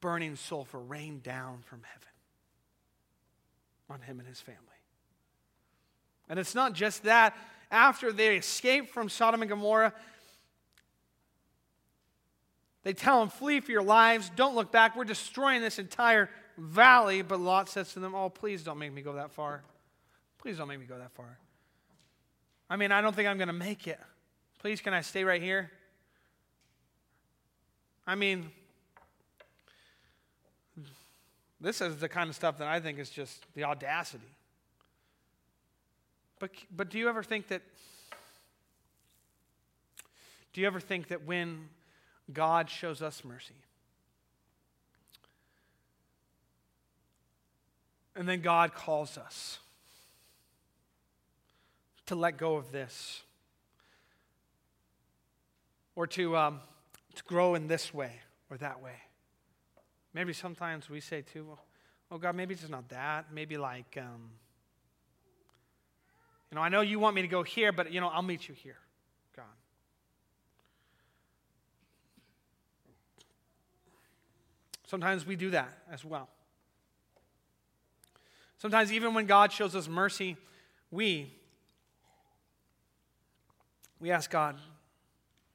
burning 0.00 0.36
sulfur, 0.36 0.80
rained 0.80 1.22
down 1.22 1.58
from 1.66 1.82
heaven 1.82 2.08
on 3.90 4.00
him 4.00 4.20
and 4.20 4.26
his 4.26 4.40
family. 4.40 4.79
And 6.30 6.38
it's 6.38 6.54
not 6.54 6.72
just 6.72 7.02
that. 7.02 7.36
After 7.72 8.12
they 8.12 8.36
escape 8.36 8.90
from 8.90 9.08
Sodom 9.08 9.42
and 9.42 9.48
Gomorrah, 9.48 9.92
they 12.84 12.94
tell 12.94 13.20
them, 13.20 13.28
Flee 13.28 13.60
for 13.60 13.72
your 13.72 13.82
lives. 13.82 14.30
Don't 14.34 14.54
look 14.54 14.72
back. 14.72 14.96
We're 14.96 15.04
destroying 15.04 15.60
this 15.60 15.78
entire 15.78 16.30
valley. 16.56 17.22
But 17.22 17.40
Lot 17.40 17.68
says 17.68 17.92
to 17.92 18.00
them, 18.00 18.14
Oh, 18.14 18.30
please 18.30 18.62
don't 18.62 18.78
make 18.78 18.92
me 18.92 19.02
go 19.02 19.14
that 19.14 19.32
far. 19.32 19.62
Please 20.38 20.56
don't 20.56 20.68
make 20.68 20.80
me 20.80 20.86
go 20.86 20.96
that 20.96 21.12
far. 21.12 21.38
I 22.70 22.76
mean, 22.76 22.92
I 22.92 23.00
don't 23.00 23.14
think 23.14 23.28
I'm 23.28 23.36
going 23.36 23.48
to 23.48 23.52
make 23.52 23.86
it. 23.88 24.00
Please, 24.60 24.80
can 24.80 24.94
I 24.94 25.00
stay 25.00 25.24
right 25.24 25.42
here? 25.42 25.70
I 28.06 28.14
mean, 28.14 28.50
this 31.60 31.80
is 31.80 31.96
the 31.96 32.08
kind 32.08 32.30
of 32.30 32.36
stuff 32.36 32.58
that 32.58 32.68
I 32.68 32.78
think 32.80 32.98
is 32.98 33.10
just 33.10 33.44
the 33.54 33.64
audacity. 33.64 34.24
But, 36.40 36.50
but 36.74 36.90
do 36.90 36.98
you 36.98 37.08
ever 37.08 37.22
think 37.22 37.48
that, 37.48 37.62
do 40.52 40.60
you 40.60 40.66
ever 40.66 40.80
think 40.80 41.08
that 41.08 41.24
when 41.24 41.68
God 42.32 42.68
shows 42.68 43.02
us 43.02 43.22
mercy, 43.24 43.54
and 48.16 48.28
then 48.28 48.40
God 48.40 48.74
calls 48.74 49.16
us 49.16 49.58
to 52.06 52.14
let 52.14 52.36
go 52.36 52.56
of 52.56 52.72
this, 52.72 53.22
or 55.94 56.06
to, 56.06 56.36
um, 56.36 56.60
to 57.14 57.22
grow 57.24 57.54
in 57.54 57.68
this 57.68 57.92
way 57.92 58.12
or 58.48 58.56
that 58.56 58.82
way. 58.82 58.94
Maybe 60.14 60.32
sometimes 60.32 60.88
we 60.88 61.00
say 61.00 61.20
too, 61.20 61.44
well, 61.44 61.64
oh 62.10 62.18
God, 62.18 62.34
maybe 62.34 62.54
it's 62.54 62.68
not 62.68 62.88
that. 62.88 63.26
Maybe 63.32 63.58
like, 63.58 63.98
um, 63.98 64.30
you 66.50 66.56
know, 66.56 66.62
I 66.62 66.68
know 66.68 66.80
you 66.80 66.98
want 66.98 67.14
me 67.14 67.22
to 67.22 67.28
go 67.28 67.42
here, 67.42 67.72
but, 67.72 67.92
you 67.92 68.00
know, 68.00 68.08
I'll 68.08 68.22
meet 68.22 68.48
you 68.48 68.54
here, 68.54 68.78
God. 69.36 69.44
Sometimes 74.86 75.24
we 75.24 75.36
do 75.36 75.50
that 75.50 75.68
as 75.92 76.04
well. 76.04 76.28
Sometimes, 78.58 78.92
even 78.92 79.14
when 79.14 79.26
God 79.26 79.52
shows 79.52 79.74
us 79.74 79.88
mercy, 79.88 80.36
we 80.90 81.32
we 84.00 84.10
ask 84.10 84.30
God, 84.30 84.58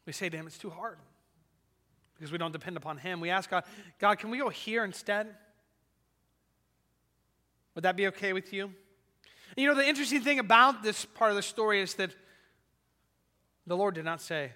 we 0.06 0.14
say 0.14 0.30
to 0.30 0.38
Him, 0.38 0.48
it's 0.48 0.58
too 0.58 0.70
hard 0.70 0.98
because 2.16 2.32
we 2.32 2.38
don't 2.38 2.52
depend 2.52 2.78
upon 2.78 2.98
Him. 2.98 3.20
We 3.20 3.30
ask 3.30 3.50
God, 3.50 3.64
God, 4.00 4.20
can 4.20 4.30
we 4.30 4.38
go 4.38 4.50
here 4.50 4.86
instead? 4.86 5.28
Would 7.74 7.84
that 7.84 7.98
be 7.98 8.08
okay 8.08 8.32
with 8.34 8.54
you? 8.54 8.72
And 9.56 9.64
you 9.64 9.70
know, 9.70 9.76
the 9.76 9.88
interesting 9.88 10.22
thing 10.22 10.40
about 10.40 10.84
this 10.84 11.06
part 11.06 11.32
of 11.32 11.38
the 11.38 11.44
story 11.44 11.82
is 11.82 11.94
that 11.96 12.12
the 13.66 13.78
Lord 13.78 13.96
did 13.96 14.06
not 14.06 14.22
say, 14.22 14.52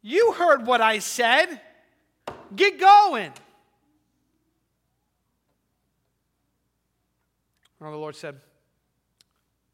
You 0.00 0.32
heard 0.32 0.66
what 0.66 0.80
I 0.80 0.98
said, 0.98 1.60
get 2.54 2.80
going. 2.80 3.32
No, 7.80 7.90
the 7.90 7.96
Lord 7.96 8.16
said, 8.16 8.36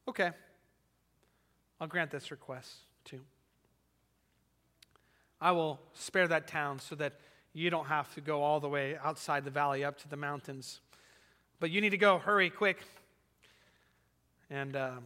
Okay, 0.07 0.31
I'll 1.79 1.87
grant 1.87 2.11
this 2.11 2.31
request 2.31 2.69
too. 3.05 3.21
I 5.39 5.51
will 5.51 5.79
spare 5.93 6.27
that 6.27 6.47
town 6.47 6.79
so 6.79 6.95
that 6.95 7.13
you 7.53 7.69
don't 7.69 7.85
have 7.85 8.13
to 8.15 8.21
go 8.21 8.43
all 8.43 8.59
the 8.59 8.67
way 8.67 8.97
outside 9.01 9.45
the 9.45 9.51
valley 9.51 9.83
up 9.83 9.97
to 9.99 10.09
the 10.09 10.17
mountains. 10.17 10.81
But 11.59 11.71
you 11.71 11.81
need 11.81 11.91
to 11.91 11.97
go, 11.97 12.17
hurry, 12.17 12.49
quick. 12.49 12.77
And, 14.49 14.75
um, 14.75 15.03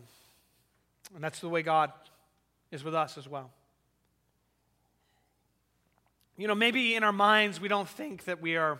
and 1.13 1.23
that's 1.23 1.39
the 1.39 1.49
way 1.49 1.61
God 1.61 1.91
is 2.71 2.83
with 2.83 2.95
us 2.95 3.17
as 3.17 3.27
well. 3.27 3.51
You 6.37 6.47
know, 6.47 6.55
maybe 6.55 6.95
in 6.95 7.03
our 7.03 7.13
minds 7.13 7.61
we 7.61 7.67
don't 7.67 7.87
think 7.87 8.23
that 8.23 8.41
we 8.41 8.55
are, 8.55 8.79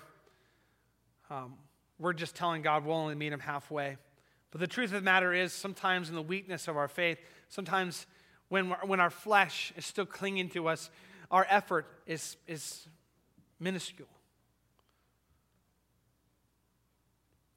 um, 1.30 1.54
we're 2.00 2.14
just 2.14 2.36
telling 2.36 2.62
God 2.62 2.86
we'll 2.86 2.96
only 2.96 3.16
meet 3.16 3.32
him 3.32 3.40
halfway. 3.40 3.98
But 4.52 4.60
the 4.62 4.68
truth 4.68 4.90
of 4.90 4.96
the 4.96 5.02
matter 5.02 5.34
is, 5.34 5.52
sometimes 5.52 6.10
in 6.10 6.16
the 6.16 6.22
weakness 6.22 6.68
of 6.68 6.78
our 6.78 6.88
faith, 6.88 7.20
sometimes 7.50 8.06
when, 8.50 8.70
when 8.86 9.00
our 9.00 9.10
flesh 9.10 9.74
is 9.76 9.86
still 9.86 10.06
clinging 10.06 10.50
to 10.50 10.68
us, 10.68 10.90
our 11.30 11.46
effort 11.50 11.88
is, 12.06 12.38
is 12.48 12.88
minuscule. 13.60 14.08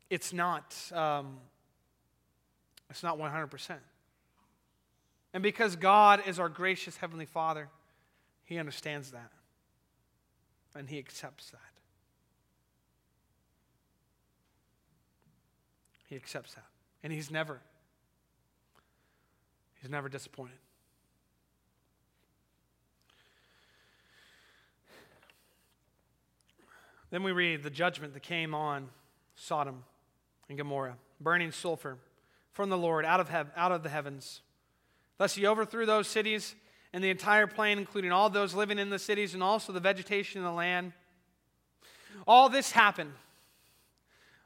It's 0.09 0.33
not, 0.33 0.75
um, 0.95 1.39
it's 2.91 3.03
not 3.03 3.18
100%. 3.18 3.76
And 5.34 5.43
because 5.43 5.76
God 5.76 6.22
is 6.26 6.39
our 6.39 6.49
gracious 6.49 6.97
Heavenly 6.97 7.26
Father, 7.26 7.68
He 8.45 8.59
understands 8.59 9.11
that. 9.11 9.30
And 10.74 10.89
He 10.89 10.99
accepts 10.99 11.51
that. 11.51 11.61
He 16.09 16.16
accepts 16.16 16.55
that. 16.55 16.64
And 17.03 17.12
He's 17.12 17.30
never, 17.30 17.61
He's 19.80 19.91
never 19.91 20.09
disappointed. 20.09 20.59
Then 27.11 27.22
we 27.22 27.32
read 27.32 27.62
the 27.62 27.70
judgment 27.70 28.14
that 28.14 28.22
came 28.22 28.55
on 28.55 28.89
Sodom 29.37 29.84
and 30.49 30.59
Gomorrah, 30.59 30.97
burning 31.20 31.53
sulfur 31.53 31.99
from 32.57 32.71
the 32.71 32.79
Lord 32.79 33.05
out 33.05 33.21
of, 33.21 33.29
hev- 33.29 33.51
out 33.55 33.71
of 33.71 33.83
the 33.83 33.91
heavens. 33.91 34.41
Thus 35.19 35.35
he 35.35 35.47
overthrew 35.47 35.85
those 35.85 36.09
cities 36.09 36.55
and 36.95 37.05
the 37.05 37.11
entire 37.11 37.47
plain, 37.47 37.77
including 37.77 38.13
all 38.13 38.31
those 38.31 38.55
living 38.55 38.79
in 38.79 38.89
the 38.89 38.99
cities 38.99 39.35
and 39.35 39.43
also 39.43 39.75
the 39.75 39.81
vegetation 39.81 40.39
in 40.39 40.45
the 40.45 40.53
land. 40.53 40.95
All 42.27 42.49
this 42.49 42.71
happened. 42.71 43.13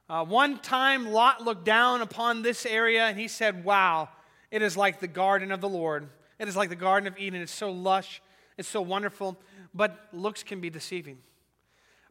Uh, 0.09 0.25
one 0.25 0.59
time, 0.59 1.13
Lot 1.13 1.45
looked 1.45 1.65
down 1.65 2.03
upon 2.03 2.43
this 2.43 2.67
area 2.67 3.05
and 3.05 3.17
he 3.17 3.29
said, 3.29 3.65
Wow, 3.65 4.09
it 4.51 4.61
is 4.61 4.77
like 4.77 4.99
the 4.99 5.07
garden 5.07 5.53
of 5.53 5.61
the 5.61 5.69
Lord. 5.69 6.09
It 6.41 6.49
is 6.49 6.57
like 6.57 6.69
the 6.69 6.75
Garden 6.75 7.07
of 7.07 7.17
Eden. 7.17 7.41
It's 7.41 7.55
so 7.55 7.71
lush, 7.71 8.21
it's 8.59 8.69
so 8.69 8.83
wonderful, 8.83 9.39
but 9.73 10.09
looks 10.13 10.43
can 10.43 10.61
be 10.61 10.69
deceiving. 10.69 11.19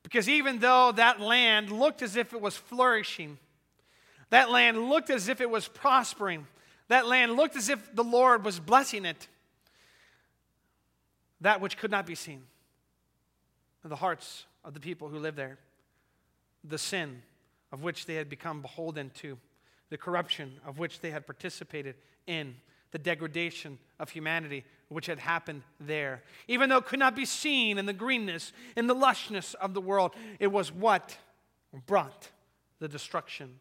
Because 0.01 0.29
even 0.29 0.59
though 0.59 0.93
that 0.93 1.19
land 1.19 1.73
looked 1.73 2.01
as 2.01 2.15
if 2.15 2.33
it 2.33 2.39
was 2.39 2.55
flourishing, 2.55 3.37
that 4.29 4.49
land 4.51 4.89
looked 4.89 5.09
as 5.09 5.27
if 5.27 5.41
it 5.41 5.49
was 5.49 5.67
prospering, 5.67 6.47
that 6.87 7.07
land 7.07 7.35
looked 7.35 7.55
as 7.55 7.69
if 7.69 7.95
the 7.95 8.03
Lord 8.03 8.43
was 8.45 8.59
blessing 8.59 9.05
it, 9.05 9.27
that 11.41 11.61
which 11.61 11.77
could 11.77 11.91
not 11.91 12.05
be 12.05 12.15
seen, 12.15 12.43
the 13.83 13.95
hearts 13.95 14.45
of 14.63 14.73
the 14.73 14.79
people 14.79 15.07
who 15.07 15.19
lived 15.19 15.37
there, 15.37 15.57
the 16.63 16.77
sin 16.77 17.21
of 17.71 17.83
which 17.83 18.05
they 18.05 18.15
had 18.15 18.29
become 18.29 18.61
beholden 18.61 19.11
to, 19.15 19.37
the 19.89 19.97
corruption 19.97 20.59
of 20.65 20.77
which 20.77 20.99
they 20.99 21.11
had 21.11 21.25
participated 21.25 21.95
in, 22.27 22.55
the 22.91 22.97
degradation 22.97 23.77
of 23.99 24.09
humanity 24.09 24.63
which 24.89 25.05
had 25.05 25.19
happened 25.19 25.61
there. 25.79 26.23
Even 26.47 26.69
though 26.69 26.77
it 26.77 26.85
could 26.85 26.99
not 26.99 27.15
be 27.15 27.25
seen 27.25 27.77
in 27.77 27.85
the 27.85 27.93
greenness, 27.93 28.51
in 28.75 28.87
the 28.87 28.95
lushness 28.95 29.53
of 29.55 29.73
the 29.73 29.81
world, 29.81 30.15
it 30.39 30.47
was 30.47 30.71
what 30.71 31.17
brought 31.85 32.29
the 32.79 32.87
destruction. 32.87 33.59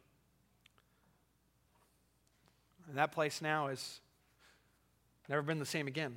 And 2.88 2.96
that 2.96 3.12
place 3.12 3.42
now 3.42 3.68
has 3.68 4.00
never 5.28 5.42
been 5.42 5.58
the 5.58 5.66
same 5.66 5.86
again. 5.86 6.16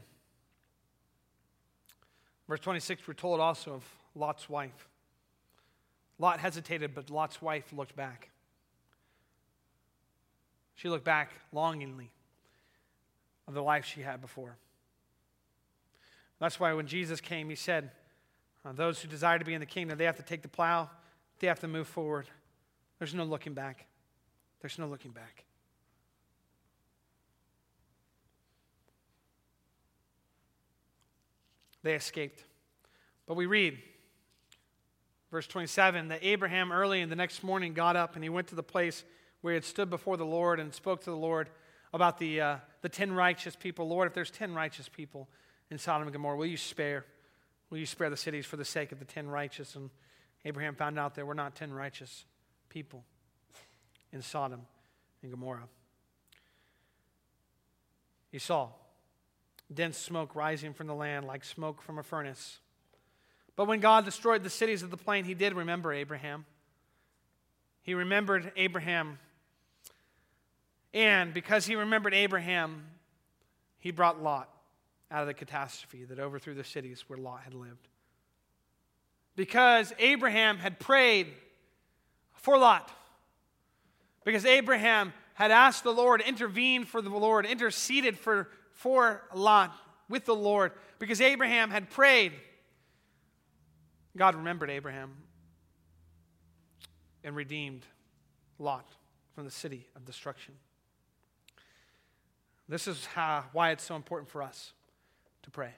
Verse 2.47 2.59
26, 2.61 3.07
we're 3.07 3.13
told 3.13 3.39
also 3.39 3.73
of 3.73 3.83
Lot's 4.15 4.49
wife. 4.49 4.87
Lot 6.17 6.39
hesitated, 6.39 6.93
but 6.93 7.09
Lot's 7.09 7.41
wife 7.41 7.71
looked 7.73 7.95
back. 7.95 8.29
She 10.75 10.89
looked 10.89 11.05
back 11.05 11.31
longingly 11.51 12.11
of 13.47 13.53
the 13.53 13.61
life 13.61 13.85
she 13.85 14.01
had 14.01 14.21
before. 14.21 14.57
That's 16.39 16.59
why 16.59 16.73
when 16.73 16.87
Jesus 16.87 17.21
came, 17.21 17.49
he 17.49 17.55
said, 17.55 17.91
uh, 18.65 18.71
Those 18.71 19.01
who 19.01 19.07
desire 19.07 19.37
to 19.37 19.45
be 19.45 19.53
in 19.53 19.59
the 19.59 19.65
kingdom, 19.65 19.97
they 19.97 20.05
have 20.05 20.17
to 20.17 20.23
take 20.23 20.41
the 20.41 20.47
plow, 20.47 20.89
they 21.39 21.47
have 21.47 21.59
to 21.59 21.67
move 21.67 21.87
forward. 21.87 22.27
There's 22.99 23.13
no 23.13 23.23
looking 23.23 23.53
back. 23.53 23.85
There's 24.61 24.77
no 24.77 24.87
looking 24.87 25.11
back. 25.11 25.43
They 31.83 31.95
escaped. 31.95 32.43
But 33.27 33.35
we 33.35 33.45
read, 33.45 33.77
verse 35.31 35.47
27, 35.47 36.09
that 36.09 36.19
Abraham 36.21 36.71
early 36.71 37.01
in 37.01 37.09
the 37.09 37.15
next 37.15 37.43
morning 37.43 37.73
got 37.73 37.95
up 37.95 38.15
and 38.15 38.23
he 38.23 38.29
went 38.29 38.47
to 38.47 38.55
the 38.55 38.63
place 38.63 39.03
where 39.41 39.53
he 39.53 39.55
had 39.55 39.65
stood 39.65 39.89
before 39.89 40.17
the 40.17 40.25
Lord 40.25 40.59
and 40.59 40.73
spoke 40.73 41.01
to 41.03 41.09
the 41.09 41.15
Lord 41.15 41.49
about 41.93 42.17
the, 42.19 42.41
uh, 42.41 42.55
the 42.81 42.89
10 42.89 43.11
righteous 43.13 43.55
people. 43.55 43.87
Lord, 43.87 44.07
if 44.07 44.13
there's 44.13 44.31
10 44.31 44.53
righteous 44.53 44.87
people, 44.87 45.27
in 45.71 45.77
Sodom 45.77 46.03
and 46.03 46.13
Gomorrah, 46.13 46.37
will 46.37 46.45
you 46.45 46.57
spare? 46.57 47.05
Will 47.69 47.77
you 47.77 47.85
spare 47.85 48.09
the 48.09 48.17
cities 48.17 48.45
for 48.45 48.57
the 48.57 48.65
sake 48.65 48.91
of 48.91 48.99
the 48.99 49.05
ten 49.05 49.27
righteous? 49.27 49.75
And 49.75 49.89
Abraham 50.43 50.75
found 50.75 50.99
out 50.99 51.15
there 51.15 51.25
were 51.25 51.33
not 51.33 51.55
ten 51.55 51.73
righteous 51.73 52.25
people 52.67 53.05
in 54.11 54.21
Sodom 54.21 54.61
and 55.23 55.31
Gomorrah. 55.31 55.69
He 58.31 58.39
saw 58.39 58.69
dense 59.73 59.97
smoke 59.97 60.35
rising 60.35 60.73
from 60.73 60.87
the 60.87 60.95
land 60.95 61.25
like 61.25 61.43
smoke 61.43 61.81
from 61.81 61.97
a 61.97 62.03
furnace. 62.03 62.59
But 63.55 63.67
when 63.67 63.79
God 63.79 64.05
destroyed 64.05 64.43
the 64.43 64.49
cities 64.49 64.83
of 64.83 64.91
the 64.91 64.97
plain, 64.97 65.25
he 65.25 65.33
did 65.33 65.53
remember 65.53 65.93
Abraham. 65.93 66.45
He 67.83 67.93
remembered 67.93 68.51
Abraham. 68.55 69.19
And 70.93 71.33
because 71.33 71.65
he 71.65 71.75
remembered 71.75 72.13
Abraham, 72.13 72.85
he 73.79 73.91
brought 73.91 74.21
Lot 74.21 74.49
out 75.09 75.21
of 75.21 75.27
the 75.27 75.33
catastrophe 75.33 76.05
that 76.05 76.19
overthrew 76.19 76.53
the 76.53 76.63
cities 76.63 77.03
where 77.07 77.17
Lot 77.17 77.41
had 77.43 77.53
lived. 77.53 77.87
Because 79.35 79.93
Abraham 79.99 80.57
had 80.57 80.79
prayed 80.79 81.27
for 82.33 82.57
Lot. 82.57 82.91
Because 84.23 84.45
Abraham 84.45 85.13
had 85.33 85.51
asked 85.51 85.83
the 85.83 85.93
Lord, 85.93 86.21
intervened 86.21 86.87
for 86.87 87.01
the 87.01 87.09
Lord, 87.09 87.45
interceded 87.45 88.17
for, 88.17 88.47
for 88.81 89.21
Lot 89.33 89.71
with 90.09 90.25
the 90.25 90.35
Lord. 90.35 90.71
Because 90.97 91.21
Abraham 91.21 91.69
had 91.69 91.89
prayed. 91.89 92.33
God 94.17 94.35
remembered 94.35 94.69
Abraham 94.69 95.11
and 97.23 97.35
redeemed 97.35 97.85
Lot 98.57 98.87
from 99.35 99.45
the 99.45 99.51
city 99.51 99.87
of 99.95 100.03
destruction. 100.05 100.55
This 102.67 102.87
is 102.87 103.05
how, 103.05 103.45
why 103.53 103.71
it's 103.71 103.83
so 103.83 103.95
important 103.95 104.29
for 104.29 104.41
us 104.41 104.73
to 105.43 105.51
pray. 105.51 105.73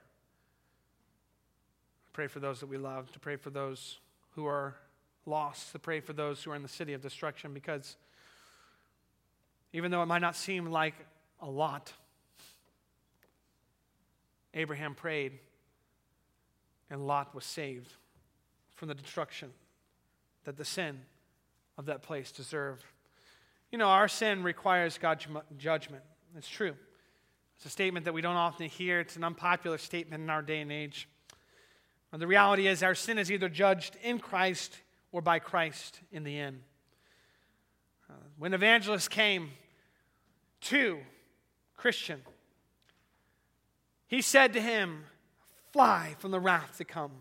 pray 2.13 2.27
for 2.27 2.39
those 2.39 2.59
that 2.61 2.67
we 2.67 2.77
love, 2.77 3.11
to 3.11 3.19
pray 3.19 3.35
for 3.35 3.49
those 3.49 3.99
who 4.35 4.45
are 4.45 4.75
lost, 5.25 5.71
to 5.73 5.79
pray 5.79 5.99
for 5.99 6.13
those 6.13 6.43
who 6.43 6.51
are 6.51 6.55
in 6.55 6.61
the 6.61 6.67
city 6.67 6.93
of 6.93 7.01
destruction, 7.01 7.53
because 7.53 7.97
even 9.73 9.91
though 9.91 10.03
it 10.03 10.05
might 10.05 10.21
not 10.21 10.35
seem 10.35 10.67
like 10.67 10.93
a 11.41 11.49
lot, 11.49 11.91
Abraham 14.53 14.95
prayed 14.95 15.39
and 16.89 17.07
Lot 17.07 17.33
was 17.33 17.45
saved 17.45 17.91
from 18.75 18.87
the 18.87 18.93
destruction 18.93 19.49
that 20.43 20.57
the 20.57 20.65
sin 20.65 20.99
of 21.77 21.85
that 21.87 22.03
place 22.03 22.31
deserved. 22.31 22.83
You 23.71 23.77
know, 23.77 23.87
our 23.87 24.07
sin 24.07 24.43
requires 24.43 24.97
God's 24.97 25.25
judgment. 25.57 26.03
It's 26.37 26.49
true. 26.49 26.75
It's 27.55 27.65
a 27.65 27.69
statement 27.69 28.05
that 28.05 28.13
we 28.13 28.21
don't 28.21 28.35
often 28.35 28.67
hear. 28.67 28.99
It's 28.99 29.15
an 29.15 29.23
unpopular 29.23 29.77
statement 29.77 30.21
in 30.21 30.29
our 30.29 30.41
day 30.41 30.59
and 30.59 30.71
age. 30.71 31.07
And 32.11 32.21
the 32.21 32.27
reality 32.27 32.67
is, 32.67 32.83
our 32.83 32.93
sin 32.93 33.17
is 33.17 33.31
either 33.31 33.49
judged 33.49 33.97
in 34.03 34.19
Christ 34.19 34.77
or 35.11 35.21
by 35.21 35.39
Christ 35.39 35.99
in 36.11 36.23
the 36.23 36.37
end. 36.37 36.61
Uh, 38.09 38.13
when 38.37 38.53
evangelists 38.53 39.07
came 39.07 39.49
to 40.61 40.99
Christian, 41.75 42.21
he 44.07 44.21
said 44.21 44.53
to 44.53 44.61
him, 44.61 45.05
Fly 45.71 46.15
from 46.19 46.31
the 46.31 46.39
wrath 46.39 46.77
to 46.77 46.85
come. 46.85 47.11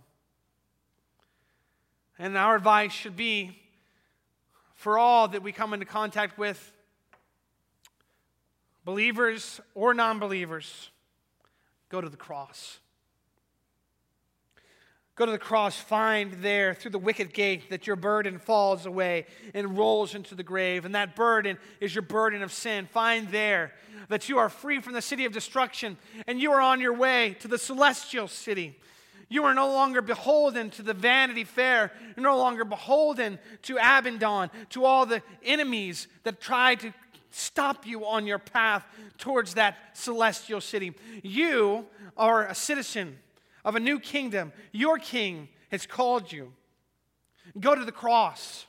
And 2.18 2.37
our 2.37 2.55
advice 2.55 2.93
should 2.93 3.16
be 3.16 3.59
for 4.74 4.99
all 4.99 5.28
that 5.28 5.43
we 5.43 5.53
come 5.53 5.72
into 5.72 5.87
contact 5.87 6.37
with, 6.37 6.72
believers 8.85 9.61
or 9.74 9.95
non 9.95 10.18
believers, 10.18 10.91
go 11.89 12.01
to 12.01 12.09
the 12.09 12.16
cross. 12.16 12.78
Go 15.15 15.27
to 15.27 15.33
the 15.33 15.39
cross, 15.39 15.77
find 15.77 16.33
there 16.41 16.73
through 16.73 16.93
the 16.93 16.99
wicket 16.99 17.35
gate 17.35 17.69
that 17.69 17.87
your 17.87 17.97
burden 17.97 18.39
falls 18.39 18.87
away 18.87 19.27
and 19.53 19.77
rolls 19.77 20.15
into 20.15 20.35
the 20.35 20.43
grave. 20.43 20.87
And 20.87 20.95
that 20.95 21.15
burden 21.15 21.59
is 21.81 21.95
your 21.95 22.03
burden 22.03 22.43
of 22.43 22.51
sin. 22.51 22.87
Find 22.87 23.29
there 23.29 23.75
that 24.09 24.31
you 24.31 24.39
are 24.39 24.49
free 24.49 24.81
from 24.81 24.95
the 24.95 25.03
city 25.03 25.27
of 25.27 25.33
destruction 25.33 25.99
and 26.27 26.41
you 26.41 26.51
are 26.53 26.63
on 26.63 26.81
your 26.81 26.95
way 26.95 27.37
to 27.41 27.49
the 27.49 27.59
celestial 27.59 28.27
city. 28.27 28.79
You 29.29 29.45
are 29.45 29.55
no 29.55 29.71
longer 29.71 30.01
beholden 30.01 30.71
to 30.71 30.83
the 30.83 30.95
vanity 30.95 31.45
fair. 31.45 31.93
You're 32.17 32.25
no 32.25 32.39
longer 32.39 32.65
beholden 32.65 33.39
to 33.63 33.77
Abaddon, 33.77 34.51
to 34.71 34.85
all 34.85 35.05
the 35.05 35.23
enemies 35.45 36.09
that 36.23 36.41
try 36.41 36.75
to 36.77 36.93
stop 37.31 37.87
you 37.87 38.07
on 38.07 38.27
your 38.27 38.39
path 38.39 38.85
towards 39.19 39.55
that 39.55 39.77
celestial 39.95 40.61
city. 40.61 40.95
You 41.23 41.87
are 42.17 42.47
a 42.47 42.55
citizen 42.55 43.19
of 43.65 43.77
a 43.77 43.81
new 43.81 43.99
kingdom. 43.99 44.53
Your 44.73 44.99
king 44.99 45.49
has 45.71 45.87
called 45.87 46.33
you. 46.33 46.53
Go 47.59 47.75
to 47.75 47.85
the 47.85 47.93
cross. 47.93 48.67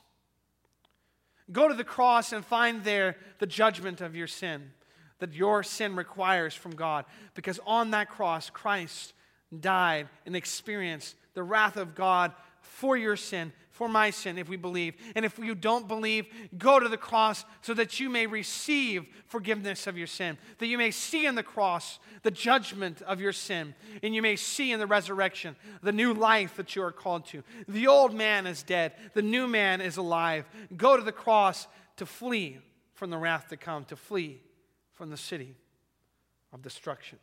Go 1.52 1.68
to 1.68 1.74
the 1.74 1.84
cross 1.84 2.32
and 2.32 2.44
find 2.46 2.84
there 2.84 3.18
the 3.40 3.48
judgment 3.48 4.02
of 4.02 4.16
your 4.16 4.28
sin 4.28 4.72
that 5.20 5.34
your 5.34 5.64
sin 5.64 5.96
requires 5.96 6.54
from 6.54 6.76
God. 6.76 7.06
Because 7.34 7.58
on 7.66 7.92
that 7.92 8.10
cross, 8.10 8.50
Christ 8.50 9.14
died 9.58 10.10
and 10.26 10.36
experienced 10.36 11.16
the 11.34 11.44
wrath 11.44 11.78
of 11.78 11.96
God 11.96 12.34
for 12.60 12.98
your 12.98 13.16
sin 13.16 13.54
for 13.74 13.90
my 13.90 14.12
sin 14.12 14.38
if 14.38 14.48
we 14.48 14.56
believe. 14.56 14.94
And 15.16 15.26
if 15.26 15.38
you 15.40 15.56
don't 15.56 15.88
believe, 15.88 16.28
go 16.58 16.80
to 16.80 16.88
the 16.88 16.96
cross 16.96 17.44
so 17.62 17.74
that 17.74 18.00
you 18.00 18.08
may 18.08 18.28
receive 18.28 19.06
forgiveness 19.26 19.88
of 19.88 19.98
your 19.98 20.08
sin, 20.08 20.38
that 20.60 20.68
you 20.68 20.78
may 20.78 20.92
see 20.92 21.26
in 21.26 21.34
the 21.34 21.44
cross 21.44 22.00
the 22.22 22.32
judgment 22.32 23.02
of 23.02 23.20
your 23.20 23.34
sin, 23.34 23.74
and 24.04 24.14
you 24.14 24.22
may 24.22 24.36
see 24.36 24.72
in 24.72 24.80
the 24.80 24.88
resurrection 24.88 25.56
the 25.82 25.92
new 25.92 26.14
life 26.14 26.56
that 26.56 26.76
you 26.76 26.84
are 26.84 26.92
called 26.92 27.26
to. 27.26 27.44
The 27.68 27.88
old 27.88 28.14
man 28.14 28.46
is 28.46 28.62
dead, 28.62 28.94
the 29.16 29.24
new 29.24 29.48
man 29.48 29.82
is 29.82 29.98
alive. 29.98 30.46
Go 30.78 30.96
to 30.96 31.04
the 31.04 31.12
cross 31.12 31.68
to 31.98 32.06
flee 32.06 32.60
from 32.94 33.10
the 33.10 33.18
wrath 33.18 33.50
to 33.50 33.58
come, 33.58 33.86
to 33.86 33.96
flee 33.96 34.40
from 34.94 35.10
the 35.10 35.18
city 35.18 35.56
of 36.54 36.62
destruction. 36.62 37.18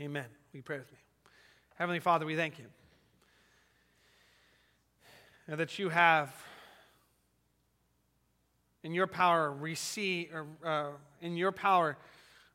Amen. 0.00 0.26
You 0.52 0.62
pray 0.62 0.78
with 0.78 0.90
me? 0.92 0.98
Heavenly 1.74 2.00
Father, 2.00 2.24
we 2.24 2.36
thank 2.36 2.60
you 2.60 2.66
and 5.48 5.58
that 5.58 5.78
you 5.78 5.88
have 5.88 6.34
in 8.82 8.94
your 8.94 9.06
power 9.06 9.52
receive, 9.52 10.30
or, 10.34 10.46
uh, 10.64 10.90
in 11.20 11.36
your 11.36 11.52
power 11.52 11.96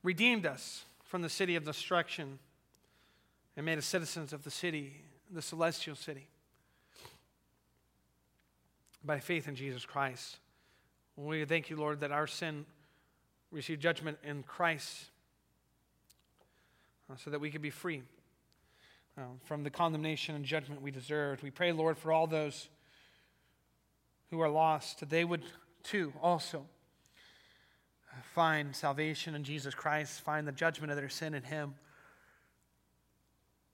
redeemed 0.03 0.45
us 0.45 0.85
from 1.03 1.21
the 1.21 1.29
city 1.29 1.55
of 1.55 1.63
destruction 1.63 2.39
and 3.55 3.65
made 3.65 3.77
us 3.77 3.85
citizens 3.85 4.33
of 4.33 4.43
the 4.43 4.51
city, 4.51 5.01
the 5.31 5.41
celestial 5.41 5.95
city, 5.95 6.27
by 9.03 9.19
faith 9.19 9.47
in 9.47 9.55
Jesus 9.55 9.85
Christ. 9.85 10.37
We 11.15 11.45
thank 11.45 11.69
you, 11.69 11.77
Lord, 11.77 12.01
that 12.01 12.11
our 12.11 12.27
sin 12.27 12.65
received 13.51 13.81
judgment 13.81 14.17
in 14.23 14.43
Christ 14.43 15.05
uh, 17.09 17.15
so 17.15 17.29
that 17.29 17.39
we 17.39 17.49
could 17.49 17.61
be 17.61 17.69
free 17.69 18.03
uh, 19.17 19.21
from 19.45 19.63
the 19.63 19.69
condemnation 19.69 20.35
and 20.35 20.43
judgment 20.43 20.81
we 20.81 20.91
deserved. 20.91 21.41
We 21.41 21.51
pray, 21.51 21.71
Lord, 21.71 21.97
for 21.97 22.11
all 22.11 22.27
those 22.27 22.67
who 24.29 24.41
are 24.41 24.49
lost, 24.49 25.07
they 25.09 25.23
would 25.23 25.43
too 25.83 26.13
also 26.21 26.65
find 28.33 28.75
salvation 28.75 29.35
in 29.35 29.43
Jesus 29.43 29.73
Christ, 29.73 30.21
find 30.21 30.47
the 30.47 30.51
judgment 30.51 30.91
of 30.91 30.97
their 30.97 31.09
sin 31.09 31.33
in 31.33 31.43
Him. 31.43 31.75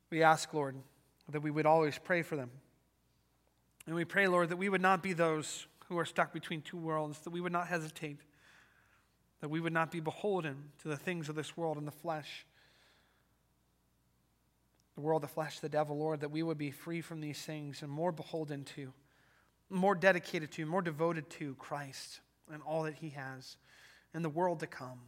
We 0.09 0.21
ask, 0.23 0.53
Lord, 0.53 0.75
that 1.29 1.41
we 1.41 1.51
would 1.51 1.65
always 1.65 1.97
pray 1.97 2.21
for 2.21 2.35
them. 2.35 2.51
And 3.85 3.95
we 3.95 4.05
pray, 4.05 4.27
Lord, 4.27 4.49
that 4.49 4.57
we 4.57 4.69
would 4.69 4.81
not 4.81 5.01
be 5.01 5.13
those 5.13 5.67
who 5.87 5.97
are 5.97 6.05
stuck 6.05 6.33
between 6.33 6.61
two 6.61 6.77
worlds, 6.77 7.19
that 7.19 7.31
we 7.31 7.41
would 7.41 7.51
not 7.51 7.67
hesitate, 7.67 8.19
that 9.41 9.49
we 9.49 9.59
would 9.59 9.73
not 9.73 9.91
be 9.91 9.99
beholden 9.99 10.55
to 10.81 10.87
the 10.87 10.97
things 10.97 11.29
of 11.29 11.35
this 11.35 11.57
world 11.57 11.77
and 11.77 11.87
the 11.87 11.91
flesh. 11.91 12.45
The 14.95 15.01
world, 15.01 15.23
the 15.23 15.27
flesh, 15.27 15.59
the 15.59 15.69
devil, 15.69 15.97
Lord, 15.97 16.21
that 16.21 16.31
we 16.31 16.43
would 16.43 16.57
be 16.57 16.71
free 16.71 17.01
from 17.01 17.19
these 17.19 17.41
things 17.41 17.81
and 17.81 17.91
more 17.91 18.11
beholden 18.11 18.63
to 18.75 18.93
more 19.69 19.95
dedicated 19.95 20.51
to, 20.51 20.65
more 20.65 20.81
devoted 20.81 21.29
to 21.31 21.55
Christ 21.55 22.19
and 22.51 22.61
all 22.63 22.83
that 22.83 22.95
He 22.95 23.09
has 23.09 23.57
in 24.13 24.21
the 24.21 24.29
world 24.29 24.59
to 24.59 24.67
come. 24.67 24.99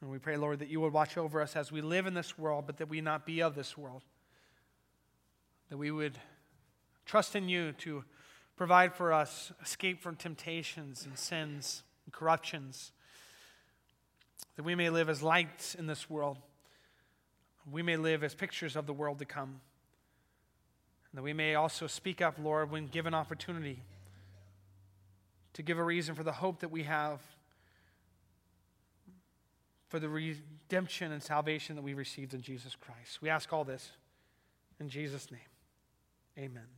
And 0.00 0.10
we 0.10 0.18
pray, 0.18 0.36
Lord, 0.36 0.58
that 0.60 0.68
you 0.68 0.80
would 0.80 0.92
watch 0.92 1.16
over 1.16 1.40
us 1.40 1.56
as 1.56 1.72
we 1.72 1.80
live 1.80 2.06
in 2.06 2.14
this 2.14 2.38
world, 2.38 2.64
but 2.66 2.76
that 2.78 2.88
we 2.88 3.00
not 3.00 3.26
be 3.26 3.42
of 3.42 3.54
this 3.54 3.76
world. 3.76 4.02
That 5.70 5.78
we 5.78 5.90
would 5.90 6.18
trust 7.06 7.34
in 7.34 7.48
you 7.48 7.72
to 7.72 8.04
provide 8.56 8.94
for 8.94 9.12
us 9.12 9.52
escape 9.62 10.02
from 10.02 10.16
temptations 10.16 11.04
and 11.04 11.18
sins 11.18 11.82
and 12.04 12.12
corruptions. 12.12 12.92
That 14.56 14.64
we 14.64 14.74
may 14.74 14.90
live 14.90 15.08
as 15.08 15.22
lights 15.22 15.74
in 15.74 15.86
this 15.86 16.08
world. 16.08 16.38
We 17.70 17.82
may 17.82 17.96
live 17.96 18.22
as 18.22 18.34
pictures 18.34 18.76
of 18.76 18.86
the 18.86 18.92
world 18.92 19.18
to 19.18 19.24
come 19.24 19.60
that 21.16 21.22
we 21.22 21.32
may 21.32 21.54
also 21.54 21.86
speak 21.86 22.20
up, 22.20 22.36
Lord, 22.42 22.70
when 22.70 22.86
given 22.86 23.14
opportunity 23.14 23.82
to 25.54 25.62
give 25.62 25.78
a 25.78 25.82
reason 25.82 26.14
for 26.14 26.22
the 26.22 26.32
hope 26.32 26.60
that 26.60 26.70
we 26.70 26.82
have 26.82 27.20
for 29.88 29.98
the 29.98 30.08
redemption 30.08 31.12
and 31.12 31.22
salvation 31.22 31.74
that 31.76 31.82
we 31.82 31.94
received 31.94 32.34
in 32.34 32.42
Jesus 32.42 32.76
Christ. 32.76 33.22
We 33.22 33.30
ask 33.30 33.52
all 33.52 33.64
this 33.64 33.92
in 34.78 34.88
Jesus' 34.90 35.30
name. 35.30 35.40
Amen. 36.38 36.75